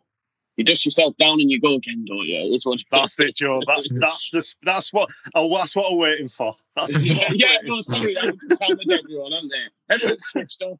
you 0.62 0.66
dust 0.66 0.86
yourself 0.86 1.18
down 1.18 1.40
and 1.40 1.50
you 1.50 1.60
go 1.60 1.76
again, 1.76 2.06
don't 2.06 2.26
you? 2.26 2.54
It's 2.54 2.66
what 2.66 2.80
That's 2.92 3.20
it, 3.20 3.36
Joe. 3.36 3.62
That's 3.66 3.90
that's 4.00 4.30
the, 4.32 4.54
that's 4.64 4.94
what 4.94 5.10
oh, 5.34 5.56
that's 5.58 5.76
what 5.76 5.92
I'm 5.92 5.98
waiting 5.98 6.30
for. 6.30 6.56
That's 6.76 6.98
yeah, 6.98 7.58
no, 7.64 7.82
sorry, 7.82 8.14
that 8.14 8.32
was 8.32 8.42
the 8.48 8.56
time 8.56 8.72
of 8.72 9.00
everyone, 9.00 9.34
aren't 9.34 9.52
they? 9.52 9.94
Everyone's 9.96 10.26
switched 10.26 10.62
off. 10.62 10.80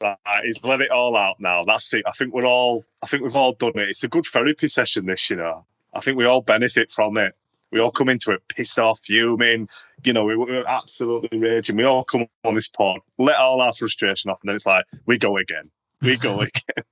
Right, 0.00 0.16
he's 0.44 0.64
let 0.64 0.80
it 0.80 0.90
all 0.90 1.16
out 1.16 1.36
now. 1.38 1.62
That's 1.62 1.92
it. 1.94 2.02
I 2.06 2.12
think 2.12 2.34
we're 2.34 2.46
all. 2.46 2.84
I 3.02 3.06
think 3.06 3.22
we've 3.22 3.36
all 3.36 3.52
done 3.52 3.72
it. 3.76 3.88
It's 3.88 4.02
a 4.02 4.08
good 4.08 4.24
therapy 4.26 4.68
session. 4.68 5.06
This, 5.06 5.30
you 5.30 5.36
know. 5.36 5.64
I 5.94 6.00
think 6.00 6.16
we 6.16 6.24
all 6.24 6.40
benefit 6.40 6.90
from 6.90 7.18
it. 7.18 7.34
We 7.70 7.80
all 7.80 7.90
come 7.90 8.08
into 8.08 8.32
it 8.32 8.42
pissed 8.48 8.78
off, 8.78 9.00
fuming. 9.00 9.68
You 10.04 10.12
know, 10.12 10.24
we, 10.24 10.36
we're 10.36 10.66
absolutely 10.66 11.38
raging. 11.38 11.76
We 11.76 11.84
all 11.84 12.02
come 12.02 12.26
on 12.44 12.54
this 12.54 12.68
pod, 12.68 13.00
let 13.18 13.36
all 13.36 13.60
our 13.60 13.72
frustration 13.72 14.30
off, 14.30 14.40
and 14.42 14.48
then 14.48 14.56
it's 14.56 14.66
like 14.66 14.86
we 15.06 15.18
go 15.18 15.36
again. 15.36 15.70
We 16.00 16.16
go 16.16 16.40
again. 16.40 16.84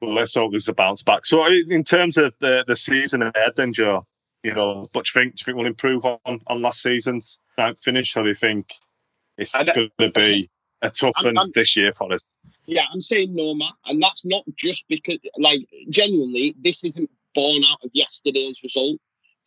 Well, 0.00 0.14
let's 0.14 0.34
hope 0.34 0.52
there's 0.52 0.68
a 0.68 0.74
bounce 0.74 1.02
back. 1.02 1.26
So, 1.26 1.44
in 1.46 1.84
terms 1.84 2.16
of 2.16 2.34
the 2.40 2.64
the 2.66 2.76
season 2.76 3.22
ahead, 3.22 3.52
then 3.56 3.72
Joe, 3.72 4.06
you 4.42 4.54
know, 4.54 4.88
what 4.92 5.04
do 5.04 5.10
you 5.14 5.24
think? 5.24 5.36
Do 5.36 5.40
you 5.40 5.44
think 5.44 5.56
we'll 5.56 5.66
improve 5.66 6.04
on 6.04 6.40
on 6.46 6.62
last 6.62 6.82
season's 6.82 7.38
finish, 7.82 8.16
or 8.16 8.22
do 8.22 8.28
you 8.28 8.34
think 8.34 8.72
it's 9.36 9.52
going 9.52 9.90
to 10.00 10.10
be 10.10 10.50
a 10.82 10.90
tough 10.90 11.16
one 11.22 11.36
this 11.54 11.76
year 11.76 11.92
for 11.92 12.12
us? 12.12 12.32
Yeah, 12.66 12.84
I'm 12.92 13.00
saying 13.00 13.34
no, 13.34 13.54
Matt, 13.54 13.72
and 13.86 14.02
that's 14.02 14.24
not 14.24 14.44
just 14.56 14.86
because, 14.88 15.18
like, 15.38 15.60
genuinely, 15.88 16.54
this 16.62 16.84
isn't 16.84 17.10
born 17.34 17.62
out 17.64 17.78
of 17.84 17.90
yesterday's 17.92 18.62
result. 18.62 18.98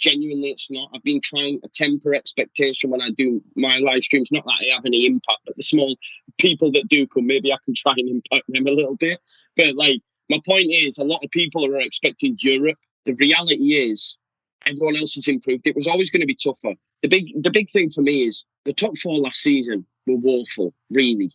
Genuinely, 0.02 0.50
it's 0.50 0.70
not. 0.72 0.90
I've 0.94 1.04
been 1.04 1.22
trying 1.22 1.62
to 1.62 1.70
temper 1.70 2.16
expectation 2.16 2.90
when 2.90 3.02
I 3.02 3.12
do 3.12 3.42
my 3.56 3.78
live 3.78 4.04
streams. 4.04 4.32
Not 4.32 4.44
that 4.46 4.58
I 4.62 4.74
have 4.74 4.86
any 4.86 5.06
impact, 5.06 5.40
but 5.46 5.56
the 5.56 5.64
small 5.64 5.96
people 6.40 6.72
that 6.72 6.88
do 6.90 7.06
come, 7.08 7.28
maybe 7.28 7.54
I 7.54 7.58
can 7.64 7.76
try 7.76 7.94
and 7.96 8.10
impact 8.10 8.46
them 8.50 8.66
a 8.68 8.72
little 8.72 8.96
bit. 8.96 9.20
But 9.56 9.76
like, 9.76 10.02
my 10.30 10.40
point 10.46 10.68
is, 10.72 10.98
a 10.98 11.04
lot 11.04 11.24
of 11.24 11.30
people 11.30 11.66
are 11.66 11.80
expecting 11.80 12.36
Europe. 12.40 12.78
The 13.06 13.14
reality 13.14 13.76
is, 13.76 14.18
everyone 14.66 14.96
else 14.96 15.14
has 15.16 15.28
improved. 15.28 15.68
It 15.68 15.76
was 15.76 15.88
always 15.88 16.10
going 16.10 16.22
to 16.22 16.28
be 16.28 16.38
tougher. 16.42 16.74
The 17.04 17.08
big, 17.08 17.44
the 17.44 17.52
big 17.52 17.70
thing 17.70 17.92
for 17.92 18.02
me 18.02 18.24
is 18.28 18.46
the 18.66 18.74
top 18.74 18.98
four 18.98 19.18
last 19.20 19.42
season 19.42 19.86
were 20.08 20.18
woeful. 20.18 20.74
Really, 20.90 21.32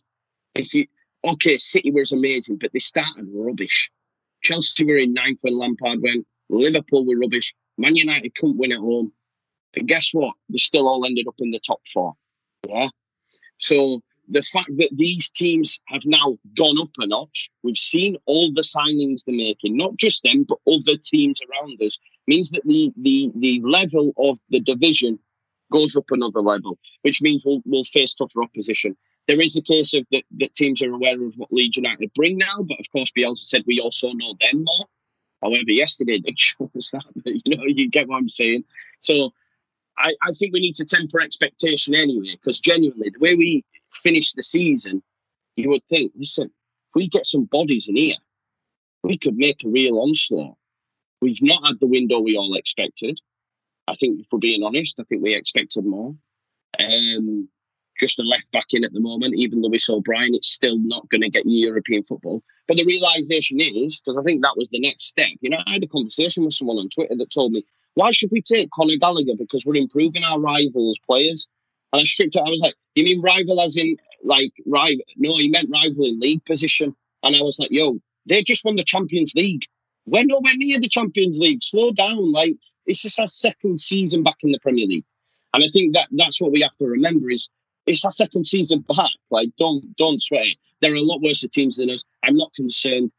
if 0.55 0.73
you 0.73 0.87
okay, 1.23 1.57
City 1.57 1.91
was 1.91 2.11
amazing, 2.11 2.57
but 2.57 2.71
they 2.73 2.79
started 2.79 3.27
rubbish. 3.33 3.91
Chelsea 4.43 4.85
were 4.85 4.97
in 4.97 5.13
ninth 5.13 5.39
when 5.41 5.57
Lampard 5.57 6.01
went. 6.01 6.25
Liverpool 6.49 7.05
were 7.05 7.17
rubbish. 7.17 7.53
Man 7.77 7.95
United 7.95 8.35
couldn't 8.35 8.57
win 8.57 8.71
at 8.71 8.79
home. 8.79 9.11
But 9.73 9.85
guess 9.85 10.11
what? 10.13 10.35
They 10.49 10.57
still 10.57 10.87
all 10.87 11.05
ended 11.05 11.27
up 11.27 11.35
in 11.39 11.51
the 11.51 11.59
top 11.59 11.81
four. 11.93 12.13
Yeah. 12.67 12.89
So 13.59 14.01
the 14.29 14.41
fact 14.41 14.69
that 14.77 14.89
these 14.91 15.29
teams 15.29 15.79
have 15.87 16.05
now 16.05 16.37
gone 16.55 16.79
up 16.81 16.89
a 16.97 17.07
notch, 17.07 17.49
we've 17.63 17.77
seen 17.77 18.17
all 18.25 18.51
the 18.53 18.61
signings 18.61 19.23
they're 19.25 19.35
making, 19.35 19.77
not 19.77 19.95
just 19.97 20.23
them, 20.23 20.45
but 20.47 20.59
other 20.67 20.97
teams 21.01 21.39
around 21.41 21.81
us, 21.81 21.99
means 22.27 22.51
that 22.51 22.63
the 22.65 22.91
the 22.97 23.31
the 23.35 23.61
level 23.63 24.13
of 24.17 24.37
the 24.49 24.59
division 24.59 25.19
goes 25.71 25.95
up 25.95 26.05
another 26.11 26.41
level, 26.41 26.77
which 27.03 27.21
means 27.21 27.45
we'll 27.45 27.61
we'll 27.65 27.83
face 27.85 28.13
tougher 28.13 28.43
opposition. 28.43 28.97
There 29.27 29.41
is 29.41 29.55
a 29.55 29.61
case 29.61 29.93
of 29.93 30.05
that 30.11 30.23
that 30.39 30.55
teams 30.55 30.81
are 30.81 30.91
aware 30.91 31.21
of 31.21 31.33
what 31.37 31.51
Leeds 31.51 31.77
United 31.77 32.11
bring 32.13 32.37
now, 32.37 32.63
but 32.67 32.79
of 32.79 32.91
course 32.91 33.11
Bielsa 33.17 33.45
said 33.45 33.63
we 33.65 33.79
also 33.79 34.11
know 34.11 34.35
them 34.39 34.63
more. 34.63 34.87
However, 35.41 35.69
yesterday 35.71 36.19
they 36.23 36.31
us 36.75 36.91
that. 36.91 37.03
You 37.25 37.57
know, 37.57 37.63
you 37.65 37.89
get 37.89 38.07
what 38.07 38.17
I'm 38.17 38.29
saying. 38.29 38.63
So 38.99 39.31
I, 39.97 40.15
I 40.21 40.31
think 40.33 40.53
we 40.53 40.59
need 40.59 40.75
to 40.75 40.85
temper 40.85 41.21
expectation 41.21 41.95
anyway, 41.95 42.37
because 42.41 42.59
genuinely, 42.59 43.09
the 43.09 43.19
way 43.19 43.35
we 43.35 43.65
finish 43.91 44.33
the 44.33 44.43
season, 44.43 45.01
you 45.55 45.69
would 45.69 45.83
think, 45.89 46.11
listen, 46.15 46.45
if 46.45 46.95
we 46.95 47.07
get 47.07 47.25
some 47.25 47.45
bodies 47.45 47.87
in 47.87 47.95
here, 47.95 48.15
we 49.03 49.17
could 49.17 49.35
make 49.35 49.63
a 49.63 49.69
real 49.69 49.99
onslaught. 49.99 50.55
We've 51.21 51.41
not 51.41 51.65
had 51.65 51.79
the 51.79 51.87
window 51.87 52.19
we 52.19 52.37
all 52.37 52.55
expected. 52.55 53.19
I 53.87 53.95
think, 53.95 54.19
if 54.19 54.27
we're 54.31 54.39
being 54.39 54.63
honest, 54.63 54.99
I 54.99 55.03
think 55.03 55.23
we 55.23 55.33
expected 55.33 55.85
more. 55.85 56.15
Um, 56.79 57.49
just 57.99 58.19
a 58.19 58.23
left 58.23 58.51
back 58.51 58.67
in 58.71 58.83
at 58.83 58.93
the 58.93 58.99
moment, 58.99 59.35
even 59.35 59.61
though 59.61 59.69
we 59.69 59.79
saw 59.79 60.01
Brian, 60.01 60.33
it's 60.33 60.51
still 60.51 60.77
not 60.79 61.09
going 61.09 61.21
to 61.21 61.29
get 61.29 61.45
you 61.45 61.67
European 61.67 62.03
football. 62.03 62.43
But 62.67 62.77
the 62.77 62.85
realization 62.85 63.59
is, 63.59 64.01
because 64.01 64.17
I 64.17 64.23
think 64.23 64.41
that 64.41 64.57
was 64.57 64.69
the 64.69 64.79
next 64.79 65.05
step, 65.05 65.29
you 65.41 65.49
know, 65.49 65.59
I 65.65 65.73
had 65.73 65.83
a 65.83 65.87
conversation 65.87 66.45
with 66.45 66.53
someone 66.53 66.77
on 66.77 66.89
Twitter 66.89 67.15
that 67.15 67.31
told 67.33 67.51
me, 67.51 67.65
why 67.93 68.11
should 68.11 68.29
we 68.31 68.41
take 68.41 68.69
Conor 68.71 68.97
Gallagher? 68.99 69.33
Because 69.37 69.65
we're 69.65 69.75
improving 69.75 70.23
our 70.23 70.39
rivals' 70.39 70.99
players. 71.05 71.47
And 71.91 72.01
I 72.01 72.03
stripped 72.03 72.35
it. 72.35 72.43
I 72.45 72.49
was 72.49 72.61
like, 72.61 72.75
you 72.95 73.03
mean 73.03 73.21
rival 73.21 73.61
as 73.61 73.77
in 73.77 73.97
like 74.23 74.51
rival? 74.65 75.03
No, 75.15 75.33
he 75.37 75.49
meant 75.49 75.69
rival 75.73 76.05
in 76.05 76.19
league 76.19 76.45
position. 76.45 76.95
And 77.23 77.35
I 77.35 77.41
was 77.41 77.57
like, 77.59 77.71
yo, 77.71 77.99
they 78.27 78.43
just 78.43 78.65
won 78.65 78.75
the 78.75 78.83
Champions 78.83 79.33
League. 79.35 79.63
We're 80.05 80.25
nowhere 80.25 80.55
near 80.55 80.79
the 80.79 80.89
Champions 80.89 81.39
League. 81.39 81.63
Slow 81.63 81.91
down. 81.91 82.31
Like, 82.31 82.55
it's 82.85 83.01
just 83.01 83.19
our 83.19 83.27
second 83.27 83.79
season 83.79 84.23
back 84.23 84.37
in 84.43 84.51
the 84.51 84.59
Premier 84.59 84.85
League. 84.85 85.05
And 85.53 85.63
I 85.63 85.69
think 85.69 85.95
that 85.95 86.07
that's 86.11 86.39
what 86.39 86.51
we 86.51 86.61
have 86.61 86.75
to 86.77 86.85
remember 86.85 87.31
is 87.31 87.49
it's 87.87 88.05
our 88.05 88.11
second 88.11 88.45
season 88.45 88.85
back. 88.87 89.11
Like, 89.31 89.49
don't 89.57 89.95
don't 89.97 90.21
sweat 90.21 90.45
it. 90.45 90.57
There 90.81 90.91
are 90.91 90.95
a 90.95 91.01
lot 91.01 91.21
worse 91.21 91.43
teams 91.51 91.77
than 91.77 91.89
us. 91.89 92.03
I'm 92.23 92.37
not 92.37 92.53
concerned. 92.53 93.11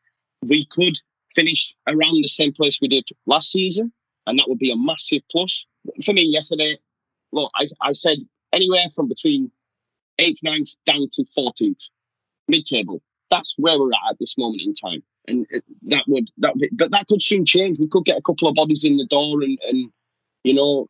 We 0.42 0.66
could 0.66 0.94
finish 1.34 1.74
around 1.86 2.22
the 2.22 2.28
same 2.28 2.52
place 2.52 2.78
we 2.80 2.88
did 2.88 3.08
last 3.26 3.50
season, 3.50 3.92
and 4.26 4.38
that 4.38 4.48
would 4.48 4.58
be 4.58 4.70
a 4.70 4.76
massive 4.76 5.22
plus. 5.30 5.66
For 6.04 6.12
me, 6.12 6.22
yesterday, 6.22 6.78
look, 7.32 7.50
I, 7.56 7.66
I 7.82 7.92
said 7.92 8.18
anywhere 8.52 8.86
from 8.94 9.08
between 9.08 9.50
eighth, 10.18 10.40
ninth, 10.42 10.70
down 10.86 11.08
to 11.12 11.24
14th, 11.36 11.76
mid-table. 12.46 13.02
That's 13.30 13.54
where 13.58 13.78
we're 13.78 13.90
at 13.90 14.12
at 14.12 14.18
this 14.18 14.36
moment 14.38 14.62
in 14.62 14.74
time, 14.74 15.02
and 15.26 15.46
that 15.88 16.04
would 16.06 16.30
that 16.38 16.54
would 16.54 16.60
be, 16.60 16.70
but 16.72 16.92
that 16.92 17.06
could 17.06 17.22
soon 17.22 17.44
change. 17.44 17.78
We 17.78 17.88
could 17.88 18.04
get 18.04 18.16
a 18.16 18.22
couple 18.22 18.48
of 18.48 18.54
bodies 18.54 18.84
in 18.84 18.96
the 18.96 19.06
door, 19.06 19.42
and 19.42 19.58
and 19.68 19.90
you 20.44 20.54
know 20.54 20.88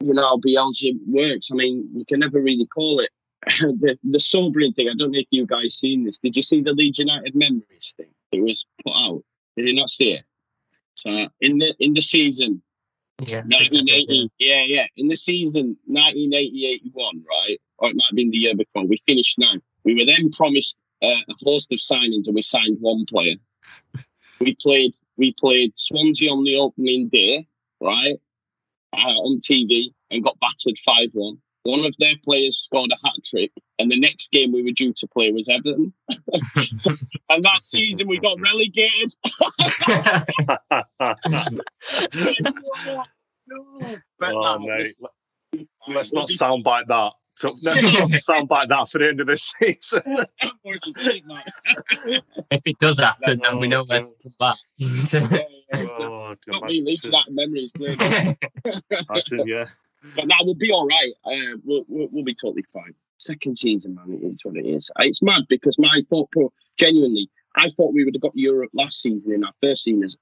you 0.00 0.14
know, 0.14 0.38
Bielsa 0.38 0.92
works. 1.06 1.50
I 1.52 1.56
mean, 1.56 1.88
you 1.94 2.04
can 2.04 2.20
never 2.20 2.40
really 2.40 2.66
call 2.66 3.00
it. 3.00 3.10
the, 3.60 3.96
the 4.02 4.20
sobering 4.20 4.72
thing, 4.72 4.88
I 4.88 4.94
don't 4.96 5.12
know 5.12 5.18
if 5.18 5.26
you 5.30 5.46
guys 5.46 5.74
seen 5.74 6.04
this. 6.04 6.18
Did 6.18 6.36
you 6.36 6.42
see 6.42 6.60
the 6.60 6.72
Leeds 6.72 6.98
United 6.98 7.34
memories 7.34 7.94
thing? 7.96 8.10
It 8.32 8.42
was 8.42 8.66
put 8.84 8.92
out. 8.94 9.22
Did 9.56 9.68
you 9.68 9.74
not 9.74 9.90
see 9.90 10.12
it? 10.12 10.24
So 10.94 11.28
in 11.40 11.58
the 11.58 11.74
in 11.78 11.94
the 11.94 12.00
season, 12.00 12.62
yeah, 13.20 13.42
1980, 13.42 14.30
yeah, 14.38 14.64
yeah, 14.66 14.86
in 14.96 15.06
the 15.06 15.16
season 15.16 15.76
1980-81, 15.88 16.92
right? 16.94 17.58
Or 17.78 17.88
it 17.90 17.96
might 17.96 18.06
have 18.10 18.16
been 18.16 18.30
the 18.30 18.36
year 18.36 18.56
before. 18.56 18.84
We 18.84 19.00
finished 19.06 19.38
now. 19.38 19.54
We 19.84 19.94
were 19.94 20.04
then 20.04 20.30
promised 20.30 20.76
uh, 21.00 21.06
a 21.06 21.34
host 21.44 21.72
of 21.72 21.78
signings, 21.78 22.26
and 22.26 22.34
we 22.34 22.42
signed 22.42 22.78
one 22.80 23.06
player. 23.08 23.36
we 24.40 24.56
played 24.60 24.94
we 25.16 25.34
played 25.38 25.78
Swansea 25.78 26.30
on 26.30 26.42
the 26.42 26.56
opening 26.56 27.08
day, 27.08 27.46
right? 27.80 28.18
Uh, 28.92 28.98
on 28.98 29.40
TV 29.40 29.92
and 30.10 30.24
got 30.24 30.38
battered 30.40 30.78
5 30.84 31.10
1. 31.12 31.38
One 31.64 31.84
of 31.84 31.94
their 31.98 32.14
players 32.24 32.56
scored 32.58 32.92
a 32.92 33.06
hat 33.06 33.16
trick, 33.26 33.50
and 33.78 33.90
the 33.90 33.98
next 33.98 34.30
game 34.30 34.52
we 34.52 34.62
were 34.62 34.70
due 34.70 34.94
to 34.96 35.06
play 35.08 35.32
was 35.32 35.48
Everton. 35.48 35.92
and 36.08 37.44
that 37.44 37.62
season 37.62 38.08
we 38.08 38.18
got 38.20 38.38
relegated. 38.40 39.12
But 44.18 44.34
oh, 44.34 44.58
mate. 44.58 44.88
Let's 45.86 46.12
not 46.12 46.28
soundbite 46.28 46.88
that. 46.88 47.12
So, 47.38 47.50
let's 47.62 48.26
sound 48.26 48.50
like 48.50 48.68
that 48.68 48.88
for 48.88 48.98
the 48.98 49.08
end 49.08 49.20
of 49.20 49.28
this 49.28 49.54
season. 49.60 50.02
if 52.50 52.66
it 52.66 52.78
does 52.80 52.98
happen, 52.98 53.38
then 53.40 53.60
we 53.60 53.68
know 53.68 53.84
where 53.84 54.02
to 54.02 54.12
come 54.24 54.34
back. 54.40 54.56
oh, 55.72 56.34
not 56.48 56.64
me, 56.64 56.82
least 56.82 57.04
that 57.04 57.26
memory 57.30 57.70
is 57.72 57.96
yeah. 59.46 59.66
But 60.16 60.26
that 60.26 60.42
will 60.44 60.56
be 60.56 60.72
all 60.72 60.88
right. 60.88 61.12
Uh, 61.24 61.58
we'll, 61.64 61.84
we'll, 61.86 62.08
we'll, 62.10 62.24
be 62.24 62.34
totally 62.34 62.64
fine. 62.72 62.94
Second 63.18 63.56
season, 63.56 63.94
man, 63.94 64.18
it's 64.24 64.44
what 64.44 64.56
it 64.56 64.66
is. 64.66 64.90
Uh, 64.90 65.04
it's 65.04 65.22
mad 65.22 65.42
because 65.48 65.78
my 65.78 66.02
thought, 66.10 66.32
pro, 66.32 66.52
genuinely, 66.76 67.30
I 67.54 67.68
thought 67.68 67.94
we 67.94 68.04
would 68.04 68.16
have 68.16 68.22
got 68.22 68.32
Europe 68.34 68.70
last 68.74 69.00
season 69.00 69.32
in 69.32 69.44
our 69.44 69.52
first 69.62 69.84
season 69.84 70.02
as 70.02 70.16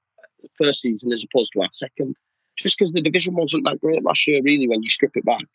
first 0.55 0.81
season 0.81 1.11
as 1.11 1.23
opposed 1.23 1.53
to 1.53 1.61
our 1.61 1.69
second, 1.71 2.15
just 2.57 2.77
because 2.77 2.91
the 2.91 3.01
division 3.01 3.33
wasn't 3.33 3.63
that 3.65 3.81
great 3.81 4.03
last 4.03 4.27
year, 4.27 4.41
really, 4.43 4.67
when 4.67 4.83
you 4.83 4.89
strip 4.89 5.17
it 5.17 5.25
back. 5.25 5.45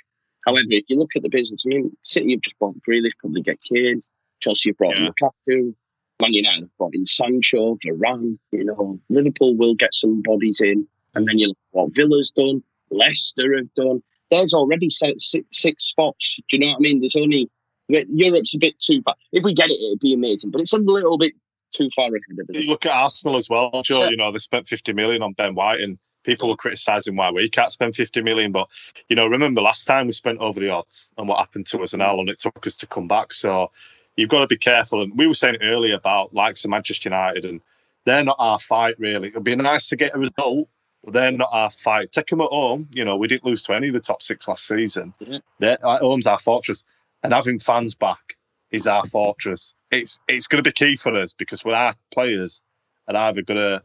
However, 0.47 0.67
if 0.71 0.85
you 0.89 0.99
look 0.99 1.11
at 1.17 1.23
the 1.23 1.29
business, 1.29 1.63
I 1.65 1.69
mean, 1.69 1.97
City 2.03 2.33
have 2.33 2.41
just 2.41 2.59
bought 2.59 2.77
Grealish, 2.89 3.17
probably 3.19 3.43
get 3.43 3.61
Kane. 3.63 4.03
Chelsea 4.41 4.71
have 4.71 4.79
brought 4.79 4.97
yeah. 4.97 5.07
in 5.07 5.13
Lukaku. 5.13 5.75
Man 6.21 6.35
United 6.35 6.63
have 6.63 6.77
brought 6.79 6.95
in 6.95 7.07
Sancho, 7.07 7.77
Varane. 7.77 8.39
You 8.51 8.65
know, 8.65 9.01
Liverpool 9.09 9.57
will 9.57 9.75
get 9.75 9.95
some 9.95 10.23
bodies 10.23 10.61
in. 10.61 10.87
And 11.15 11.27
then 11.27 11.39
you 11.39 11.49
look 11.49 11.59
at 11.59 11.79
what 11.79 11.95
Villa's 11.95 12.31
done, 12.31 12.63
Leicester 12.91 13.57
have 13.57 13.73
done. 13.75 14.03
There's 14.31 14.55
already 14.55 14.89
six, 14.89 15.35
six 15.53 15.85
spots. 15.85 16.39
Do 16.49 16.57
you 16.57 16.61
know 16.61 16.73
what 16.73 16.77
I 16.77 16.81
mean? 16.81 17.01
There's 17.01 17.17
only 17.17 17.51
Europe's 17.89 18.55
a 18.55 18.59
bit 18.59 18.81
too 18.81 19.03
far. 19.03 19.15
If 19.31 19.45
we 19.45 19.55
get 19.55 19.71
it, 19.71 19.79
it'd 19.79 20.01
be 20.01 20.15
amazing. 20.15 20.51
But 20.51 20.63
it's 20.63 20.73
a 20.73 20.79
little 20.79 21.19
bit 21.19 21.35
too 21.73 21.89
far 21.95 22.07
ahead 22.07 22.41
of 22.41 22.47
it. 22.49 22.63
You 22.63 22.71
look 22.71 22.87
at 22.87 22.93
Arsenal 22.93 23.37
as 23.37 23.51
well, 23.51 23.83
Joe. 23.85 24.05
Yeah. 24.05 24.11
You 24.11 24.17
know, 24.17 24.33
they 24.33 24.39
spent 24.39 24.69
50 24.69 24.93
million 24.95 25.23
on 25.23 25.33
Ben 25.35 25.55
White 25.55 25.81
and 25.81 25.99
people 26.23 26.49
were 26.49 26.57
criticising 26.57 27.17
why 27.17 27.31
we 27.31 27.49
can't 27.49 27.73
spend 27.73 27.95
50 27.95 28.23
million. 28.23 28.53
But, 28.53 28.69
you 29.09 29.17
know, 29.17 29.27
remember 29.27 29.61
last 29.61 29.85
time 29.85 30.07
we 30.07 30.13
spent 30.13 30.39
over 30.39 30.61
the 30.61 30.71
odds 30.71 31.09
and 31.17 31.29
what 31.29 31.39
happened 31.39 31.67
to 31.67 31.83
us 31.83 31.93
and 31.93 32.03
how 32.03 32.15
long 32.17 32.29
it 32.29 32.39
took 32.39 32.67
us 32.67 32.77
to 32.79 32.87
come 32.87 33.09
back. 33.09 33.33
So 33.33 33.71
you've 34.17 34.31
got 34.31 34.41
to 34.41 34.47
be 34.47 34.59
careful. 34.59 35.03
And 35.03 35.17
we 35.17 35.27
were 35.27 35.35
saying 35.35 35.59
earlier 35.63 35.95
about 35.95 36.35
likes 36.35 36.65
of 36.65 36.71
Manchester 36.71 37.09
United, 37.09 37.45
and 37.45 37.61
they're 38.05 38.25
not 38.25 38.37
our 38.39 38.59
fight, 38.59 38.97
really. 38.99 39.29
It'd 39.29 39.45
be 39.45 39.57
nice 39.57 39.89
to 39.89 39.97
get 39.97 40.15
a 40.15 40.19
result, 40.19 40.69
but 41.05 41.15
they're 41.15 41.33
not 41.33 41.51
our 41.53 41.71
fight. 41.71 42.13
Take 42.13 42.29
them 42.29 42.41
at 42.41 42.49
home. 42.49 42.89
You 42.93 43.05
know, 43.05 43.17
we 43.17 43.29
didn't 43.29 43.45
lose 43.45 43.63
to 43.65 43.75
any 43.75 43.89
of 43.89 43.95
the 43.95 44.01
top 44.01 44.23
six 44.23 44.49
last 44.49 44.67
season. 44.67 45.15
Yeah. 45.21 45.39
They're, 45.59 45.79
home's 45.83 46.27
our 46.27 46.39
fortress. 46.39 46.85
And 47.23 47.33
having 47.33 47.59
fans 47.59 47.95
back 47.95 48.37
is 48.73 48.87
our 48.87 49.05
fortress. 49.05 49.75
It's 49.91 50.19
it's 50.27 50.47
going 50.47 50.65
to 50.65 50.69
be 50.69 50.73
key 50.73 50.97
for 50.97 51.15
us 51.15 51.35
because 51.35 51.65
when 51.65 51.75
our 51.75 51.95
players 52.11 52.63
are 53.07 53.15
either 53.15 53.43
going 53.43 53.59
to 53.61 53.83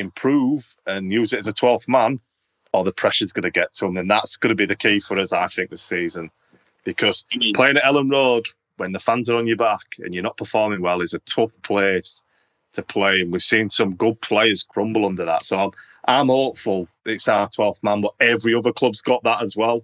improve 0.00 0.74
and 0.86 1.12
use 1.12 1.32
it 1.32 1.38
as 1.38 1.46
a 1.46 1.52
12th 1.52 1.88
man, 1.88 2.20
or 2.72 2.84
the 2.84 2.92
pressure's 2.92 3.32
going 3.32 3.44
to 3.44 3.50
get 3.50 3.74
to 3.74 3.86
him. 3.86 3.96
and 3.96 4.10
that's 4.10 4.36
going 4.36 4.50
to 4.50 4.54
be 4.54 4.66
the 4.66 4.76
key 4.76 5.00
for 5.00 5.18
us, 5.18 5.32
I 5.32 5.46
think, 5.46 5.70
this 5.70 5.82
season. 5.82 6.30
Because 6.84 7.26
playing 7.54 7.76
at 7.76 7.84
Elland 7.84 8.10
Road 8.10 8.46
when 8.76 8.92
the 8.92 8.98
fans 8.98 9.28
are 9.28 9.36
on 9.36 9.46
your 9.46 9.56
back 9.56 9.96
and 9.98 10.14
you're 10.14 10.22
not 10.22 10.38
performing 10.38 10.80
well 10.80 11.02
is 11.02 11.12
a 11.12 11.18
tough 11.20 11.52
place 11.62 12.22
to 12.72 12.82
play, 12.82 13.20
and 13.20 13.32
we've 13.32 13.42
seen 13.42 13.68
some 13.68 13.96
good 13.96 14.20
players 14.20 14.62
crumble 14.62 15.04
under 15.04 15.26
that. 15.26 15.44
So 15.44 15.58
I'm, 15.58 15.70
I'm 16.04 16.28
hopeful 16.28 16.88
it's 17.04 17.28
our 17.28 17.48
12th 17.48 17.82
man, 17.82 18.00
but 18.00 18.14
every 18.20 18.54
other 18.54 18.72
club's 18.72 19.02
got 19.02 19.24
that 19.24 19.42
as 19.42 19.56
well, 19.56 19.82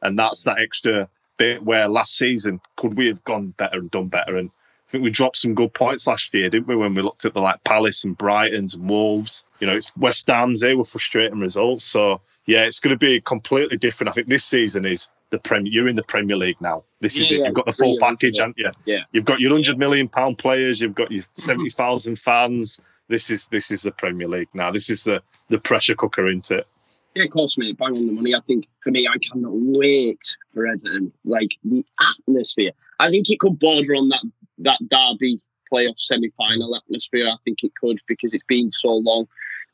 and 0.00 0.18
that's 0.18 0.44
that 0.44 0.58
extra 0.58 1.08
bit 1.36 1.62
where 1.62 1.88
last 1.88 2.16
season 2.16 2.60
could 2.76 2.96
we 2.96 3.08
have 3.08 3.22
gone 3.24 3.48
better 3.48 3.78
and 3.78 3.90
done 3.90 4.08
better 4.08 4.36
and 4.36 4.50
I 4.88 4.90
think 4.90 5.04
we 5.04 5.10
dropped 5.10 5.36
some 5.36 5.54
good 5.54 5.74
points 5.74 6.06
last 6.06 6.32
year, 6.32 6.48
didn't 6.48 6.66
we? 6.66 6.74
When 6.74 6.94
we 6.94 7.02
looked 7.02 7.26
at 7.26 7.34
the 7.34 7.40
like 7.40 7.62
Palace 7.62 8.04
and 8.04 8.16
Brighton's 8.16 8.72
and 8.72 8.88
Wolves, 8.88 9.44
you 9.60 9.66
know, 9.66 9.76
it's 9.76 9.94
West 9.98 10.26
Ham's. 10.28 10.62
They 10.62 10.74
were 10.74 10.84
frustrating 10.84 11.40
results. 11.40 11.84
So 11.84 12.22
yeah, 12.46 12.64
it's 12.64 12.80
going 12.80 12.94
to 12.94 12.98
be 12.98 13.20
completely 13.20 13.76
different. 13.76 14.08
I 14.08 14.12
think 14.12 14.28
this 14.28 14.46
season 14.46 14.86
is 14.86 15.08
the 15.28 15.38
Premier. 15.38 15.70
You're 15.70 15.88
in 15.88 15.96
the 15.96 16.02
Premier 16.02 16.36
League 16.36 16.60
now. 16.62 16.84
This 17.00 17.18
is 17.18 17.30
it. 17.30 17.40
yeah, 17.40 17.46
You've 17.46 17.54
got 17.54 17.66
the 17.66 17.72
full 17.74 17.98
package, 18.00 18.38
haven't 18.38 18.56
you? 18.56 18.70
Yeah. 18.86 19.00
You've 19.12 19.26
got 19.26 19.40
your 19.40 19.50
hundred 19.52 19.78
million 19.78 20.08
pound 20.08 20.38
players. 20.38 20.80
You've 20.80 20.94
got 20.94 21.12
your 21.12 21.24
seventy 21.34 21.68
thousand 21.68 22.18
fans. 22.18 22.80
This 23.08 23.28
is 23.28 23.46
this 23.48 23.70
is 23.70 23.82
the 23.82 23.92
Premier 23.92 24.26
League 24.26 24.48
now. 24.54 24.70
This 24.70 24.88
is 24.88 25.04
the 25.04 25.20
the 25.50 25.58
pressure 25.58 25.96
cooker, 25.96 26.26
isn't 26.28 26.50
it? 26.50 26.66
Yeah, 27.14 27.24
of 27.24 27.30
course, 27.30 27.58
mate. 27.58 27.76
Bang 27.76 27.96
on 27.96 28.06
the 28.06 28.12
money. 28.12 28.34
I 28.34 28.40
think 28.46 28.66
for 28.82 28.90
me, 28.90 29.06
I 29.06 29.18
cannot 29.18 29.52
wait 29.52 30.20
for 30.54 30.66
Everton. 30.66 31.12
Like 31.24 31.50
the 31.64 31.84
atmosphere. 32.00 32.72
I 33.00 33.10
think 33.10 33.28
it 33.30 33.40
could 33.40 33.58
border 33.58 33.94
on 33.94 34.08
that 34.10 34.22
that 34.58 34.78
derby 34.88 35.38
playoff 35.72 35.98
semi-final 35.98 36.76
atmosphere. 36.76 37.28
I 37.28 37.36
think 37.44 37.62
it 37.62 37.72
could 37.80 38.00
because 38.06 38.34
it's 38.34 38.44
been 38.48 38.70
so 38.70 38.88
long. 38.88 39.26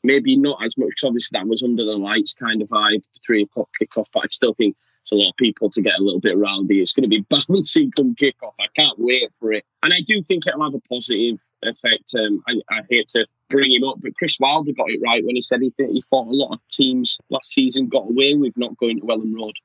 Maybe 0.03 0.37
not 0.37 0.63
as 0.63 0.77
much. 0.77 1.03
Obviously, 1.03 1.37
that 1.37 1.47
was 1.47 1.63
under 1.63 1.83
the 1.83 1.97
lights 1.97 2.33
kind 2.33 2.61
of 2.61 2.69
vibe, 2.69 3.03
three 3.25 3.43
o'clock 3.43 3.69
kickoff. 3.81 4.07
But 4.13 4.25
I 4.25 4.27
still 4.29 4.53
think 4.53 4.75
it's 5.01 5.11
a 5.11 5.15
lot 5.15 5.29
of 5.29 5.37
people 5.37 5.71
to 5.71 5.81
get 5.81 5.97
a 5.97 6.03
little 6.03 6.19
bit 6.19 6.37
rowdy. 6.37 6.81
It's 6.81 6.93
going 6.93 7.09
to 7.09 7.09
be 7.09 7.21
bouncing 7.29 7.91
come 7.91 8.15
kickoff. 8.15 8.53
I 8.59 8.67
can't 8.75 8.99
wait 8.99 9.31
for 9.39 9.51
it, 9.53 9.63
and 9.83 9.93
I 9.93 10.01
do 10.07 10.21
think 10.21 10.45
it'll 10.45 10.63
have 10.63 10.75
a 10.75 10.81
positive 10.81 11.39
effect. 11.63 12.13
Um, 12.15 12.43
I, 12.47 12.61
I 12.69 12.81
hate 12.89 13.07
to 13.09 13.25
bring 13.49 13.71
him 13.71 13.83
up, 13.83 13.99
but 14.01 14.15
Chris 14.15 14.39
Wilder 14.39 14.73
got 14.73 14.89
it 14.89 15.01
right 15.03 15.25
when 15.25 15.35
he 15.35 15.41
said 15.41 15.61
he, 15.61 15.71
th- 15.71 15.89
he 15.91 16.03
thought 16.09 16.27
a 16.27 16.31
lot 16.31 16.53
of 16.53 16.59
teams 16.71 17.17
last 17.29 17.51
season 17.51 17.87
got 17.87 18.09
away 18.09 18.35
with 18.35 18.57
not 18.57 18.77
going 18.77 18.99
to 18.99 19.05
Elland 19.05 19.35
Road. 19.35 19.55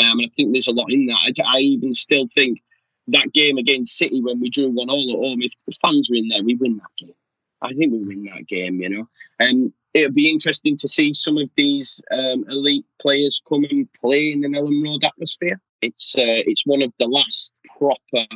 Um, 0.00 0.20
and 0.20 0.30
I 0.30 0.34
think 0.34 0.52
there's 0.52 0.68
a 0.68 0.72
lot 0.72 0.90
in 0.90 1.06
that. 1.06 1.18
I, 1.44 1.56
I 1.56 1.58
even 1.58 1.94
still 1.94 2.28
think 2.34 2.62
that 3.08 3.32
game 3.32 3.58
against 3.58 3.96
City 3.96 4.22
when 4.22 4.40
we 4.40 4.50
drew 4.50 4.70
one 4.70 4.90
all 4.90 5.12
at 5.12 5.18
home, 5.18 5.42
if 5.42 5.52
the 5.66 5.74
fans 5.82 6.08
were 6.10 6.16
in 6.16 6.28
there, 6.28 6.42
we 6.42 6.54
win 6.54 6.76
that 6.76 6.96
game. 6.98 7.14
I 7.60 7.72
think 7.74 7.92
we 7.92 8.06
win 8.06 8.24
that 8.24 8.46
game, 8.46 8.80
you 8.80 8.88
know. 8.88 9.08
And 9.38 9.72
it'll 9.94 10.12
be 10.12 10.30
interesting 10.30 10.76
to 10.78 10.88
see 10.88 11.14
some 11.14 11.38
of 11.38 11.48
these 11.56 12.00
um, 12.10 12.44
elite 12.48 12.86
players 13.00 13.42
come 13.48 13.64
and 13.70 13.88
play 14.00 14.32
in 14.32 14.44
an 14.44 14.52
Elland 14.52 14.84
Road 14.84 15.04
atmosphere. 15.04 15.60
It's 15.80 16.14
uh, 16.16 16.42
it's 16.46 16.66
one 16.66 16.82
of 16.82 16.92
the 16.98 17.06
last 17.06 17.52
proper 17.78 18.26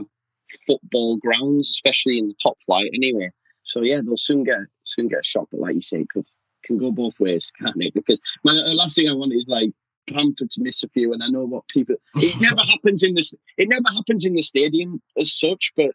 football 0.66 1.16
grounds, 1.18 1.70
especially 1.70 2.18
in 2.18 2.28
the 2.28 2.34
top 2.42 2.56
flight, 2.64 2.90
anyway. 2.94 3.30
So 3.64 3.82
yeah, 3.82 4.00
they'll 4.04 4.16
soon 4.16 4.44
get 4.44 4.58
soon 4.84 5.08
get 5.08 5.20
a 5.20 5.24
shot. 5.24 5.48
But 5.50 5.60
like 5.60 5.74
you 5.74 5.80
say, 5.80 6.00
it 6.00 6.08
could 6.08 6.26
can 6.64 6.78
go 6.78 6.90
both 6.90 7.18
ways, 7.20 7.52
can't 7.58 7.76
it? 7.82 7.94
Because 7.94 8.20
my 8.44 8.54
the 8.54 8.74
last 8.74 8.96
thing 8.96 9.08
I 9.08 9.12
want 9.12 9.32
is 9.32 9.48
like 9.48 9.70
Bamford 10.06 10.50
to 10.52 10.62
miss 10.62 10.82
a 10.82 10.88
few, 10.88 11.12
and 11.12 11.22
I 11.22 11.28
know 11.28 11.44
what 11.44 11.68
people. 11.68 11.96
It 12.16 12.40
never 12.40 12.60
happens 12.60 13.02
in 13.02 13.14
this. 13.14 13.34
It 13.56 13.68
never 13.68 13.88
happens 13.94 14.24
in 14.24 14.34
the 14.34 14.42
stadium 14.42 15.02
as 15.18 15.32
such, 15.32 15.72
but 15.76 15.90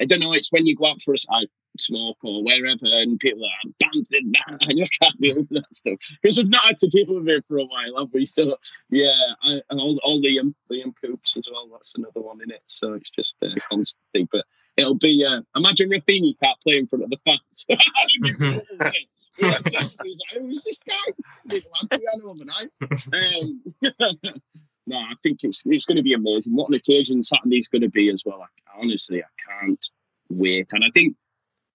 I 0.00 0.04
don't 0.04 0.20
know. 0.20 0.32
It's 0.32 0.52
when 0.52 0.66
you 0.66 0.76
go 0.76 0.86
out 0.86 1.02
for 1.02 1.14
a 1.14 1.18
I 1.30 1.44
smoke 1.78 2.18
or 2.22 2.42
wherever, 2.44 2.78
and 2.82 3.18
people 3.18 3.44
are 3.44 3.70
Bamford. 3.80 4.24
Nah, 4.24 4.58
I 4.62 4.74
just 4.76 4.92
can't 5.00 5.20
deal 5.20 5.36
with 5.36 5.48
that 5.50 5.74
stuff 5.74 5.98
because 6.22 6.38
we've 6.38 6.48
not 6.48 6.66
had 6.66 6.78
to 6.78 6.88
deal 6.88 7.06
with 7.08 7.28
it 7.28 7.44
for 7.48 7.58
a 7.58 7.64
while, 7.64 7.98
have 7.98 8.12
we? 8.12 8.26
So 8.26 8.56
yeah, 8.90 9.16
I, 9.42 9.60
and 9.70 9.80
all, 9.80 9.94
the 9.94 10.00
all 10.02 10.22
Liam, 10.22 10.54
Liam 10.70 10.94
Coops 11.00 11.36
as 11.36 11.44
well. 11.50 11.68
That's 11.72 11.94
another 11.96 12.20
one 12.20 12.40
in 12.42 12.50
it. 12.50 12.62
So 12.66 12.94
it's 12.94 13.10
just 13.10 13.36
uh, 13.42 13.48
a 13.56 13.60
constant 13.60 14.00
thing. 14.12 14.28
But 14.30 14.44
it'll 14.76 14.94
be. 14.94 15.24
Uh, 15.24 15.42
imagine 15.56 15.90
Rafinha 15.90 16.34
can't 16.42 16.60
play 16.60 16.78
in 16.78 16.86
front 16.86 17.04
of 17.04 17.10
the 17.10 17.18
fans. 17.24 17.66
It'd 17.68 17.80
be 18.22 18.32
brutal, 18.32 18.62
wouldn't 18.70 18.94
it? 18.94 19.08
Yeah, 19.38 19.56
exactly. 19.58 20.10
He's 20.10 20.20
like, 20.32 20.42
Who's 20.42 20.64
this 20.64 20.82
guy? 20.82 21.12
Big 21.46 21.64
lad, 21.72 22.00
piano 22.00 22.30
overnight. 22.30 22.70
Um, 23.12 23.62
no, 24.86 24.96
I 24.96 25.14
think 25.22 25.42
it's 25.42 25.62
it's 25.66 25.86
going 25.86 25.96
to 25.96 26.02
be 26.02 26.14
amazing. 26.14 26.54
What 26.54 26.68
an 26.68 26.74
occasion 26.74 27.22
Saturday's 27.22 27.68
going 27.68 27.82
to 27.82 27.90
be 27.90 28.10
as 28.10 28.22
well. 28.24 28.42
I, 28.42 28.80
honestly, 28.80 29.22
I 29.22 29.64
can't 29.64 29.84
wait. 30.28 30.68
And 30.72 30.84
I 30.84 30.90
think 30.92 31.16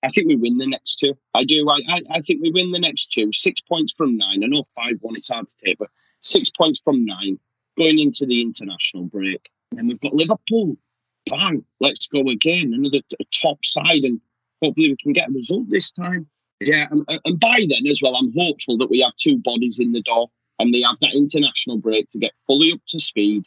I 0.03 0.09
think 0.09 0.27
we 0.27 0.35
win 0.35 0.57
the 0.57 0.67
next 0.67 0.97
two. 0.97 1.17
I 1.33 1.43
do. 1.43 1.69
I, 1.69 1.79
I, 1.89 2.01
I 2.11 2.21
think 2.21 2.41
we 2.41 2.51
win 2.51 2.71
the 2.71 2.79
next 2.79 3.11
two. 3.11 3.31
Six 3.33 3.61
points 3.61 3.93
from 3.97 4.17
nine. 4.17 4.43
I 4.43 4.47
know 4.47 4.67
five 4.75 4.97
one. 5.01 5.15
It's 5.15 5.29
hard 5.29 5.49
to 5.49 5.55
take, 5.63 5.77
but 5.77 5.89
six 6.21 6.49
points 6.49 6.79
from 6.79 7.05
nine 7.05 7.39
going 7.77 7.99
into 7.99 8.25
the 8.25 8.41
international 8.41 9.05
break. 9.05 9.49
And 9.77 9.87
we've 9.87 9.99
got 9.99 10.13
Liverpool. 10.13 10.77
Bang! 11.25 11.63
Let's 11.79 12.07
go 12.07 12.21
again. 12.29 12.73
Another 12.73 13.01
t- 13.09 13.27
top 13.41 13.63
side, 13.63 14.03
and 14.03 14.21
hopefully 14.61 14.89
we 14.89 14.97
can 14.97 15.13
get 15.13 15.29
a 15.29 15.33
result 15.33 15.69
this 15.69 15.91
time. 15.91 16.27
Yeah, 16.59 16.85
and, 16.91 17.05
and 17.23 17.39
by 17.39 17.65
then 17.69 17.87
as 17.89 18.01
well, 18.01 18.15
I'm 18.15 18.33
hopeful 18.37 18.77
that 18.79 18.89
we 18.89 18.99
have 18.99 19.15
two 19.17 19.37
bodies 19.37 19.79
in 19.79 19.91
the 19.93 20.01
door 20.01 20.29
and 20.59 20.73
they 20.73 20.81
have 20.81 20.97
that 21.01 21.15
international 21.15 21.77
break 21.77 22.09
to 22.09 22.19
get 22.19 22.33
fully 22.45 22.73
up 22.73 22.81
to 22.89 22.99
speed, 22.99 23.45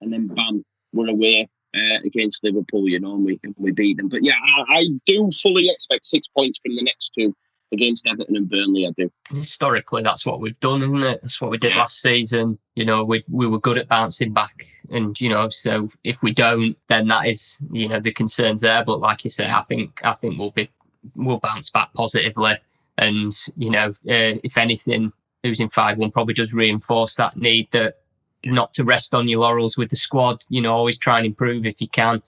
and 0.00 0.12
then 0.12 0.28
bam, 0.28 0.64
we're 0.92 1.08
away 1.08 1.48
uh, 1.76 1.98
against 2.04 2.44
Liverpool, 2.44 2.88
you 2.88 3.00
know, 3.00 3.14
and 3.14 3.24
we 3.24 3.40
and 3.42 3.54
we 3.58 3.72
beat 3.72 3.96
them. 3.96 4.08
But 4.08 4.24
yeah, 4.24 4.34
I, 4.68 4.78
I 4.78 4.84
do 5.04 5.30
fully 5.42 5.68
expect 5.68 6.06
six 6.06 6.28
points 6.28 6.60
from 6.64 6.76
the 6.76 6.82
next 6.82 7.10
two 7.18 7.34
against 7.72 8.06
Everton 8.06 8.36
and 8.36 8.48
Burnley. 8.48 8.86
I 8.86 8.90
do. 8.90 9.10
historically 9.30 10.02
that's 10.02 10.26
what 10.26 10.40
we've 10.40 10.58
done 10.60 10.82
isn't 10.82 11.02
it? 11.02 11.20
That's 11.22 11.40
what 11.40 11.50
we 11.50 11.58
did 11.58 11.74
last 11.74 12.00
season. 12.00 12.58
You 12.74 12.84
know 12.84 13.04
we 13.04 13.24
we 13.30 13.46
were 13.46 13.58
good 13.58 13.78
at 13.78 13.88
bouncing 13.88 14.32
back 14.32 14.66
and 14.90 15.18
you 15.20 15.28
know 15.30 15.48
so 15.48 15.88
if 16.04 16.22
we 16.22 16.32
don't 16.32 16.76
then 16.88 17.08
that 17.08 17.26
is 17.26 17.58
you 17.70 17.88
know 17.88 18.00
the 18.00 18.12
concerns 18.12 18.60
there. 18.60 18.84
But 18.84 19.00
like 19.00 19.24
you 19.24 19.30
say 19.30 19.48
i 19.48 19.62
think 19.62 20.00
i 20.04 20.12
think 20.12 20.38
we'll 20.38 20.50
be 20.50 20.70
we'll 21.16 21.38
bounce 21.38 21.70
back 21.70 21.92
positively. 21.94 22.52
And 22.98 23.32
you 23.56 23.70
know 23.70 23.88
uh, 23.88 24.38
if 24.44 24.58
anything 24.58 25.12
losing 25.42 25.68
5-1 25.68 26.12
probably 26.12 26.34
does 26.34 26.52
reinforce 26.52 27.16
that 27.16 27.36
need 27.36 27.70
that 27.72 27.96
not 28.44 28.72
to 28.74 28.84
rest 28.84 29.14
on 29.14 29.28
your 29.28 29.40
laurels 29.40 29.76
with 29.76 29.88
the 29.90 29.96
squad. 29.96 30.44
You 30.50 30.60
know 30.60 30.72
always 30.72 30.98
try 30.98 31.16
and 31.16 31.26
improve 31.26 31.64
if 31.64 31.80
you 31.80 31.88
can. 31.88 32.22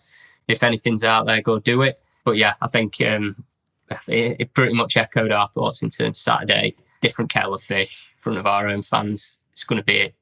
If 0.49 0.63
anything's 0.63 1.05
out 1.05 1.27
there 1.27 1.43
go 1.43 1.59
do 1.59 1.83
it. 1.83 2.01
But 2.25 2.39
yeah 2.39 2.55
i 2.63 2.69
think 2.69 3.01
um 3.03 3.45
it, 3.91 4.37
it 4.41 4.55
pretty 4.55 4.75
much 4.75 4.97
echoed 4.97 5.33
our 5.33 5.49
thoughts 5.49 5.83
in 5.83 5.91
terms 5.91 6.19
of 6.19 6.23
Saturday. 6.23 6.75
Different 7.01 7.31
kettle 7.31 7.55
of 7.55 7.63
fish 7.63 8.15
front 8.25 8.39
of 8.39 8.47
our 8.47 8.67
own 8.67 8.83
fans. 8.83 9.37
It's 9.53 9.65
going 9.65 9.81
to 9.81 9.85
be. 9.85 10.13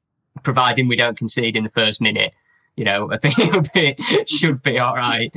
Providing 0.42 0.88
we 0.88 0.96
don't 0.96 1.16
concede 1.16 1.56
in 1.56 1.64
the 1.64 1.70
first 1.70 2.00
minute, 2.00 2.34
you 2.76 2.84
know, 2.84 3.10
I 3.12 3.18
think 3.18 3.36
be, 3.74 3.94
it 3.98 4.28
should 4.28 4.62
be 4.62 4.78
all 4.78 4.94
right. 4.94 5.30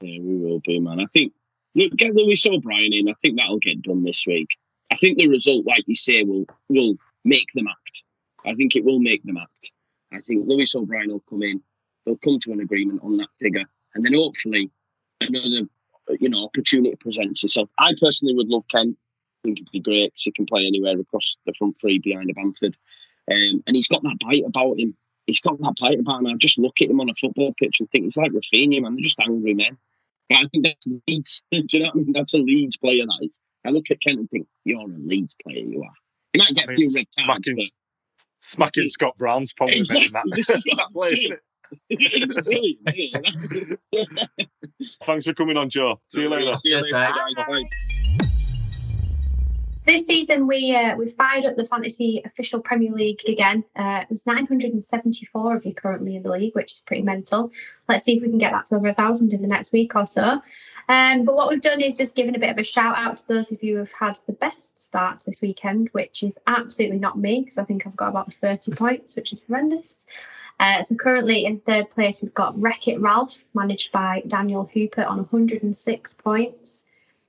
Yeah, 0.00 0.20
we 0.20 0.36
will 0.36 0.60
be, 0.60 0.78
man. 0.78 1.00
I 1.00 1.06
think 1.06 1.32
look, 1.74 1.92
get 1.96 2.14
Lewis 2.14 2.46
O'Brien 2.46 2.92
in. 2.92 3.08
I 3.08 3.14
think 3.20 3.36
that'll 3.36 3.58
get 3.58 3.82
done 3.82 4.04
this 4.04 4.24
week. 4.26 4.56
I 4.90 4.96
think 4.96 5.18
the 5.18 5.28
result, 5.28 5.66
like 5.66 5.84
you 5.86 5.96
say, 5.96 6.22
will 6.22 6.46
will 6.68 6.94
make 7.24 7.52
them 7.54 7.66
act. 7.66 8.02
I 8.44 8.54
think 8.54 8.76
it 8.76 8.84
will 8.84 9.00
make 9.00 9.24
them 9.24 9.36
act. 9.36 9.72
I 10.12 10.20
think 10.20 10.46
Lewis 10.46 10.74
O'Brien 10.74 11.10
will 11.10 11.24
come 11.28 11.42
in. 11.42 11.60
They'll 12.04 12.16
come 12.16 12.38
to 12.40 12.52
an 12.52 12.60
agreement 12.60 13.00
on 13.02 13.16
that 13.16 13.28
figure, 13.40 13.64
and 13.94 14.04
then 14.04 14.14
hopefully 14.14 14.70
another 15.20 15.68
you 16.20 16.28
know 16.28 16.44
opportunity 16.44 16.96
presents 16.96 17.44
itself. 17.44 17.68
I 17.78 17.94
personally 18.00 18.34
would 18.34 18.48
love 18.48 18.64
Kent. 18.70 18.96
I 18.98 19.48
think 19.48 19.58
it'd 19.60 19.72
be 19.72 19.80
great 19.80 20.12
because 20.12 20.22
he 20.24 20.32
can 20.32 20.46
play 20.46 20.66
anywhere 20.66 20.98
across 20.98 21.36
the 21.46 21.54
front 21.54 21.76
three 21.80 21.98
behind 21.98 22.30
a 22.30 22.34
Bamford, 22.34 22.76
um, 23.30 23.62
and 23.66 23.76
he's 23.76 23.88
got 23.88 24.02
that 24.02 24.18
bite 24.20 24.44
about 24.46 24.78
him. 24.78 24.96
He's 25.26 25.40
got 25.40 25.58
that 25.58 25.74
bite 25.80 25.98
about 25.98 26.20
him. 26.20 26.26
I 26.26 26.34
just 26.38 26.58
look 26.58 26.80
at 26.80 26.88
him 26.90 27.00
on 27.00 27.10
a 27.10 27.14
football 27.14 27.52
pitch 27.58 27.80
and 27.80 27.90
think 27.90 28.04
he's 28.04 28.16
like 28.16 28.32
Rafinha, 28.32 28.80
man. 28.80 28.94
They're 28.94 29.02
just 29.02 29.18
angry 29.20 29.54
men. 29.54 29.76
But 30.28 30.38
I 30.38 30.48
think 30.48 30.64
that's 30.64 30.86
Leeds. 31.08 31.42
Do 31.50 31.62
you 31.70 31.80
know 31.80 31.86
what 31.86 31.94
I 31.94 31.98
mean? 31.98 32.12
That's 32.12 32.34
a 32.34 32.38
Leeds 32.38 32.76
player. 32.76 33.04
That 33.06 33.26
is. 33.26 33.40
I 33.64 33.70
look 33.70 33.90
at 33.90 34.00
Kent 34.00 34.20
and 34.20 34.30
think 34.30 34.46
you're 34.64 34.80
a 34.80 34.86
Leeds 34.86 35.34
player. 35.42 35.58
You 35.58 35.82
are. 35.82 35.92
You 36.32 36.38
might 36.38 36.54
get 36.54 36.68
a 36.68 36.74
few 36.74 36.88
red 36.94 37.06
cards, 37.18 37.46
smacking, 37.46 37.56
but 37.56 37.64
smacking 38.40 38.86
Scott 38.86 39.16
Brown's 39.18 39.52
probably 39.52 39.78
Exactly, 39.78 40.08
better 40.10 40.22
than 40.30 40.36
this 40.36 40.46
that. 40.48 40.56
is 40.58 40.64
what 40.66 40.80
I'm 40.86 40.92
Play, 40.92 41.32
saying. 41.90 41.98
innit? 42.00 42.22
it's 42.22 42.38
brilliant. 42.40 43.80
isn't 43.92 44.28
it? 44.38 44.48
Thanks 45.02 45.24
for 45.24 45.34
coming 45.34 45.56
on, 45.56 45.70
Joe. 45.70 46.00
See 46.08 46.22
you 46.22 46.28
later. 46.28 46.56
See 46.56 46.70
you 46.70 46.80
later. 46.80 47.14
Bye. 47.36 47.64
This 49.86 50.04
season, 50.04 50.48
we 50.48 50.74
uh, 50.74 50.96
we 50.96 51.06
fired 51.06 51.44
up 51.44 51.56
the 51.56 51.64
fantasy 51.64 52.20
official 52.24 52.58
Premier 52.58 52.90
League 52.90 53.20
again. 53.28 53.62
Uh, 53.76 54.04
there's 54.08 54.26
974 54.26 55.54
of 55.54 55.64
you 55.64 55.74
currently 55.74 56.16
in 56.16 56.24
the 56.24 56.30
league, 56.30 56.56
which 56.56 56.72
is 56.72 56.80
pretty 56.80 57.02
mental. 57.02 57.52
Let's 57.88 58.02
see 58.02 58.16
if 58.16 58.22
we 58.22 58.28
can 58.28 58.38
get 58.38 58.50
that 58.50 58.64
to 58.66 58.74
over 58.74 58.88
a 58.88 58.94
thousand 58.94 59.32
in 59.32 59.42
the 59.42 59.48
next 59.48 59.72
week 59.72 59.94
or 59.94 60.04
so. 60.04 60.42
Um, 60.88 61.24
but 61.24 61.36
what 61.36 61.48
we've 61.48 61.60
done 61.60 61.80
is 61.80 61.96
just 61.96 62.16
given 62.16 62.34
a 62.34 62.40
bit 62.40 62.50
of 62.50 62.58
a 62.58 62.64
shout 62.64 62.96
out 62.96 63.18
to 63.18 63.28
those 63.28 63.52
of 63.52 63.62
you 63.62 63.74
who 63.74 63.78
have 63.78 63.92
had 63.92 64.18
the 64.26 64.32
best 64.32 64.82
starts 64.82 65.22
this 65.22 65.40
weekend, 65.40 65.88
which 65.92 66.24
is 66.24 66.36
absolutely 66.48 66.98
not 66.98 67.16
me 67.16 67.40
because 67.40 67.58
I 67.58 67.64
think 67.64 67.86
I've 67.86 67.96
got 67.96 68.08
about 68.08 68.32
30 68.32 68.72
points, 68.72 69.14
which 69.14 69.32
is 69.32 69.44
horrendous. 69.44 70.04
Uh, 70.58 70.82
so 70.82 70.94
currently 70.94 71.44
in 71.44 71.60
third 71.60 71.90
place, 71.90 72.22
we've 72.22 72.34
got 72.34 72.60
Wreck 72.60 72.88
It 72.88 73.00
Ralph, 73.00 73.44
managed 73.54 73.92
by 73.92 74.22
Daniel 74.26 74.64
Hooper 74.72 75.04
on 75.04 75.18
106 75.18 76.14
points. 76.14 76.84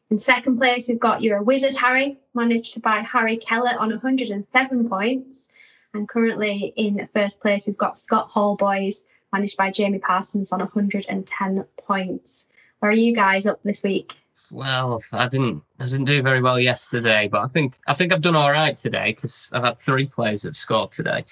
In 0.09 0.19
second 0.19 0.57
place, 0.57 0.87
we've 0.87 0.99
got 0.99 1.21
You're 1.21 1.37
a 1.37 1.43
Wizard 1.43 1.75
Harry, 1.75 2.17
managed 2.33 2.81
by 2.81 3.01
Harry 3.01 3.37
Keller 3.37 3.75
on 3.77 3.89
107 3.89 4.87
points. 4.87 5.49
And 5.93 6.07
currently 6.07 6.73
in 6.75 7.05
first 7.07 7.41
place, 7.41 7.67
we've 7.67 7.77
got 7.77 7.97
Scott 7.99 8.29
Hall 8.29 8.55
Boys, 8.55 9.03
managed 9.33 9.57
by 9.57 9.71
Jamie 9.71 9.99
Parsons 9.99 10.51
on 10.51 10.59
110 10.59 11.65
points. 11.85 12.47
Where 12.79 12.91
are 12.91 12.93
you 12.93 13.13
guys 13.13 13.45
up 13.45 13.61
this 13.63 13.83
week? 13.83 14.15
Well, 14.49 15.01
I 15.11 15.27
didn't 15.27 15.63
I 15.77 15.87
didn't 15.87 16.05
do 16.05 16.21
very 16.21 16.41
well 16.41 16.59
yesterday, 16.59 17.27
but 17.27 17.41
I 17.41 17.47
think 17.47 17.77
I 17.85 17.93
think 17.93 18.13
I've 18.13 18.21
done 18.21 18.35
all 18.35 18.51
right 18.51 18.77
today 18.77 19.11
because 19.11 19.49
I've 19.51 19.63
had 19.63 19.77
three 19.77 20.07
players 20.07 20.43
that 20.43 20.49
have 20.49 20.57
scored 20.57 20.91
today. 20.91 21.25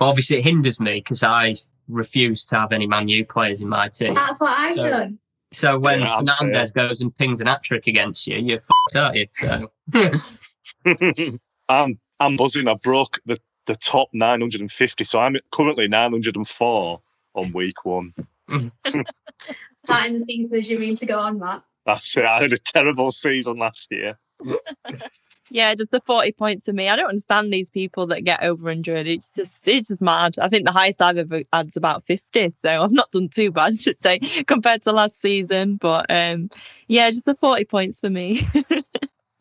But 0.00 0.06
obviously 0.08 0.38
it 0.38 0.42
hinders 0.44 0.80
me 0.80 0.94
because 0.94 1.22
I 1.22 1.56
refuse 1.86 2.46
to 2.46 2.56
have 2.56 2.72
any 2.72 2.86
Man 2.88 3.06
U 3.08 3.24
players 3.24 3.60
in 3.60 3.68
my 3.68 3.88
team. 3.88 4.14
That's 4.14 4.40
what 4.40 4.50
I've 4.58 4.74
So- 4.74 4.90
done. 4.90 5.18
So 5.52 5.78
when 5.80 6.00
Yeah, 6.00 6.14
I'm. 6.16 6.26
Fernandes 6.26 6.72
goes 6.72 7.00
and 7.00 7.14
pings 7.14 7.40
an 7.40 7.48
hat 7.48 7.62
trick 7.64 7.88
against 7.88 8.24
you, 8.26 8.36
you're 8.38 8.60
fucked, 8.60 8.96
aren't 8.96 9.16
you? 9.16 9.26
So 9.30 9.68
I'm 11.68 11.98
I'm 12.20 12.36
buzzing. 12.36 12.68
I 12.68 12.74
broke 12.74 13.18
the, 13.26 13.38
the 13.66 13.74
top 13.74 14.10
950, 14.12 15.02
so 15.04 15.18
I'm 15.18 15.36
currently 15.50 15.88
904 15.88 17.00
on 17.34 17.52
week 17.52 17.84
one. 17.84 18.14
Starting 18.48 20.14
the 20.14 20.20
season 20.20 20.58
as 20.60 20.70
you 20.70 20.78
mean 20.78 20.94
to 20.96 21.06
go 21.06 21.18
on, 21.18 21.40
Matt. 21.40 21.62
That's 21.84 22.16
it. 22.16 22.24
I 22.24 22.42
had 22.42 22.52
a 22.52 22.58
terrible 22.58 23.10
season 23.10 23.58
last 23.58 23.88
year. 23.90 24.18
Yeah, 25.50 25.74
just 25.74 25.90
the 25.90 26.00
40 26.00 26.32
points 26.32 26.64
for 26.64 26.72
me. 26.72 26.88
I 26.88 26.94
don't 26.94 27.08
understand 27.08 27.52
these 27.52 27.70
people 27.70 28.06
that 28.08 28.22
get 28.22 28.44
over 28.44 28.64
100. 28.64 29.08
It's 29.08 29.34
just 29.34 29.66
it's 29.66 29.88
just 29.88 30.00
mad. 30.00 30.36
I 30.40 30.48
think 30.48 30.64
the 30.64 30.70
highest 30.70 31.02
I've 31.02 31.18
ever 31.18 31.42
had 31.52 31.66
is 31.68 31.76
about 31.76 32.04
50, 32.04 32.50
so 32.50 32.70
I've 32.82 32.92
not 32.92 33.10
done 33.10 33.28
too 33.28 33.50
bad 33.50 33.76
to 33.80 33.94
say 33.94 34.20
compared 34.46 34.82
to 34.82 34.92
last 34.92 35.20
season. 35.20 35.74
But 35.76 36.06
um, 36.08 36.50
yeah, 36.86 37.10
just 37.10 37.24
the 37.24 37.34
40 37.34 37.64
points 37.64 37.98
for 38.00 38.08
me. 38.08 38.42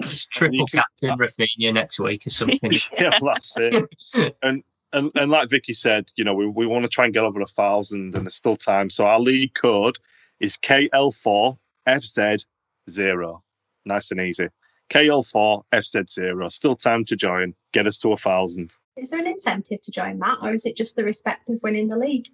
just 0.02 0.32
triple 0.32 0.66
captain 0.68 1.16
Rafinha 1.18 1.74
next 1.74 2.00
week 2.00 2.26
or 2.26 2.32
something. 2.32 2.72
yeah, 3.00 3.20
that's 3.22 3.54
it. 3.58 4.36
And, 4.42 4.64
and 4.92 5.12
and 5.14 5.30
like 5.30 5.52
Vicky 5.52 5.74
said, 5.74 6.10
you 6.16 6.24
know, 6.24 6.34
we, 6.34 6.48
we 6.48 6.66
want 6.66 6.82
to 6.84 6.90
try 6.90 7.06
and 7.06 7.14
get 7.14 7.24
over 7.24 7.40
a 7.42 7.46
thousand, 7.46 8.16
and 8.16 8.26
there's 8.26 8.34
still 8.34 8.56
time. 8.56 8.90
So 8.90 9.06
our 9.06 9.20
league 9.20 9.54
code 9.54 10.00
is 10.40 10.58
KL4FZ0. 10.58 13.42
Nice 13.86 14.12
and 14.12 14.22
easy. 14.22 14.50
KL4FZ0. 14.90 16.52
Still 16.52 16.76
time 16.76 17.04
to 17.06 17.16
join. 17.16 17.54
Get 17.72 17.88
us 17.88 18.00
to 18.00 18.14
a 18.14 18.18
thousand. 18.18 18.74
Is 18.98 19.12
there 19.12 19.20
an 19.20 19.28
incentive 19.28 19.82
to 19.82 19.92
join 19.92 20.20
Matt, 20.20 20.40
or 20.42 20.54
is 20.54 20.66
it 20.66 20.76
just 20.76 20.96
the 20.96 21.04
respect 21.04 21.50
of 21.50 21.62
winning 21.64 21.88
the 21.88 21.98
league? 21.98 22.28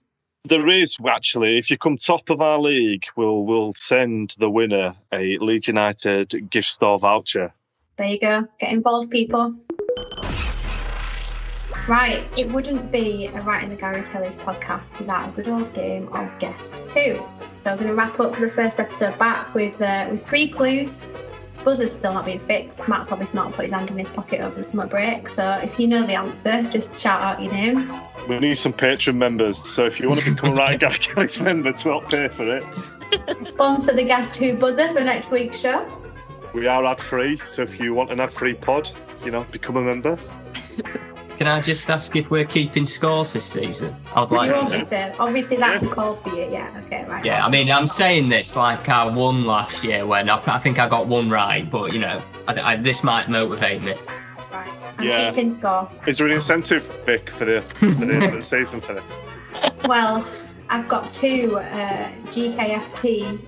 There 0.47 0.67
is 0.67 0.97
actually. 1.07 1.57
If 1.57 1.69
you 1.69 1.77
come 1.77 1.97
top 1.97 2.29
of 2.29 2.41
our 2.41 2.59
league, 2.59 3.05
we'll 3.15 3.45
we'll 3.45 3.73
send 3.75 4.35
the 4.37 4.49
winner 4.49 4.95
a 5.11 5.37
Leeds 5.39 5.67
United 5.67 6.49
gift 6.49 6.69
store 6.69 6.99
voucher. 6.99 7.53
There 7.97 8.07
you 8.07 8.19
go. 8.19 8.47
Get 8.59 8.71
involved, 8.71 9.09
people. 9.09 9.55
Right, 11.87 12.25
it 12.35 12.51
wouldn't 12.51 12.91
be 12.91 13.27
a 13.27 13.41
Right 13.41 13.63
in 13.63 13.69
the 13.69 13.75
Gary 13.75 14.01
Kelly's 14.01 14.35
podcast 14.35 14.97
without 14.97 15.29
a 15.29 15.31
good 15.33 15.47
old 15.47 15.71
game 15.73 16.07
of 16.09 16.39
Guess 16.39 16.79
Who. 16.79 17.23
So 17.53 17.69
I'm 17.71 17.77
going 17.77 17.89
to 17.89 17.93
wrap 17.93 18.19
up 18.19 18.35
the 18.35 18.49
first 18.49 18.79
episode 18.79 19.17
back 19.19 19.53
with 19.53 19.79
uh, 19.79 20.07
with 20.09 20.25
three 20.25 20.49
clues. 20.49 21.05
Buzzer's 21.65 21.91
still 21.91 22.13
not 22.13 22.25
being 22.25 22.39
fixed. 22.39 22.87
Matt's 22.87 23.11
obviously 23.11 23.37
not 23.39 23.51
put 23.51 23.63
his 23.63 23.71
hand 23.71 23.89
in 23.89 23.97
his 23.97 24.09
pocket 24.09 24.39
over 24.39 24.55
the 24.55 24.63
summer 24.63 24.85
break. 24.87 25.27
So 25.27 25.53
if 25.63 25.79
you 25.79 25.87
know 25.87 26.05
the 26.05 26.13
answer, 26.13 26.61
just 26.63 26.97
shout 26.99 27.21
out 27.21 27.41
your 27.41 27.51
names. 27.51 27.91
We 28.29 28.39
need 28.39 28.55
some 28.55 28.71
Patreon 28.71 29.15
members. 29.15 29.57
So 29.67 29.85
if 29.85 29.99
you 29.99 30.07
want 30.07 30.21
to 30.21 30.29
become 30.31 30.51
a 30.53 30.55
Right 30.55 30.79
Guy 30.79 30.95
Kelly's 30.97 31.41
member 31.41 31.73
to 31.73 31.89
help 31.89 32.09
pay 32.09 32.27
for 32.29 32.57
it, 32.57 32.63
Sponsor 33.45 33.93
the 33.93 34.03
Guess 34.03 34.37
Who 34.37 34.55
buzzer 34.55 34.93
for 34.93 35.01
next 35.01 35.31
week's 35.31 35.59
show. 35.59 35.85
we 36.53 36.67
are 36.67 36.85
ad 36.85 37.01
free. 37.01 37.41
So 37.47 37.63
if 37.63 37.79
you 37.79 37.93
want 37.93 38.11
an 38.11 38.19
ad 38.19 38.31
free 38.31 38.53
pod, 38.53 38.89
you 39.23 39.31
know, 39.31 39.43
become 39.51 39.75
a 39.77 39.81
member. 39.81 40.17
Can 41.37 41.47
I 41.47 41.61
just 41.61 41.89
ask 41.89 42.15
if 42.15 42.29
we're 42.31 42.45
keeping 42.45 42.85
scores 42.85 43.33
this 43.33 43.45
season? 43.45 43.95
I'd 44.15 44.31
like 44.31 44.51
to. 44.53 44.85
to? 44.85 45.15
Obviously, 45.19 45.57
that's 45.57 45.83
a 45.83 45.87
call 45.87 46.15
for 46.15 46.29
you. 46.29 46.49
Yeah. 46.51 46.81
Okay. 46.85 47.05
Right. 47.05 47.25
Yeah, 47.25 47.45
I 47.45 47.49
mean, 47.49 47.71
I'm 47.71 47.87
saying 47.87 48.29
this 48.29 48.55
like 48.55 48.87
I 48.87 49.05
won 49.05 49.45
last 49.45 49.83
year 49.83 50.05
when 50.05 50.29
I, 50.29 50.41
I 50.47 50.59
think 50.59 50.79
I 50.79 50.87
got 50.87 51.07
one 51.07 51.29
right, 51.29 51.69
but 51.69 51.93
you 51.93 51.99
know, 51.99 52.21
I, 52.47 52.73
I, 52.73 52.75
this 52.77 53.03
might 53.03 53.27
motivate 53.29 53.83
me. 53.83 53.95
I'm 54.97 55.05
Yeah. 55.05 55.29
keeping 55.29 55.49
score. 55.49 55.89
Is 56.07 56.17
there 56.19 56.27
an 56.27 56.33
incentive, 56.33 56.85
Vic, 57.05 57.29
for 57.29 57.43
the 57.43 57.59
for 57.61 57.85
the, 57.87 58.21
for 58.21 58.35
the 58.37 58.43
season 58.43 58.79
for 58.81 58.93
this? 58.93 59.19
Well, 59.85 60.27
I've 60.69 60.87
got 60.87 61.13
two 61.13 61.57
uh, 61.59 62.09
GKFT 62.25 63.39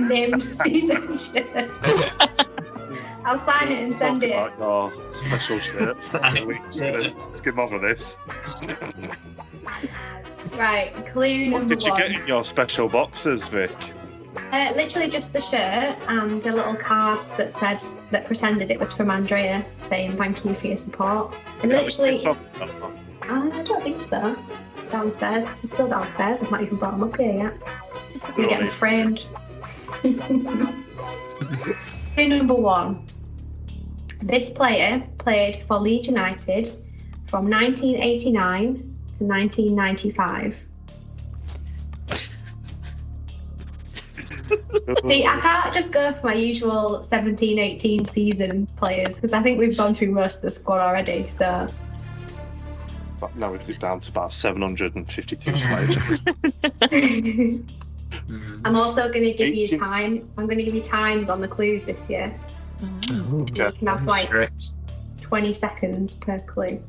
named 0.08 0.42
season 0.42 1.18
shirts. 1.18 2.59
I'll 3.24 3.38
sign 3.38 3.70
it 3.70 3.82
and 3.82 3.96
send 3.96 4.22
it. 4.22 4.34
Like, 4.34 4.58
oh, 4.60 4.90
special 5.12 5.58
shirt. 5.60 5.96
We're 6.46 6.58
just 6.70 6.80
gonna 6.80 7.32
skim 7.34 7.58
over 7.58 7.78
this. 7.78 8.16
Right, 10.56 10.92
clue 11.12 11.50
What 11.52 11.60
number 11.60 11.74
did 11.74 11.84
you 11.84 11.90
one. 11.92 12.00
get 12.00 12.10
in 12.12 12.26
your 12.26 12.42
special 12.44 12.88
boxes, 12.88 13.46
Vic? 13.48 13.70
Uh, 14.52 14.72
literally 14.74 15.08
just 15.08 15.32
the 15.32 15.40
shirt 15.40 15.96
and 16.08 16.44
a 16.44 16.52
little 16.52 16.74
card 16.74 17.20
that 17.36 17.52
said 17.52 17.82
that 18.10 18.26
pretended 18.26 18.70
it 18.70 18.78
was 18.78 18.92
from 18.92 19.10
Andrea, 19.10 19.64
saying 19.82 20.16
thank 20.16 20.44
you 20.44 20.54
for 20.54 20.66
your 20.68 20.76
support. 20.76 21.36
And 21.62 21.70
literally, 21.72 22.18
I 23.22 23.62
don't 23.64 23.82
think 23.82 24.02
so. 24.02 24.36
Downstairs, 24.90 25.54
it's 25.62 25.72
still 25.72 25.88
downstairs. 25.88 26.42
I've 26.42 26.50
not 26.50 26.62
even 26.62 26.76
brought 26.78 26.92
them 26.92 27.04
up 27.04 27.16
here 27.16 27.32
yet. 27.32 27.54
I'm 28.24 28.34
gonna 28.34 28.48
get 28.48 28.58
them 28.60 28.68
framed. 28.68 29.26
Clue 32.14 32.28
number 32.28 32.54
one. 32.54 33.06
This 34.22 34.50
player 34.50 35.02
played 35.18 35.56
for 35.56 35.78
Leeds 35.78 36.08
United 36.08 36.66
from 37.26 37.48
1989 37.48 38.76
to 38.76 39.24
1995. 39.24 40.66
See, 45.08 45.24
I 45.24 45.40
can't 45.40 45.72
just 45.72 45.92
go 45.92 46.12
for 46.12 46.26
my 46.26 46.34
usual 46.34 47.02
17 47.02 47.58
18 47.58 48.04
season 48.04 48.66
players 48.76 49.16
because 49.16 49.32
I 49.32 49.42
think 49.42 49.58
we've 49.58 49.76
gone 49.76 49.94
through 49.94 50.10
most 50.10 50.36
of 50.36 50.42
the 50.42 50.50
squad 50.50 50.80
already. 50.80 51.28
So, 51.28 51.68
now 53.36 53.54
it's 53.54 53.78
down 53.78 54.00
to 54.00 54.10
about 54.10 54.32
752 54.32 55.52
players. 56.90 57.64
Mm-hmm. 58.30 58.66
I'm 58.66 58.76
also 58.76 59.10
going 59.10 59.24
to 59.24 59.32
give 59.32 59.54
you 59.54 59.76
time. 59.76 60.30
I'm 60.38 60.46
going 60.46 60.58
to 60.58 60.64
give 60.64 60.74
you 60.74 60.82
times 60.82 61.28
on 61.28 61.40
the 61.40 61.48
clues 61.48 61.84
this 61.84 62.08
year. 62.08 62.38
Mm-hmm. 62.80 63.48
You 63.48 63.70
can 63.72 63.86
have 63.88 64.04
like 64.04 64.26
Strict. 64.26 64.70
20 65.20 65.52
seconds 65.52 66.14
per 66.14 66.38
clue. 66.40 66.82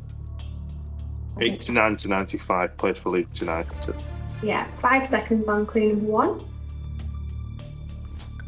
89 1.39 1.95
to 1.97 2.07
95 2.07 2.77
played 2.77 2.97
for 2.97 3.09
Leeds 3.09 3.39
United. 3.39 3.95
Yeah, 4.43 4.65
five 4.75 5.07
seconds 5.07 5.47
on 5.47 5.65
clue 5.65 5.89
number 5.89 6.05
one. 6.05 6.41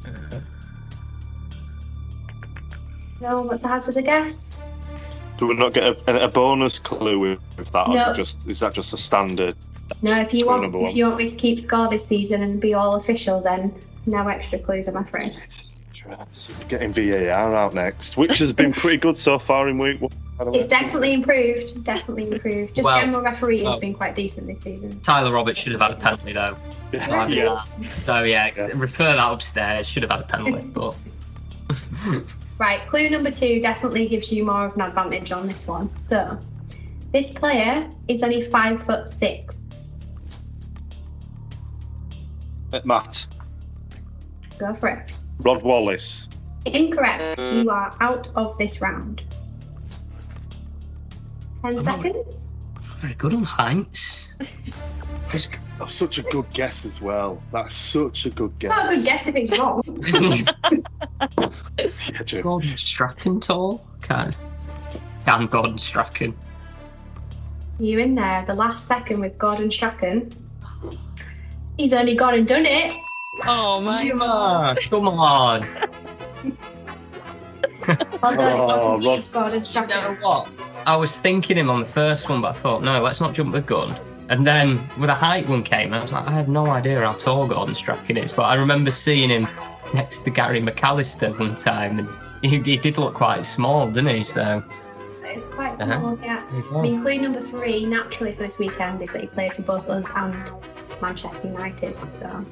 Uh. 0.05 0.39
No 3.21 3.37
one 3.37 3.47
wants 3.47 3.61
to 3.63 3.67
hazard 3.67 3.97
a 3.97 4.01
guess. 4.01 4.51
Do 5.37 5.47
we 5.47 5.55
not 5.55 5.73
get 5.73 5.83
a, 5.83 6.25
a 6.25 6.27
bonus 6.27 6.77
clue 6.77 7.17
with, 7.17 7.39
with 7.57 7.71
that? 7.71 7.89
No. 7.89 7.95
is, 7.95 8.07
it 8.07 8.17
just, 8.17 8.47
is 8.49 8.59
that 8.59 8.73
just 8.73 8.93
a 8.93 8.97
standard? 8.97 9.55
No, 10.03 10.19
if 10.19 10.33
you 10.33 10.45
want, 10.45 10.65
if 10.65 10.71
one. 10.73 10.95
you 10.95 11.05
want 11.05 11.17
me 11.17 11.27
to 11.27 11.35
keep 11.35 11.57
score 11.57 11.89
this 11.89 12.05
season 12.05 12.43
and 12.43 12.59
be 12.59 12.73
all 12.73 12.95
official, 12.95 13.39
then 13.41 13.73
no 14.05 14.27
extra 14.27 14.59
clues, 14.59 14.87
I'm 14.87 14.97
afraid. 14.97 15.37
Getting 16.67 16.91
VAR 16.91 17.55
out 17.55 17.73
next, 17.73 18.17
which 18.17 18.37
has 18.39 18.51
been 18.51 18.73
pretty 18.73 18.97
good 18.97 19.15
so 19.15 19.39
far 19.39 19.69
in 19.69 19.77
week 19.77 20.01
one. 20.01 20.11
by 20.37 20.43
the 20.43 20.51
way. 20.51 20.59
It's 20.59 20.67
definitely 20.67 21.13
improved. 21.13 21.81
Definitely 21.85 22.29
improved. 22.33 22.75
Just 22.75 22.83
Well, 22.85 22.99
general 22.99 23.21
refereeing 23.21 23.63
has 23.65 23.71
well- 23.73 23.79
been 23.79 23.93
quite 23.93 24.13
decent 24.13 24.45
this 24.47 24.61
season. 24.61 24.99
Tyler 24.99 25.31
Roberts 25.31 25.59
should 25.59 25.71
have 25.71 25.81
had 25.81 25.91
a 25.91 25.95
penalty 25.95 26.33
though. 26.33 26.57
Yeah. 26.91 27.27
Yeah. 27.27 27.55
So 28.01 28.23
yeah, 28.23 28.49
refer 28.75 29.05
that 29.15 29.31
upstairs. 29.31 29.87
Should 29.87 30.03
have 30.03 30.11
had 30.11 30.19
a 30.21 30.25
penalty, 30.25 30.67
but 30.73 30.95
Right, 32.59 32.81
clue 32.87 33.09
number 33.09 33.31
two 33.31 33.61
definitely 33.61 34.07
gives 34.07 34.31
you 34.31 34.45
more 34.45 34.65
of 34.65 34.75
an 34.75 34.81
advantage 34.81 35.31
on 35.31 35.47
this 35.47 35.65
one. 35.67 35.95
So, 35.97 36.37
this 37.11 37.31
player 37.31 37.89
is 38.07 38.21
only 38.23 38.41
five 38.41 38.83
foot 38.83 39.09
six. 39.09 39.62
Uh, 42.73 42.81
Matt, 42.85 43.25
Go 44.57 44.73
for 44.73 44.89
it. 44.89 45.11
Rod 45.39 45.61
Wallace, 45.61 46.27
Incorrect. 46.65 47.39
You 47.39 47.69
are 47.69 47.95
out 47.99 48.29
of 48.35 48.57
this 48.57 48.81
round. 48.81 49.23
Ten 51.61 51.83
seconds. 51.83 52.49
very 52.99 53.13
good 53.13 53.33
on 53.35 53.43
heights. 53.43 54.29
That's 55.29 55.93
such 55.93 56.17
a 56.17 56.23
good 56.23 56.49
guess 56.53 56.83
as 56.85 56.99
well. 56.99 57.41
That's 57.51 57.75
such 57.75 58.25
a 58.25 58.29
good 58.31 58.57
guess. 58.57 58.69
Not 58.69 58.91
a 58.91 58.95
good 58.95 59.05
guess 59.05 59.27
if 59.27 59.35
it's 59.35 59.59
wrong. 59.59 59.81
Yeah, 61.77 62.21
Jim. 62.23 62.43
Gordon 62.43 62.77
Strachan 62.77 63.39
tall, 63.39 63.87
kind 64.01 64.35
of. 65.27 65.49
Gordon 65.49 65.77
Strachan. 65.77 66.35
You 67.79 67.99
in 67.99 68.13
there, 68.13 68.45
the 68.45 68.53
last 68.53 68.87
second 68.87 69.19
with 69.19 69.37
Gordon 69.37 69.71
Strachan. 69.71 70.29
He's 71.77 71.93
only 71.93 72.15
gone 72.15 72.35
and 72.35 72.47
done 72.47 72.65
it. 72.65 72.93
Oh 73.45 73.81
my 73.81 74.07
Come 74.09 74.21
on, 74.21 74.75
come 74.77 75.07
on. 75.07 75.67
Well 78.21 78.35
done, 78.35 78.59
Oh, 78.59 78.93
it 78.93 79.01
was 79.01 79.05
indeed 79.05 79.31
Gordon 79.31 79.65
Strachan. 79.65 79.89
You 79.89 80.15
know 80.19 80.21
what? 80.21 80.49
I 80.85 80.95
was 80.95 81.17
thinking 81.17 81.57
him 81.57 81.69
on 81.69 81.79
the 81.81 81.85
first 81.85 82.29
one, 82.29 82.41
but 82.41 82.49
I 82.49 82.53
thought, 82.53 82.83
no, 82.83 83.01
let's 83.01 83.19
not 83.19 83.33
jump 83.33 83.53
the 83.53 83.61
gun. 83.61 83.99
And 84.29 84.45
then 84.47 84.77
with 84.97 85.07
the 85.07 85.13
height 85.13 85.47
one 85.49 85.63
came, 85.63 85.93
I 85.93 86.01
was 86.01 86.11
like, 86.11 86.25
I 86.27 86.31
have 86.31 86.47
no 86.47 86.67
idea 86.67 86.99
how 87.01 87.13
tall 87.13 87.47
Gordon 87.47 87.75
Strachan 87.75 88.17
is, 88.17 88.31
but 88.31 88.43
I 88.43 88.55
remember 88.55 88.91
seeing 88.91 89.29
him 89.29 89.47
next 89.93 90.21
to 90.21 90.29
Gary 90.29 90.61
McAllister 90.61 91.37
one 91.37 91.55
time, 91.55 91.99
and 91.99 92.07
he, 92.41 92.59
he 92.59 92.77
did 92.77 92.97
look 92.97 93.13
quite 93.15 93.45
small, 93.45 93.87
didn't 93.87 94.15
he? 94.15 94.23
So 94.23 94.63
It's 95.23 95.47
quite 95.49 95.81
Uh-huh. 95.81 95.99
small, 95.99 96.19
yeah. 96.23 96.45
There. 96.51 96.77
I 96.77 96.81
mean, 96.81 97.01
clue 97.01 97.17
number 97.19 97.41
three, 97.41 97.85
naturally 97.85 98.31
for 98.31 98.43
this 98.43 98.59
weekend, 98.59 99.01
is 99.01 99.11
that 99.11 99.21
he 99.21 99.27
played 99.27 99.53
for 99.53 99.63
both 99.63 99.89
us 99.89 100.11
and 100.15 100.51
Manchester 101.03 101.47
United. 101.47 101.97
So, 102.09 102.45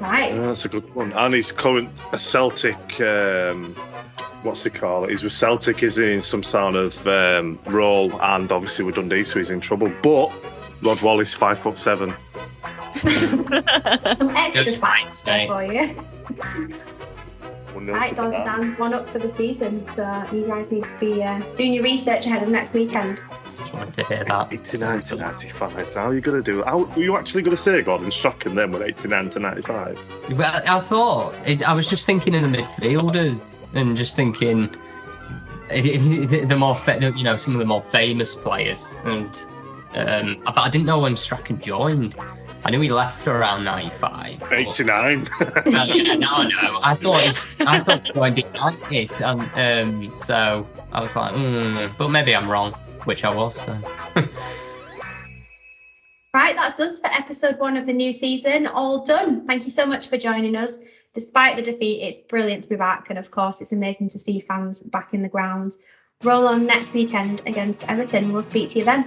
right. 0.00 0.34
Yeah, 0.34 0.46
that's 0.46 0.64
a 0.64 0.68
good 0.68 0.92
one. 0.94 1.12
And 1.12 1.34
he's 1.34 1.52
current 1.52 1.90
a 2.12 2.18
Celtic. 2.18 3.00
Um, 3.00 3.74
what's 4.42 4.64
he 4.64 4.70
call 4.70 5.04
it? 5.04 5.10
He's 5.10 5.22
with 5.22 5.32
Celtic, 5.32 5.82
is 5.82 5.96
he 5.96 6.12
in 6.12 6.22
some 6.22 6.42
sort 6.42 6.74
of 6.74 7.06
um, 7.06 7.58
role? 7.66 8.10
And 8.22 8.50
obviously 8.50 8.84
with 8.84 8.94
Dundee, 8.94 9.24
so 9.24 9.38
he's 9.38 9.50
in 9.50 9.60
trouble. 9.60 9.92
But 10.02 10.32
Rod 10.82 11.00
Wallace, 11.02 11.34
five 11.34 11.58
foot 11.58 11.76
seven. 11.76 12.14
Some 12.96 14.30
extra 14.34 14.64
Good 14.64 14.80
facts 14.80 15.20
there 15.20 15.46
for 15.46 15.62
you. 15.64 15.88
One 17.74 17.86
Right, 17.86 18.16
Don 18.16 18.30
Dan's 18.32 18.78
one 18.78 18.94
up 18.94 19.08
for 19.08 19.18
the 19.18 19.30
season, 19.30 19.84
so 19.84 20.02
you 20.32 20.46
guys 20.46 20.72
need 20.72 20.86
to 20.86 20.98
be 20.98 21.22
uh, 21.22 21.40
doing 21.56 21.74
your 21.74 21.84
research 21.84 22.26
ahead 22.26 22.42
of 22.42 22.48
next 22.48 22.74
weekend. 22.74 23.22
Just 23.68 23.74
wanted 23.74 23.94
to 23.94 24.04
hear 24.14 24.24
that. 24.24 24.52
89 24.52 25.02
to 25.02 25.16
95. 25.16 25.94
How 25.94 26.06
are 26.08 26.14
you 26.14 26.20
going 26.20 26.42
to 26.42 26.52
do 26.52 26.60
it? 26.60 26.66
How, 26.66 26.78
were 26.84 27.02
you 27.02 27.16
actually 27.16 27.42
going 27.42 27.56
to 27.56 27.62
say 27.62 27.82
Gordon 27.82 28.10
Strachan 28.10 28.54
then 28.54 28.70
with 28.72 28.82
89 28.82 29.30
to 29.30 29.38
95? 29.38 30.30
Well, 30.38 30.62
I 30.68 30.80
thought 30.80 31.34
it, 31.46 31.66
I 31.68 31.74
was 31.74 31.88
just 31.88 32.06
thinking 32.06 32.34
in 32.34 32.50
the 32.50 32.58
midfielders 32.58 33.62
and 33.74 33.96
just 33.96 34.16
thinking 34.16 34.70
the 35.68 36.44
the 36.48 36.56
more 36.56 36.74
fa- 36.74 37.12
you 37.14 37.22
know 37.22 37.36
some 37.36 37.52
of 37.54 37.58
the 37.58 37.66
more 37.66 37.82
famous 37.82 38.34
players 38.34 38.94
and 39.04 39.26
um, 39.94 40.40
but 40.44 40.58
I 40.58 40.70
didn't 40.70 40.86
know 40.86 41.00
when 41.00 41.16
Strachan 41.16 41.60
joined. 41.60 42.16
I 42.64 42.70
knew 42.70 42.80
he 42.80 42.90
left 42.90 43.26
around 43.26 43.64
'95. 43.64 44.40
but- 44.40 44.52
89. 44.52 45.28
Uh, 45.40 45.62
no, 45.66 46.42
no. 46.42 46.80
I 46.82 46.94
thought 46.94 47.22
he's, 47.22 47.54
I 47.60 47.80
thought 47.80 48.06
he 48.06 48.12
joined 48.12 48.38
in 48.38 48.46
'90s, 48.52 49.20
and 49.20 50.08
um, 50.10 50.18
so 50.18 50.66
I 50.92 51.00
was 51.00 51.14
like, 51.16 51.34
mm, 51.34 51.90
but 51.98 52.08
maybe 52.08 52.34
I'm 52.34 52.50
wrong, 52.50 52.74
which 53.08 53.24
I 53.24 53.34
was. 53.34 53.56
So. 53.56 53.78
Right, 56.34 56.54
that's 56.54 56.78
us 56.78 57.00
for 57.00 57.06
episode 57.06 57.58
one 57.58 57.78
of 57.78 57.86
the 57.86 57.94
new 57.94 58.12
season. 58.12 58.66
All 58.66 59.02
done. 59.02 59.46
Thank 59.46 59.64
you 59.64 59.70
so 59.70 59.86
much 59.86 60.08
for 60.08 60.18
joining 60.18 60.56
us. 60.56 60.78
Despite 61.14 61.56
the 61.56 61.62
defeat, 61.62 62.02
it's 62.02 62.18
brilliant 62.18 62.64
to 62.64 62.68
be 62.68 62.76
back, 62.76 63.08
and 63.08 63.18
of 63.18 63.30
course, 63.30 63.62
it's 63.62 63.72
amazing 63.72 64.10
to 64.10 64.18
see 64.18 64.38
fans 64.40 64.82
back 64.82 65.14
in 65.14 65.22
the 65.22 65.28
grounds. 65.28 65.80
Roll 66.22 66.46
on 66.46 66.66
next 66.66 66.92
weekend 66.92 67.40
against 67.46 67.90
Everton. 67.90 68.30
We'll 68.32 68.42
speak 68.42 68.68
to 68.70 68.78
you 68.78 68.84
then. 68.84 69.06